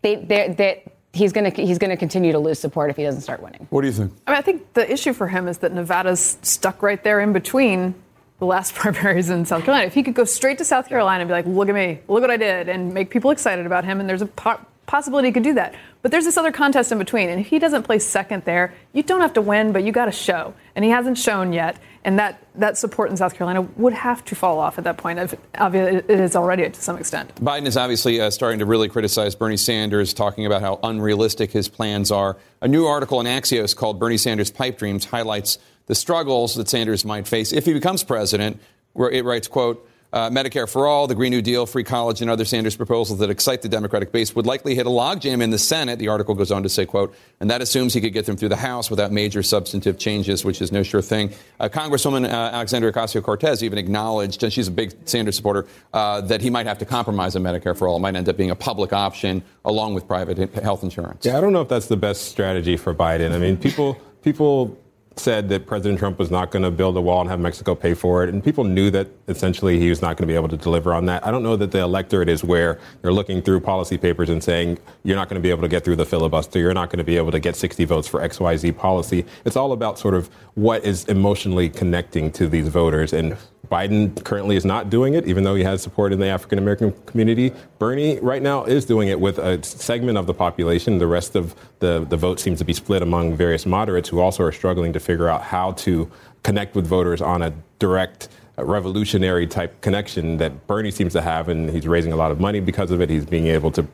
they 0.00 0.16
they 0.16 0.54
they 0.56 0.92
he's 1.12 1.32
going 1.32 1.50
to 1.50 1.62
he's 1.64 1.78
going 1.78 1.90
to 1.90 1.96
continue 1.96 2.32
to 2.32 2.38
lose 2.38 2.58
support 2.58 2.90
if 2.90 2.96
he 2.96 3.02
doesn't 3.02 3.22
start 3.22 3.42
winning 3.42 3.66
what 3.70 3.80
do 3.80 3.86
you 3.86 3.92
think 3.92 4.12
I 4.26 4.30
mean, 4.32 4.38
I 4.38 4.42
think 4.42 4.74
the 4.74 4.90
issue 4.90 5.12
for 5.12 5.28
him 5.28 5.48
is 5.48 5.58
that 5.58 5.72
Nevada's 5.72 6.38
stuck 6.42 6.82
right 6.82 7.02
there 7.02 7.20
in 7.20 7.32
between 7.32 7.94
the 8.38 8.46
last 8.46 8.74
primaries 8.80 9.30
in 9.30 9.44
South 9.44 9.64
Carolina. 9.64 9.86
If 9.86 9.94
he 9.94 10.02
could 10.02 10.14
go 10.14 10.24
straight 10.24 10.58
to 10.58 10.64
South 10.64 10.88
Carolina 10.88 11.20
and 11.20 11.28
be 11.28 11.32
like, 11.32 11.46
look 11.46 11.68
at 11.68 11.74
me, 11.74 12.00
look 12.08 12.22
what 12.22 12.30
I 12.30 12.36
did, 12.36 12.68
and 12.68 12.92
make 12.92 13.10
people 13.10 13.30
excited 13.30 13.66
about 13.66 13.84
him, 13.84 14.00
and 14.00 14.08
there's 14.08 14.22
a 14.22 14.26
po- 14.26 14.60
possibility 14.86 15.28
he 15.28 15.32
could 15.32 15.42
do 15.42 15.54
that. 15.54 15.74
But 16.02 16.10
there's 16.10 16.24
this 16.24 16.36
other 16.36 16.50
contest 16.50 16.92
in 16.92 16.98
between, 16.98 17.28
and 17.28 17.40
if 17.40 17.48
he 17.48 17.58
doesn't 17.58 17.82
place 17.82 18.06
second 18.06 18.44
there, 18.44 18.74
you 18.92 19.02
don't 19.02 19.20
have 19.20 19.34
to 19.34 19.42
win, 19.42 19.72
but 19.72 19.84
you 19.84 19.92
got 19.92 20.06
to 20.06 20.12
show. 20.12 20.54
And 20.74 20.84
he 20.84 20.90
hasn't 20.90 21.18
shown 21.18 21.52
yet, 21.52 21.76
and 22.04 22.18
that, 22.18 22.42
that 22.54 22.78
support 22.78 23.10
in 23.10 23.16
South 23.18 23.34
Carolina 23.34 23.60
would 23.76 23.92
have 23.92 24.24
to 24.26 24.34
fall 24.34 24.58
off 24.58 24.78
at 24.78 24.84
that 24.84 24.96
point. 24.96 25.18
If- 25.18 25.34
it 25.54 26.08
is 26.08 26.34
already 26.34 26.68
to 26.68 26.80
some 26.80 26.96
extent. 26.96 27.34
Biden 27.36 27.66
is 27.66 27.76
obviously 27.76 28.18
uh, 28.20 28.30
starting 28.30 28.60
to 28.60 28.66
really 28.66 28.88
criticize 28.88 29.34
Bernie 29.34 29.58
Sanders, 29.58 30.14
talking 30.14 30.46
about 30.46 30.62
how 30.62 30.80
unrealistic 30.82 31.50
his 31.50 31.68
plans 31.68 32.10
are. 32.10 32.38
A 32.62 32.68
new 32.68 32.86
article 32.86 33.20
in 33.20 33.26
Axios 33.26 33.76
called 33.76 34.00
Bernie 34.00 34.16
Sanders' 34.16 34.50
Pipe 34.50 34.78
Dreams 34.78 35.04
highlights 35.04 35.58
the 35.86 35.94
struggles 35.94 36.54
that 36.54 36.68
Sanders 36.68 37.04
might 37.04 37.28
face 37.28 37.52
if 37.52 37.66
he 37.66 37.74
becomes 37.74 38.02
president, 38.04 38.60
where 38.94 39.10
it 39.10 39.24
writes, 39.24 39.48
quote, 39.48 39.86
uh, 40.12 40.30
Medicare 40.30 40.68
for 40.68 40.86
all, 40.86 41.06
the 41.06 41.14
Green 41.14 41.30
New 41.30 41.42
Deal, 41.42 41.66
free 41.66 41.84
college, 41.84 42.20
and 42.20 42.30
other 42.30 42.44
Sanders 42.44 42.76
proposals 42.76 43.18
that 43.20 43.30
excite 43.30 43.62
the 43.62 43.68
Democratic 43.68 44.12
base 44.12 44.34
would 44.34 44.46
likely 44.46 44.74
hit 44.74 44.86
a 44.86 44.90
logjam 44.90 45.40
in 45.42 45.50
the 45.50 45.58
Senate. 45.58 45.98
The 45.98 46.08
article 46.08 46.34
goes 46.34 46.50
on 46.50 46.62
to 46.62 46.68
say, 46.68 46.86
quote, 46.86 47.14
and 47.40 47.50
that 47.50 47.62
assumes 47.62 47.94
he 47.94 48.00
could 48.00 48.12
get 48.12 48.26
them 48.26 48.36
through 48.36 48.48
the 48.48 48.56
House 48.56 48.90
without 48.90 49.12
major 49.12 49.42
substantive 49.42 49.98
changes, 49.98 50.44
which 50.44 50.60
is 50.60 50.72
no 50.72 50.82
sure 50.82 51.02
thing. 51.02 51.32
Uh, 51.58 51.68
Congresswoman 51.68 52.24
uh, 52.24 52.28
Alexandria 52.28 52.92
Ocasio-Cortez 52.92 53.62
even 53.62 53.78
acknowledged, 53.78 54.42
and 54.42 54.52
she's 54.52 54.68
a 54.68 54.72
big 54.72 54.92
Sanders 55.04 55.36
supporter, 55.36 55.66
uh, 55.92 56.20
that 56.22 56.40
he 56.40 56.50
might 56.50 56.66
have 56.66 56.78
to 56.78 56.84
compromise 56.84 57.36
on 57.36 57.42
Medicare 57.42 57.76
for 57.76 57.88
all. 57.88 57.96
It 57.96 58.00
might 58.00 58.16
end 58.16 58.28
up 58.28 58.36
being 58.36 58.50
a 58.50 58.56
public 58.56 58.92
option 58.92 59.42
along 59.64 59.94
with 59.94 60.06
private 60.06 60.38
health 60.54 60.82
insurance. 60.82 61.24
Yeah, 61.24 61.38
I 61.38 61.40
don't 61.40 61.52
know 61.52 61.62
if 61.62 61.68
that's 61.68 61.86
the 61.86 61.96
best 61.96 62.26
strategy 62.26 62.76
for 62.76 62.94
Biden. 62.94 63.32
I 63.32 63.38
mean, 63.38 63.56
people 63.56 63.96
people 64.22 64.78
said 65.20 65.48
that 65.50 65.66
President 65.66 65.98
Trump 65.98 66.18
was 66.18 66.30
not 66.30 66.50
going 66.50 66.62
to 66.62 66.70
build 66.70 66.96
a 66.96 67.00
wall 67.00 67.20
and 67.20 67.30
have 67.30 67.38
Mexico 67.38 67.74
pay 67.74 67.94
for 67.94 68.24
it, 68.24 68.30
and 68.30 68.42
people 68.42 68.64
knew 68.64 68.90
that 68.90 69.08
essentially 69.28 69.78
he 69.78 69.88
was 69.88 70.02
not 70.02 70.16
going 70.16 70.26
to 70.26 70.32
be 70.32 70.34
able 70.34 70.48
to 70.48 70.56
deliver 70.56 70.94
on 70.94 71.06
that. 71.06 71.24
I 71.26 71.30
don't 71.30 71.42
know 71.42 71.56
that 71.56 71.70
the 71.70 71.80
electorate 71.80 72.28
is 72.28 72.42
where 72.42 72.80
they're 73.02 73.12
looking 73.12 73.42
through 73.42 73.60
policy 73.60 73.98
papers 73.98 74.30
and 74.30 74.42
saying 74.42 74.78
you're 75.02 75.16
not 75.16 75.28
going 75.28 75.40
to 75.40 75.42
be 75.42 75.50
able 75.50 75.62
to 75.62 75.68
get 75.68 75.84
through 75.84 75.96
the 75.96 76.06
filibuster, 76.06 76.58
you're 76.58 76.74
not 76.74 76.90
going 76.90 76.98
to 76.98 77.04
be 77.04 77.16
able 77.16 77.30
to 77.30 77.40
get 77.40 77.56
60 77.56 77.84
votes 77.84 78.08
for 78.08 78.20
XYZ 78.20 78.76
policy. 78.76 79.24
It's 79.44 79.56
all 79.56 79.72
about 79.72 79.98
sort 79.98 80.14
of 80.14 80.28
what 80.54 80.84
is 80.84 81.04
emotionally 81.04 81.68
connecting 81.68 82.32
to 82.32 82.48
these 82.48 82.68
voters, 82.68 83.12
and 83.12 83.36
Biden 83.68 84.22
currently 84.24 84.56
is 84.56 84.64
not 84.64 84.90
doing 84.90 85.14
it, 85.14 85.26
even 85.26 85.44
though 85.44 85.54
he 85.54 85.62
has 85.62 85.82
support 85.82 86.12
in 86.12 86.18
the 86.18 86.26
African 86.26 86.58
American 86.58 86.92
community. 87.06 87.52
Bernie 87.78 88.18
right 88.20 88.42
now 88.42 88.64
is 88.64 88.84
doing 88.84 89.08
it 89.08 89.20
with 89.20 89.38
a 89.38 89.62
segment 89.62 90.18
of 90.18 90.26
the 90.26 90.34
population. 90.34 90.98
The 90.98 91.06
rest 91.06 91.36
of 91.36 91.54
the, 91.78 92.04
the 92.08 92.16
vote 92.16 92.40
seems 92.40 92.58
to 92.58 92.64
be 92.64 92.72
split 92.72 93.02
among 93.02 93.36
various 93.36 93.66
moderates 93.66 94.08
who 94.08 94.20
also 94.20 94.42
are 94.44 94.52
struggling 94.52 94.92
to 94.94 95.00
figure 95.00 95.28
out 95.28 95.42
how 95.42 95.72
to 95.72 96.10
connect 96.42 96.74
with 96.74 96.86
voters 96.86 97.20
on 97.20 97.42
a 97.42 97.52
direct 97.78 98.28
uh, 98.58 98.64
revolutionary 98.64 99.46
type 99.46 99.80
connection 99.82 100.38
that 100.38 100.66
Bernie 100.66 100.90
seems 100.90 101.12
to 101.12 101.22
have, 101.22 101.48
and 101.48 101.70
he's 101.70 101.86
raising 101.86 102.12
a 102.12 102.16
lot 102.16 102.30
of 102.30 102.40
money 102.40 102.60
because 102.60 102.90
of 102.90 103.00
it. 103.00 103.10
He's 103.10 103.26
being 103.26 103.46
able 103.46 103.70
to 103.72 103.86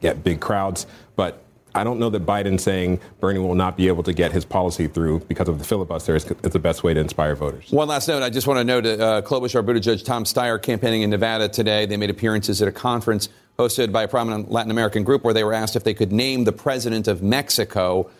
get 0.00 0.24
big 0.24 0.40
crowds, 0.40 0.86
but 1.16 1.44
I 1.74 1.84
don't 1.84 1.98
know 1.98 2.10
that 2.10 2.26
Biden 2.26 2.60
saying 2.60 3.00
Bernie 3.20 3.38
will 3.38 3.54
not 3.54 3.76
be 3.76 3.88
able 3.88 4.02
to 4.02 4.12
get 4.12 4.32
his 4.32 4.44
policy 4.44 4.88
through 4.88 5.20
because 5.20 5.48
of 5.48 5.58
the 5.58 5.64
filibuster 5.64 6.14
is, 6.14 6.24
is 6.24 6.52
the 6.52 6.58
best 6.58 6.82
way 6.82 6.94
to 6.94 7.00
inspire 7.00 7.34
voters. 7.34 7.70
One 7.70 7.88
last 7.88 8.08
note. 8.08 8.22
I 8.22 8.30
just 8.30 8.46
want 8.46 8.58
to 8.58 8.64
note 8.64 8.86
uh, 8.86 9.22
Klobuchar, 9.22 9.64
Buttigieg, 9.64 9.82
judge 9.82 10.04
Tom 10.04 10.24
Steyer 10.24 10.60
campaigning 10.60 11.02
in 11.02 11.10
Nevada 11.10 11.48
today. 11.48 11.86
They 11.86 11.96
made 11.96 12.10
appearances 12.10 12.60
at 12.62 12.68
a 12.68 12.72
conference 12.72 13.28
hosted 13.58 13.92
by 13.92 14.02
a 14.02 14.08
prominent 14.08 14.50
Latin 14.50 14.70
American 14.70 15.04
group 15.04 15.24
where 15.24 15.34
they 15.34 15.44
were 15.44 15.52
asked 15.52 15.76
if 15.76 15.84
they 15.84 15.94
could 15.94 16.12
name 16.12 16.44
the 16.44 16.52
president 16.52 17.08
of 17.08 17.22
Mexico. 17.22 18.10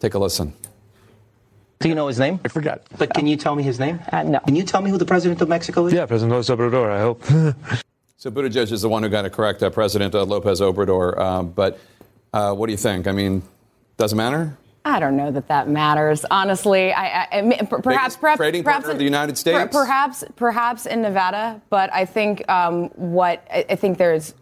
Take 0.00 0.14
a 0.14 0.18
listen. 0.18 0.52
Do 1.80 1.88
you 1.88 1.94
know 1.94 2.08
his 2.08 2.18
name? 2.18 2.38
I 2.44 2.48
forgot. 2.48 2.82
But 2.98 3.14
can 3.14 3.26
you 3.26 3.36
tell 3.36 3.54
me 3.54 3.62
his 3.62 3.80
name? 3.80 4.00
Uh, 4.12 4.22
no. 4.22 4.40
Can 4.40 4.54
you 4.54 4.64
tell 4.64 4.82
me 4.82 4.90
who 4.90 4.98
the 4.98 5.06
president 5.06 5.40
of 5.40 5.48
Mexico 5.48 5.86
is? 5.86 5.94
Yeah, 5.94 6.04
President 6.04 6.32
Lopez 6.32 6.48
Obrador, 6.50 6.90
I 6.90 7.00
hope. 7.00 7.24
so 8.18 8.30
Buttigieg 8.30 8.70
is 8.70 8.82
the 8.82 8.88
one 8.88 9.02
who 9.02 9.08
got 9.08 9.24
it 9.24 9.32
correct, 9.32 9.62
uh, 9.62 9.70
President 9.70 10.14
uh, 10.14 10.24
Lopez 10.24 10.60
Obrador. 10.60 11.18
Um, 11.18 11.48
but 11.50 11.78
uh, 12.32 12.54
what 12.54 12.66
do 12.66 12.72
you 12.72 12.78
think? 12.78 13.06
I 13.06 13.12
mean, 13.12 13.42
does 13.96 14.12
it 14.12 14.16
matter? 14.16 14.56
I 14.84 14.98
don't 14.98 15.16
know 15.16 15.30
that 15.30 15.48
that 15.48 15.68
matters, 15.68 16.24
honestly. 16.30 16.92
I, 16.92 17.24
I, 17.24 17.28
I 17.32 17.64
perhaps, 17.64 18.16
perhaps, 18.16 18.38
trading 18.38 18.64
perhaps 18.64 18.86
in, 18.86 18.92
of 18.92 18.98
the 18.98 19.04
United 19.04 19.36
States. 19.36 19.70
Perhaps, 19.72 20.24
perhaps 20.36 20.86
in 20.86 21.02
Nevada, 21.02 21.60
but 21.68 21.92
I 21.92 22.06
think 22.06 22.48
um, 22.48 22.88
what 22.94 23.46
I 23.52 23.76
think 23.76 23.98
there's, 23.98 24.34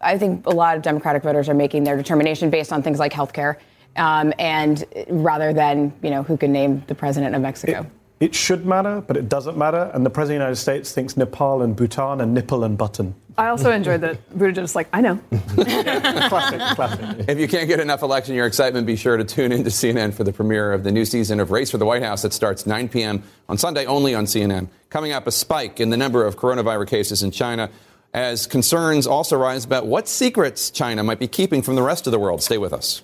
I 0.00 0.18
think 0.18 0.46
a 0.46 0.50
lot 0.50 0.76
of 0.76 0.82
Democratic 0.82 1.22
voters 1.22 1.48
are 1.48 1.54
making 1.54 1.84
their 1.84 1.96
determination 1.96 2.50
based 2.50 2.72
on 2.72 2.82
things 2.82 2.98
like 2.98 3.12
health 3.12 3.32
care, 3.32 3.60
um, 3.96 4.32
and 4.38 4.84
rather 5.08 5.52
than 5.52 5.92
you 6.02 6.10
know 6.10 6.24
who 6.24 6.36
can 6.36 6.52
name 6.52 6.82
the 6.88 6.94
president 6.94 7.36
of 7.36 7.40
Mexico. 7.40 7.86
It, 8.20 8.26
it 8.26 8.34
should 8.34 8.66
matter, 8.66 9.00
but 9.00 9.16
it 9.16 9.28
doesn't 9.28 9.56
matter. 9.56 9.90
And 9.94 10.04
the 10.04 10.10
President 10.10 10.36
of 10.36 10.40
the 10.40 10.44
United 10.44 10.60
States 10.60 10.92
thinks 10.92 11.16
Nepal 11.16 11.62
and 11.62 11.74
Bhutan 11.76 12.20
and 12.20 12.34
nipple 12.34 12.64
and 12.64 12.76
button. 12.76 13.14
I 13.38 13.48
also 13.48 13.70
enjoyed 13.72 14.02
that 14.02 14.30
Buttigieg 14.30 14.62
is 14.62 14.74
like, 14.74 14.88
I 14.92 15.00
know. 15.00 15.16
classic, 15.54 16.60
classic. 16.76 17.28
If 17.28 17.38
you 17.38 17.48
can't 17.48 17.66
get 17.66 17.80
enough 17.80 18.02
election 18.02 18.34
year 18.34 18.46
excitement, 18.46 18.86
be 18.86 18.96
sure 18.96 19.16
to 19.16 19.24
tune 19.24 19.52
in 19.52 19.64
to 19.64 19.70
CNN 19.70 20.12
for 20.12 20.24
the 20.24 20.32
premiere 20.32 20.72
of 20.72 20.84
the 20.84 20.92
new 20.92 21.04
season 21.04 21.40
of 21.40 21.50
Race 21.50 21.70
for 21.70 21.78
the 21.78 21.86
White 21.86 22.02
House 22.02 22.22
that 22.22 22.32
starts 22.32 22.66
9 22.66 22.88
p.m. 22.88 23.22
on 23.48 23.56
Sunday 23.56 23.86
only 23.86 24.14
on 24.14 24.26
CNN. 24.26 24.68
Coming 24.90 25.12
up, 25.12 25.26
a 25.26 25.32
spike 25.32 25.80
in 25.80 25.90
the 25.90 25.96
number 25.96 26.24
of 26.24 26.36
coronavirus 26.36 26.88
cases 26.88 27.22
in 27.22 27.30
China 27.30 27.70
as 28.14 28.46
concerns 28.46 29.06
also 29.06 29.36
rise 29.36 29.64
about 29.64 29.86
what 29.86 30.06
secrets 30.06 30.70
China 30.70 31.02
might 31.02 31.18
be 31.18 31.28
keeping 31.28 31.62
from 31.62 31.76
the 31.76 31.82
rest 31.82 32.06
of 32.06 32.10
the 32.10 32.18
world. 32.18 32.42
Stay 32.42 32.58
with 32.58 32.72
us. 32.72 33.02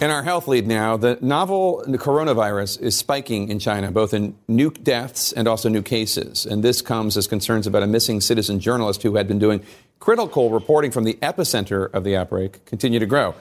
In 0.00 0.10
our 0.10 0.22
health 0.22 0.48
lead 0.48 0.66
now, 0.66 0.96
the 0.96 1.18
novel 1.20 1.84
coronavirus 1.86 2.80
is 2.80 2.96
spiking 2.96 3.50
in 3.50 3.58
China, 3.58 3.92
both 3.92 4.14
in 4.14 4.34
new 4.48 4.70
deaths 4.70 5.30
and 5.30 5.46
also 5.46 5.68
new 5.68 5.82
cases. 5.82 6.46
And 6.46 6.64
this 6.64 6.80
comes 6.80 7.18
as 7.18 7.26
concerns 7.26 7.66
about 7.66 7.82
a 7.82 7.86
missing 7.86 8.22
citizen 8.22 8.60
journalist 8.60 9.02
who 9.02 9.16
had 9.16 9.28
been 9.28 9.38
doing 9.38 9.62
critical 9.98 10.48
reporting 10.48 10.90
from 10.90 11.04
the 11.04 11.18
epicenter 11.20 11.92
of 11.92 12.04
the 12.04 12.16
outbreak 12.16 12.64
continue 12.64 12.98
to 12.98 13.04
grow. 13.04 13.34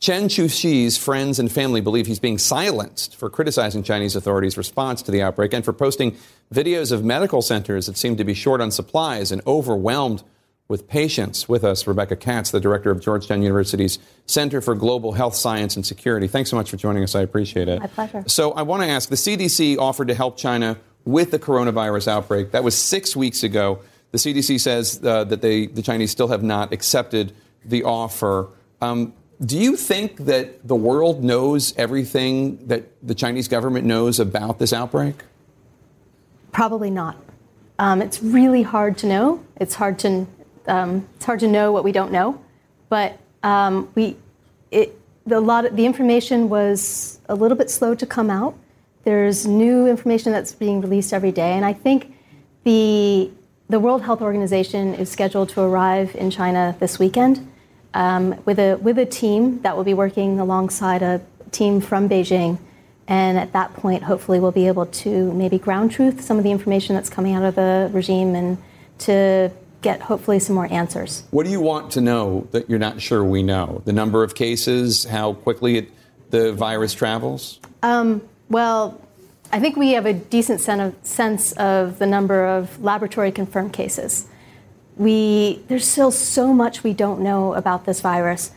Chen 0.00 0.24
Qiushi's 0.24 0.98
friends 0.98 1.38
and 1.38 1.50
family 1.50 1.80
believe 1.80 2.06
he's 2.06 2.18
being 2.18 2.36
silenced 2.36 3.16
for 3.16 3.30
criticizing 3.30 3.82
Chinese 3.82 4.14
authorities' 4.14 4.58
response 4.58 5.00
to 5.00 5.10
the 5.10 5.22
outbreak 5.22 5.54
and 5.54 5.64
for 5.64 5.72
posting 5.72 6.14
videos 6.52 6.92
of 6.92 7.02
medical 7.02 7.40
centers 7.40 7.86
that 7.86 7.96
seem 7.96 8.16
to 8.18 8.24
be 8.24 8.34
short 8.34 8.60
on 8.60 8.70
supplies 8.70 9.32
and 9.32 9.40
overwhelmed 9.46 10.22
with 10.68 10.88
patients. 10.88 11.48
With 11.48 11.64
us, 11.64 11.86
Rebecca 11.86 12.16
Katz, 12.16 12.50
the 12.50 12.60
director 12.60 12.90
of 12.90 13.00
Georgetown 13.00 13.42
University's 13.42 13.98
Center 14.26 14.60
for 14.60 14.74
Global 14.74 15.12
Health 15.12 15.34
Science 15.34 15.76
and 15.76 15.84
Security. 15.84 16.28
Thanks 16.28 16.50
so 16.50 16.56
much 16.56 16.70
for 16.70 16.76
joining 16.76 17.02
us. 17.02 17.14
I 17.14 17.20
appreciate 17.20 17.68
it. 17.68 17.80
My 17.80 17.86
pleasure. 17.86 18.24
So 18.26 18.52
I 18.52 18.62
want 18.62 18.82
to 18.82 18.88
ask 18.88 19.08
the 19.08 19.16
CDC 19.16 19.78
offered 19.78 20.08
to 20.08 20.14
help 20.14 20.36
China 20.36 20.78
with 21.04 21.30
the 21.30 21.38
coronavirus 21.38 22.08
outbreak. 22.08 22.52
That 22.52 22.64
was 22.64 22.76
six 22.76 23.16
weeks 23.16 23.42
ago. 23.42 23.80
The 24.12 24.18
CDC 24.18 24.60
says 24.60 25.00
uh, 25.04 25.24
that 25.24 25.42
they, 25.42 25.66
the 25.66 25.82
Chinese 25.82 26.10
still 26.10 26.28
have 26.28 26.42
not 26.42 26.72
accepted 26.72 27.34
the 27.64 27.84
offer. 27.84 28.48
Um, 28.80 29.14
do 29.44 29.58
you 29.58 29.76
think 29.76 30.18
that 30.26 30.66
the 30.66 30.76
world 30.76 31.24
knows 31.24 31.74
everything 31.76 32.68
that 32.68 32.84
the 33.06 33.14
Chinese 33.14 33.48
government 33.48 33.86
knows 33.86 34.20
about 34.20 34.58
this 34.58 34.72
outbreak? 34.72 35.24
Probably 36.52 36.90
not. 36.90 37.16
Um, 37.78 38.00
it's 38.00 38.22
really 38.22 38.62
hard 38.62 38.98
to 38.98 39.06
know. 39.06 39.44
It's 39.56 39.74
hard 39.74 39.98
to 40.00 40.26
um, 40.66 41.08
it's 41.16 41.24
hard 41.24 41.40
to 41.40 41.48
know 41.48 41.72
what 41.72 41.84
we 41.84 41.92
don't 41.92 42.12
know, 42.12 42.40
but 42.88 43.18
um, 43.42 43.90
we 43.94 44.16
it 44.70 44.98
the 45.26 45.40
lot 45.40 45.64
of, 45.64 45.76
the 45.76 45.86
information 45.86 46.48
was 46.48 47.20
a 47.28 47.34
little 47.34 47.56
bit 47.56 47.70
slow 47.70 47.94
to 47.94 48.06
come 48.06 48.30
out. 48.30 48.56
There's 49.04 49.46
new 49.46 49.86
information 49.86 50.32
that's 50.32 50.52
being 50.52 50.80
released 50.80 51.12
every 51.12 51.32
day, 51.32 51.52
and 51.52 51.64
I 51.64 51.72
think 51.72 52.14
the 52.64 53.30
the 53.68 53.80
World 53.80 54.02
Health 54.02 54.20
Organization 54.20 54.94
is 54.94 55.10
scheduled 55.10 55.48
to 55.50 55.62
arrive 55.62 56.14
in 56.14 56.30
China 56.30 56.76
this 56.78 56.98
weekend 56.98 57.50
um, 57.94 58.40
with 58.44 58.58
a 58.58 58.76
with 58.76 58.98
a 58.98 59.06
team 59.06 59.62
that 59.62 59.76
will 59.76 59.84
be 59.84 59.94
working 59.94 60.40
alongside 60.40 61.02
a 61.02 61.20
team 61.50 61.80
from 61.80 62.08
Beijing. 62.08 62.58
And 63.08 63.36
at 63.36 63.52
that 63.52 63.74
point, 63.74 64.04
hopefully, 64.04 64.40
we'll 64.40 64.52
be 64.52 64.68
able 64.68 64.86
to 64.86 65.32
maybe 65.32 65.58
ground 65.58 65.90
truth 65.90 66.20
some 66.20 66.38
of 66.38 66.44
the 66.44 66.50
information 66.50 66.94
that's 66.94 67.10
coming 67.10 67.34
out 67.34 67.44
of 67.44 67.56
the 67.56 67.90
regime 67.92 68.34
and 68.34 68.58
to 68.98 69.50
get 69.82 70.00
hopefully 70.00 70.38
some 70.38 70.54
more 70.54 70.72
answers. 70.72 71.24
What 71.30 71.44
do 71.44 71.50
you 71.50 71.60
want 71.60 71.92
to 71.92 72.00
know 72.00 72.46
that 72.52 72.70
you're 72.70 72.78
not 72.78 73.00
sure 73.00 73.22
we 73.22 73.42
know? 73.42 73.82
The 73.84 73.92
number 73.92 74.22
of 74.22 74.34
cases, 74.34 75.04
how 75.04 75.34
quickly 75.34 75.76
it, 75.76 75.90
the 76.30 76.52
virus 76.52 76.94
travels? 76.94 77.60
Um, 77.82 78.22
well, 78.48 79.00
I 79.52 79.60
think 79.60 79.76
we 79.76 79.92
have 79.92 80.06
a 80.06 80.14
decent 80.14 80.60
sense 80.60 81.52
of 81.52 81.98
the 81.98 82.06
number 82.06 82.46
of 82.46 82.82
laboratory 82.82 83.32
confirmed 83.32 83.74
cases. 83.74 84.26
We, 84.96 85.62
there's 85.68 85.86
still 85.86 86.10
so 86.10 86.54
much 86.54 86.82
we 86.82 86.94
don't 86.94 87.20
know 87.20 87.54
about 87.54 87.84
this 87.84 88.00
virus. 88.00 88.52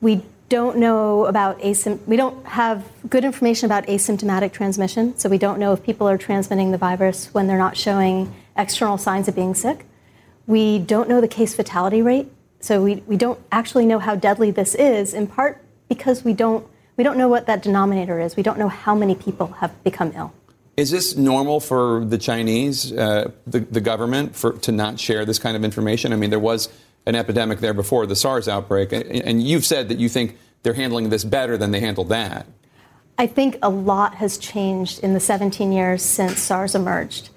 We 0.00 0.22
don't 0.50 0.76
know 0.76 1.24
about 1.24 1.58
asym- 1.60 2.04
we 2.06 2.16
don't 2.16 2.46
have 2.46 2.84
good 3.08 3.24
information 3.24 3.66
about 3.66 3.86
asymptomatic 3.86 4.52
transmission, 4.52 5.16
so 5.16 5.28
we 5.28 5.38
don't 5.38 5.58
know 5.58 5.72
if 5.72 5.82
people 5.82 6.08
are 6.08 6.18
transmitting 6.18 6.70
the 6.72 6.78
virus 6.78 7.32
when 7.32 7.46
they're 7.46 7.58
not 7.58 7.76
showing 7.76 8.34
external 8.56 8.98
signs 8.98 9.28
of 9.28 9.34
being 9.34 9.54
sick. 9.54 9.86
We 10.46 10.78
don't 10.78 11.08
know 11.08 11.20
the 11.20 11.28
case 11.28 11.54
fatality 11.54 12.02
rate, 12.02 12.30
so 12.60 12.82
we, 12.82 12.96
we 13.06 13.16
don't 13.16 13.40
actually 13.52 13.86
know 13.86 13.98
how 13.98 14.14
deadly 14.14 14.50
this 14.50 14.74
is, 14.74 15.14
in 15.14 15.26
part 15.26 15.62
because 15.88 16.24
we 16.24 16.32
don't, 16.32 16.66
we 16.96 17.04
don't 17.04 17.16
know 17.16 17.28
what 17.28 17.46
that 17.46 17.62
denominator 17.62 18.20
is. 18.20 18.36
We 18.36 18.42
don't 18.42 18.58
know 18.58 18.68
how 18.68 18.94
many 18.94 19.14
people 19.14 19.48
have 19.48 19.82
become 19.84 20.12
ill. 20.14 20.32
Is 20.76 20.90
this 20.90 21.16
normal 21.16 21.60
for 21.60 22.04
the 22.04 22.18
Chinese, 22.18 22.92
uh, 22.92 23.30
the, 23.46 23.60
the 23.60 23.80
government, 23.80 24.34
for, 24.34 24.54
to 24.54 24.72
not 24.72 24.98
share 24.98 25.24
this 25.24 25.38
kind 25.38 25.56
of 25.56 25.64
information? 25.64 26.12
I 26.12 26.16
mean, 26.16 26.30
there 26.30 26.38
was 26.40 26.68
an 27.06 27.14
epidemic 27.14 27.60
there 27.60 27.74
before 27.74 28.06
the 28.06 28.16
SARS 28.16 28.48
outbreak, 28.48 28.92
and, 28.92 29.04
and 29.04 29.42
you've 29.42 29.64
said 29.64 29.88
that 29.90 29.98
you 29.98 30.08
think 30.08 30.36
they're 30.62 30.74
handling 30.74 31.10
this 31.10 31.24
better 31.24 31.56
than 31.56 31.70
they 31.70 31.80
handled 31.80 32.08
that. 32.08 32.46
I 33.16 33.26
think 33.28 33.58
a 33.62 33.68
lot 33.68 34.16
has 34.16 34.38
changed 34.38 34.98
in 35.00 35.14
the 35.14 35.20
17 35.20 35.70
years 35.70 36.02
since 36.02 36.40
SARS 36.40 36.74
emerged 36.74 37.30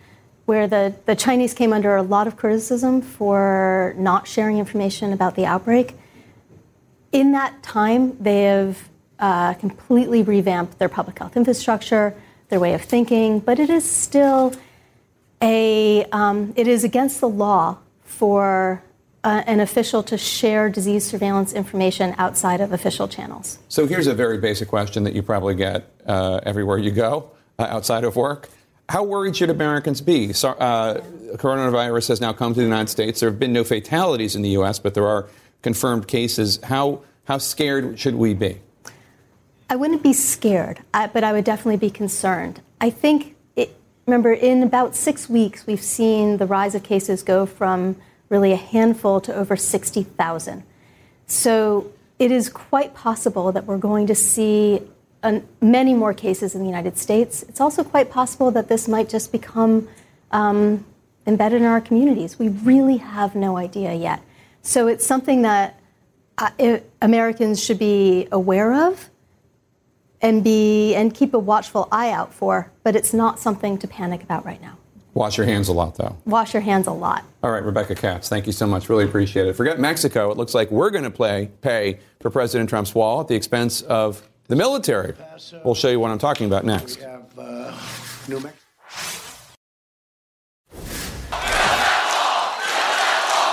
where 0.48 0.66
the, 0.66 0.96
the 1.06 1.16
Chinese 1.16 1.54
came 1.54 1.74
under 1.74 1.98
a 1.98 2.02
lot 2.02 2.26
of 2.26 2.38
criticism 2.38 3.02
for 3.02 3.94
not 3.98 4.26
sharing 4.26 4.58
information 4.58 5.12
about 5.12 5.36
the 5.36 5.46
outbreak. 5.46 5.94
In 7.12 7.34
that 7.34 7.62
time, 7.64 8.18
they 8.18 8.44
have 8.44 8.90
uh, 9.20 9.56
completely 9.56 10.24
revamped 10.24 10.80
their 10.80 10.88
public 10.88 11.20
health 11.20 11.36
infrastructure, 11.36 12.16
their 12.48 12.62
way 12.62 12.74
of 12.74 12.82
thinking, 12.82 13.40
but 13.40 13.60
it 13.60 13.70
is 13.70 13.84
still 13.84 14.54
a, 15.42 16.06
um, 16.14 16.54
it 16.56 16.66
is 16.66 16.86
against 16.86 17.20
the 17.20 17.28
law 17.28 17.78
for 18.06 18.82
uh, 19.26 19.44
an 19.48 19.60
official 19.60 20.02
to 20.02 20.18
share 20.18 20.70
disease 20.70 21.06
surveillance 21.06 21.52
information 21.52 22.16
outside 22.18 22.62
of 22.62 22.72
official 22.72 23.10
channels. 23.10 23.60
So 23.68 23.86
here's 23.86 24.08
a 24.08 24.14
very 24.14 24.38
basic 24.38 24.70
question 24.70 25.04
that 25.04 25.14
you 25.14 25.24
probably 25.24 25.56
get 25.56 25.92
uh, 26.06 26.40
everywhere 26.44 26.78
you 26.78 26.92
go 26.92 27.32
uh, 27.60 27.64
outside 27.64 28.06
of 28.06 28.16
work. 28.16 28.48
How 28.90 29.04
worried 29.04 29.36
should 29.36 29.50
Americans 29.50 30.00
be? 30.00 30.32
So, 30.32 30.50
uh, 30.52 31.02
coronavirus 31.36 32.08
has 32.08 32.22
now 32.22 32.32
come 32.32 32.54
to 32.54 32.60
the 32.60 32.66
United 32.66 32.90
States. 32.90 33.20
There 33.20 33.30
have 33.30 33.40
been 33.40 33.52
no 33.52 33.66
fatalities 33.66 34.36
in 34.36 34.42
the 34.42 34.50
U.S., 34.50 34.80
but 34.80 34.94
there 34.94 35.06
are 35.06 35.28
confirmed 35.62 36.08
cases. 36.08 36.60
How, 36.64 37.02
how 37.26 37.38
scared 37.38 38.00
should 38.00 38.16
we 38.16 38.34
be? 38.34 38.62
I 39.70 39.76
wouldn't 39.76 40.04
be 40.04 40.14
scared, 40.14 40.80
but 40.94 41.24
I 41.24 41.34
would 41.34 41.44
definitely 41.44 41.78
be 41.78 41.90
concerned. 41.90 42.62
I 42.80 42.90
think, 42.90 43.36
it, 43.58 43.78
remember, 44.06 44.32
in 44.32 44.64
about 44.64 44.96
six 44.96 45.28
weeks, 45.28 45.68
we've 45.68 45.84
seen 45.84 46.38
the 46.38 46.46
rise 46.46 46.74
of 46.74 46.84
cases 46.84 47.24
go 47.24 47.46
from 47.46 47.98
really 48.30 48.54
a 48.54 48.58
handful 48.58 49.20
to 49.22 49.36
over 49.36 49.58
60,000. 49.58 50.64
So 51.26 51.92
it 52.20 52.32
is 52.32 52.48
quite 52.48 52.94
possible 52.94 53.52
that 53.52 53.66
we're 53.66 53.78
going 53.78 54.08
to 54.08 54.16
see 54.16 54.82
many 55.62 55.94
more 55.94 56.14
cases 56.14 56.56
in 56.56 56.62
the 56.62 56.68
United 56.68 56.98
States. 56.98 57.44
It's 57.44 57.62
also 57.62 57.84
quite 57.84 58.10
possible 58.10 58.52
that 58.52 58.68
this 58.68 58.88
might 58.88 59.10
just 59.10 59.32
become 59.32 59.88
um, 60.32 60.86
embedded 61.26 61.62
in 61.62 61.68
our 61.68 61.82
communities. 61.82 62.40
We 62.40 62.50
really 62.50 62.98
have 62.98 63.36
no 63.36 63.58
idea 63.58 63.94
yet. 63.94 64.22
So 64.62 64.88
it's 64.88 65.06
something 65.06 65.44
that 65.44 65.80
uh, 66.38 66.80
Americans 67.02 67.64
should 67.64 67.80
be 67.80 68.28
aware 68.32 68.88
of 68.88 69.10
and 70.22 70.44
be 70.44 70.96
and 70.96 71.14
keep 71.14 71.34
a 71.34 71.40
watchful 71.40 71.88
eye 71.92 72.12
out 72.12 72.34
for, 72.34 72.72
but 72.84 72.96
it's 72.96 73.14
not 73.14 73.40
something 73.40 73.78
to 73.80 73.88
panic 73.88 74.24
about 74.24 74.46
right 74.46 74.62
now. 74.62 74.78
Wash 75.14 75.38
your 75.38 75.48
hands 75.48 75.68
a 75.68 75.74
lot, 75.74 75.96
though. 75.96 76.16
Wash 76.26 76.54
your 76.54 76.62
hands 76.62 76.86
a 76.86 76.92
lot. 76.92 77.24
All 77.42 77.52
right, 77.52 77.64
Rebecca 77.64 77.96
Katz, 77.96 78.30
thank 78.30 78.46
you 78.46 78.52
so 78.52 78.68
much. 78.68 78.88
Really 78.88 79.06
appreciate 79.06 79.48
it. 79.48 79.54
Forget 79.54 79.80
Mexico. 79.80 80.30
It 80.30 80.38
looks 80.38 80.54
like 80.54 80.70
we're 80.70 80.92
going 80.92 81.06
to 81.06 81.10
play 81.10 81.50
pay 81.62 82.00
for 82.22 82.30
President 82.30 82.70
Trump's 82.70 82.94
wall 82.94 83.22
at 83.22 83.28
the 83.28 83.36
expense 83.36 83.82
of 83.82 84.28
the 84.48 84.56
military. 84.56 85.14
We'll 85.64 85.76
show 85.76 85.90
you 85.90 86.00
what 86.00 86.12
I'm 86.12 86.20
talking 86.20 86.48
about 86.48 86.66
next. 86.66 87.02
Uh, 87.02 87.22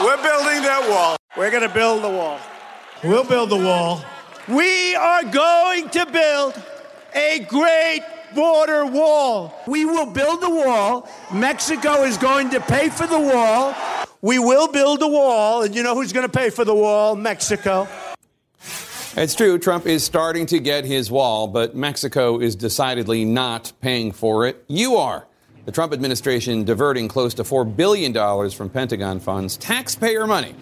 we're 0.02 0.22
building 0.22 0.62
that 0.62 0.86
wall. 0.88 1.16
We're 1.36 1.50
going 1.50 1.68
to 1.68 1.74
build 1.74 2.02
the 2.02 2.10
wall. 2.10 2.38
We'll 3.02 3.24
build 3.24 3.50
the 3.50 3.56
wall. 3.56 4.04
We 4.48 4.94
are 4.94 5.24
going 5.24 5.88
to 5.90 6.06
build 6.06 6.62
a 7.14 7.40
great 7.48 8.02
border 8.34 8.86
wall. 8.86 9.54
We 9.66 9.84
will 9.84 10.06
build 10.06 10.40
the 10.40 10.50
wall. 10.50 11.08
Mexico 11.32 12.02
is 12.02 12.18
going 12.18 12.50
to 12.50 12.60
pay 12.60 12.88
for 12.88 13.06
the 13.06 13.18
wall. 13.18 13.74
We 14.20 14.38
will 14.38 14.68
build 14.68 15.02
a 15.02 15.08
wall. 15.08 15.62
And 15.62 15.74
you 15.74 15.82
know 15.82 15.94
who's 15.94 16.12
going 16.12 16.26
to 16.26 16.32
pay 16.32 16.50
for 16.50 16.64
the 16.64 16.74
wall? 16.74 17.16
Mexico. 17.16 17.88
It's 19.16 19.36
true, 19.36 19.60
Trump 19.60 19.86
is 19.86 20.02
starting 20.02 20.44
to 20.46 20.58
get 20.58 20.84
his 20.84 21.08
wall, 21.08 21.46
but 21.46 21.76
Mexico 21.76 22.40
is 22.40 22.56
decidedly 22.56 23.24
not 23.24 23.72
paying 23.80 24.10
for 24.10 24.44
it. 24.44 24.64
You 24.66 24.96
are. 24.96 25.24
The 25.66 25.70
Trump 25.70 25.92
administration 25.92 26.64
diverting 26.64 27.06
close 27.06 27.32
to 27.34 27.44
$4 27.44 27.76
billion 27.76 28.50
from 28.50 28.70
Pentagon 28.70 29.20
funds, 29.20 29.56
taxpayer 29.56 30.26
money. 30.26 30.56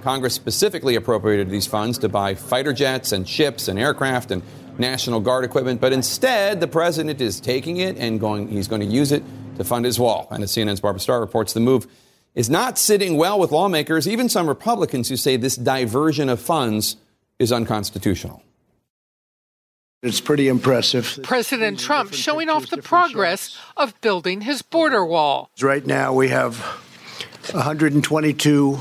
Congress 0.00 0.32
specifically 0.32 0.94
appropriated 0.94 1.50
these 1.50 1.66
funds 1.66 1.98
to 1.98 2.08
buy 2.08 2.34
fighter 2.34 2.72
jets 2.72 3.12
and 3.12 3.28
ships 3.28 3.68
and 3.68 3.78
aircraft 3.78 4.30
and 4.30 4.42
National 4.78 5.20
Guard 5.20 5.44
equipment, 5.44 5.78
but 5.78 5.92
instead 5.92 6.60
the 6.60 6.66
president 6.66 7.20
is 7.20 7.40
taking 7.40 7.76
it 7.76 7.98
and 7.98 8.18
going, 8.18 8.48
he's 8.48 8.68
going 8.68 8.80
to 8.80 8.86
use 8.86 9.12
it 9.12 9.22
to 9.58 9.64
fund 9.64 9.84
his 9.84 10.00
wall. 10.00 10.28
And 10.30 10.42
as 10.42 10.50
CNN's 10.52 10.80
Barbara 10.80 11.00
Starr 11.00 11.20
reports, 11.20 11.52
the 11.52 11.60
move 11.60 11.86
is 12.34 12.48
not 12.48 12.78
sitting 12.78 13.18
well 13.18 13.38
with 13.38 13.52
lawmakers, 13.52 14.08
even 14.08 14.30
some 14.30 14.48
Republicans 14.48 15.10
who 15.10 15.16
say 15.18 15.36
this 15.36 15.56
diversion 15.56 16.30
of 16.30 16.40
funds 16.40 16.96
is 17.38 17.52
unconstitutional. 17.52 18.42
It's 20.02 20.20
pretty 20.20 20.46
impressive. 20.46 21.18
President 21.24 21.80
Trump 21.80 22.14
showing 22.14 22.48
off 22.48 22.70
the 22.70 22.80
progress 22.80 23.58
of 23.76 24.00
building 24.00 24.42
his 24.42 24.62
border 24.62 25.04
wall. 25.04 25.50
Right 25.60 25.84
now, 25.84 26.12
we 26.12 26.28
have 26.28 26.56
122 27.50 28.78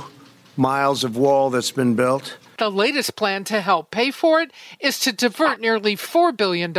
miles 0.55 1.03
of 1.03 1.18
wall 1.18 1.49
that's 1.49 1.72
been 1.72 1.95
built. 1.95 2.38
The 2.60 2.70
latest 2.70 3.16
plan 3.16 3.43
to 3.45 3.62
help 3.62 3.91
pay 3.91 4.10
for 4.10 4.41
it 4.41 4.51
is 4.80 4.99
to 5.01 5.12
divert 5.12 5.60
nearly 5.60 5.95
$4 5.95 6.36
billion 6.36 6.76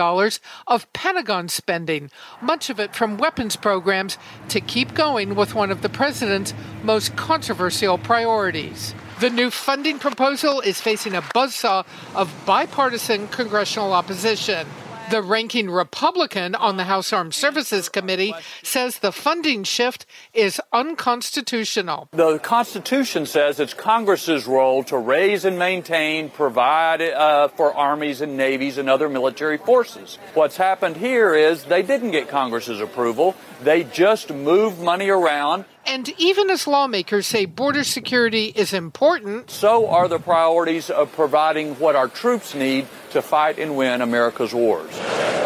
of 0.67 0.93
Pentagon 0.93 1.49
spending, 1.49 2.11
much 2.41 2.69
of 2.69 2.81
it 2.81 2.97
from 2.97 3.17
weapons 3.17 3.55
programs, 3.55 4.19
to 4.49 4.61
keep 4.61 4.95
going 4.95 5.37
with 5.37 5.55
one 5.55 5.71
of 5.71 5.83
the 5.83 5.89
president's 5.89 6.53
most 6.83 7.15
controversial 7.17 7.97
priorities. 7.97 8.93
The 9.21 9.31
new 9.31 9.51
funding 9.51 9.99
proposal 9.99 10.61
is 10.61 10.81
facing 10.81 11.17
a 11.17 11.23
buzzsaw 11.23 11.85
of 12.15 12.33
bipartisan 12.47 13.27
congressional 13.27 13.93
opposition. 13.93 14.65
The 15.11 15.23
ranking 15.23 15.71
Republican 15.71 16.55
on 16.55 16.77
the 16.77 16.85
House 16.85 17.13
Armed 17.13 17.35
Services 17.35 17.89
Committee 17.89 18.33
says 18.63 19.01
the 19.01 19.11
funding 19.11 19.65
shift 19.65 20.07
is 20.35 20.61
unconstitutional. 20.73 22.09
The 22.13 22.39
Constitution 22.39 23.27
says 23.27 23.59
it's 23.59 23.75
Congress's 23.75 24.47
role 24.47 24.85
to 24.85 24.97
raise 24.97 25.45
and 25.45 25.59
maintain, 25.59 26.31
provide 26.31 27.03
uh, 27.03 27.49
for 27.49 27.75
armies 27.75 28.21
and 28.21 28.37
navies 28.37 28.79
and 28.79 28.89
other 28.89 29.09
military 29.09 29.59
forces. 29.59 30.19
What's 30.35 30.59
happened 30.59 30.97
here 30.97 31.35
is 31.35 31.65
they 31.65 31.83
didn't 31.83 32.13
get 32.13 32.29
Congress's 32.29 32.81
approval. 32.81 33.35
They 33.63 33.83
just 33.83 34.33
moved 34.33 34.79
money 34.79 35.09
around 35.09 35.65
and 35.89 36.09
even 36.19 36.51
as 36.51 36.67
lawmakers 36.67 37.27
say 37.27 37.47
border 37.47 37.83
security 37.83 38.53
is 38.55 38.73
important, 38.75 39.51
so 39.51 39.89
are 39.89 40.07
the 40.07 40.19
priorities 40.19 40.91
of 40.91 41.11
providing 41.13 41.75
what 41.77 41.97
our 41.97 42.09
troops 42.09 42.55
need 42.55 42.87
to 43.11 43.23
fight 43.23 43.59
and 43.59 43.77
win 43.77 44.03
America's 44.03 44.53
wars. 44.53 44.95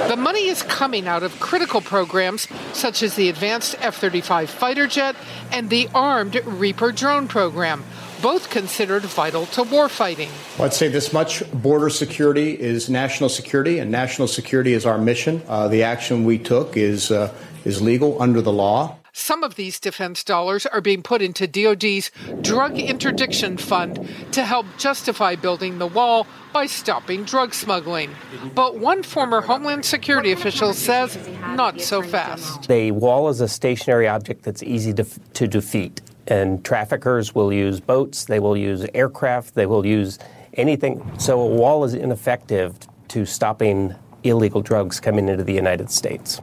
The 0.08 0.16
money 0.16 0.48
is 0.48 0.62
coming 0.64 1.06
out 1.06 1.22
of 1.22 1.38
critical 1.38 1.80
programs 1.80 2.48
such 2.72 3.02
as 3.02 3.14
the 3.14 3.28
Advanced 3.28 3.76
F 3.78 3.96
35 3.96 4.50
fighter 4.50 4.88
jet 4.88 5.14
and 5.52 5.70
the 5.70 5.88
Armed 5.94 6.34
Reaper 6.44 6.90
drone 6.90 7.28
program, 7.28 7.84
both 8.20 8.50
considered 8.50 9.02
vital 9.02 9.46
to 9.46 9.62
warfighting. 9.62 10.28
Well, 10.58 10.66
I'd 10.66 10.74
say 10.74 10.88
this 10.88 11.12
much 11.12 11.48
border 11.52 11.88
security 11.88 12.60
is 12.60 12.90
national 12.90 13.28
security, 13.28 13.78
and 13.78 13.92
national 13.92 14.26
security 14.26 14.72
is 14.72 14.86
our 14.86 14.98
mission. 14.98 15.40
Uh, 15.46 15.68
the 15.68 15.84
action 15.84 16.24
we 16.24 16.38
took 16.38 16.76
is, 16.76 17.12
uh, 17.12 17.32
is 17.64 17.80
legal 17.80 18.20
under 18.20 18.42
the 18.42 18.52
law. 18.52 18.98
Some 19.14 19.44
of 19.44 19.56
these 19.56 19.78
defense 19.78 20.24
dollars 20.24 20.64
are 20.64 20.80
being 20.80 21.02
put 21.02 21.20
into 21.20 21.46
DoD's 21.46 22.10
drug 22.40 22.78
interdiction 22.78 23.58
fund 23.58 24.08
to 24.32 24.42
help 24.42 24.64
justify 24.78 25.36
building 25.36 25.78
the 25.78 25.86
wall 25.86 26.26
by 26.54 26.64
stopping 26.64 27.24
drug 27.24 27.52
smuggling. 27.52 28.10
But 28.54 28.78
one 28.78 29.02
former 29.02 29.42
Homeland 29.42 29.84
Security 29.84 30.32
official 30.32 30.72
says 30.72 31.18
not 31.40 31.82
so 31.82 32.00
fast. 32.02 32.68
The 32.68 32.92
wall 32.92 33.28
is 33.28 33.42
a 33.42 33.48
stationary 33.48 34.08
object 34.08 34.44
that's 34.44 34.62
easy 34.62 34.94
to, 34.94 35.04
to 35.04 35.46
defeat, 35.46 36.00
and 36.26 36.64
traffickers 36.64 37.34
will 37.34 37.52
use 37.52 37.80
boats, 37.80 38.24
they 38.24 38.40
will 38.40 38.56
use 38.56 38.86
aircraft, 38.94 39.54
they 39.54 39.66
will 39.66 39.84
use 39.84 40.18
anything. 40.54 41.02
So 41.18 41.38
a 41.38 41.46
wall 41.46 41.84
is 41.84 41.92
ineffective 41.92 42.78
to 43.08 43.26
stopping 43.26 43.94
illegal 44.22 44.62
drugs 44.62 45.00
coming 45.00 45.28
into 45.28 45.44
the 45.44 45.54
United 45.54 45.90
States. 45.90 46.40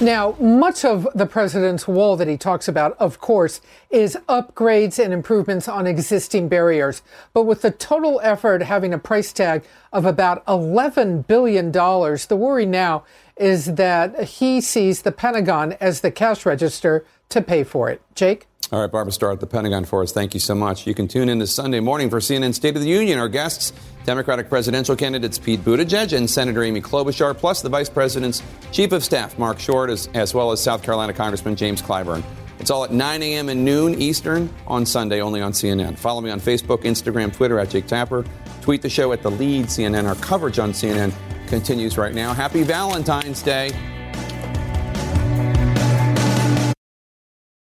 Now, 0.00 0.34
much 0.40 0.84
of 0.84 1.06
the 1.14 1.26
president's 1.26 1.86
wall 1.86 2.16
that 2.16 2.26
he 2.26 2.36
talks 2.36 2.66
about, 2.66 2.96
of 2.98 3.20
course, 3.20 3.60
is 3.88 4.16
upgrades 4.28 5.02
and 5.02 5.12
improvements 5.12 5.68
on 5.68 5.86
existing 5.86 6.48
barriers. 6.48 7.02
But 7.32 7.44
with 7.44 7.62
the 7.62 7.70
total 7.70 8.20
effort 8.24 8.62
having 8.62 8.92
a 8.92 8.98
price 8.98 9.32
tag 9.32 9.62
of 9.92 10.04
about 10.04 10.44
$11 10.46 11.26
billion, 11.28 11.70
the 11.70 12.36
worry 12.36 12.66
now 12.66 13.04
is 13.36 13.74
that 13.74 14.24
he 14.24 14.60
sees 14.60 15.02
the 15.02 15.12
Pentagon 15.12 15.74
as 15.74 16.00
the 16.00 16.10
cash 16.10 16.44
register 16.44 17.04
to 17.28 17.40
pay 17.40 17.62
for 17.62 17.88
it. 17.88 18.02
Jake? 18.14 18.46
All 18.72 18.80
right, 18.80 18.90
Barbara 18.90 19.12
Starr 19.12 19.32
at 19.32 19.40
the 19.40 19.46
Pentagon 19.46 19.84
for 19.84 20.02
us. 20.02 20.12
Thank 20.12 20.32
you 20.32 20.40
so 20.40 20.54
much. 20.54 20.86
You 20.86 20.94
can 20.94 21.06
tune 21.06 21.28
in 21.28 21.38
this 21.38 21.54
Sunday 21.54 21.80
morning 21.80 22.08
for 22.08 22.20
CNN 22.20 22.54
State 22.54 22.74
of 22.74 22.80
the 22.80 22.88
Union. 22.88 23.18
Our 23.18 23.28
guests, 23.28 23.70
Democratic 24.06 24.48
presidential 24.48 24.96
candidates 24.96 25.38
Pete 25.38 25.60
Buttigieg 25.60 26.16
and 26.16 26.28
Senator 26.28 26.64
Amy 26.64 26.80
Klobuchar, 26.80 27.36
plus 27.36 27.60
the 27.60 27.68
Vice 27.68 27.90
President's 27.90 28.42
Chief 28.70 28.92
of 28.92 29.04
Staff, 29.04 29.38
Mark 29.38 29.58
Short, 29.58 29.90
as, 29.90 30.08
as 30.14 30.32
well 30.34 30.52
as 30.52 30.62
South 30.62 30.82
Carolina 30.82 31.12
Congressman 31.12 31.54
James 31.54 31.82
Clyburn. 31.82 32.22
It's 32.60 32.70
all 32.70 32.82
at 32.82 32.92
9 32.92 33.22
a.m. 33.22 33.50
and 33.50 33.62
noon 33.62 34.00
Eastern 34.00 34.48
on 34.66 34.86
Sunday, 34.86 35.20
only 35.20 35.42
on 35.42 35.52
CNN. 35.52 35.98
Follow 35.98 36.22
me 36.22 36.30
on 36.30 36.40
Facebook, 36.40 36.84
Instagram, 36.84 37.30
Twitter 37.30 37.58
at 37.58 37.68
Jake 37.68 37.86
Tapper. 37.86 38.24
Tweet 38.62 38.80
the 38.80 38.88
show 38.88 39.12
at 39.12 39.22
the 39.22 39.30
lead 39.30 39.66
CNN. 39.66 40.08
Our 40.08 40.14
coverage 40.14 40.58
on 40.58 40.70
CNN 40.70 41.12
continues 41.46 41.98
right 41.98 42.14
now. 42.14 42.32
Happy 42.32 42.62
Valentine's 42.62 43.42
Day. 43.42 43.70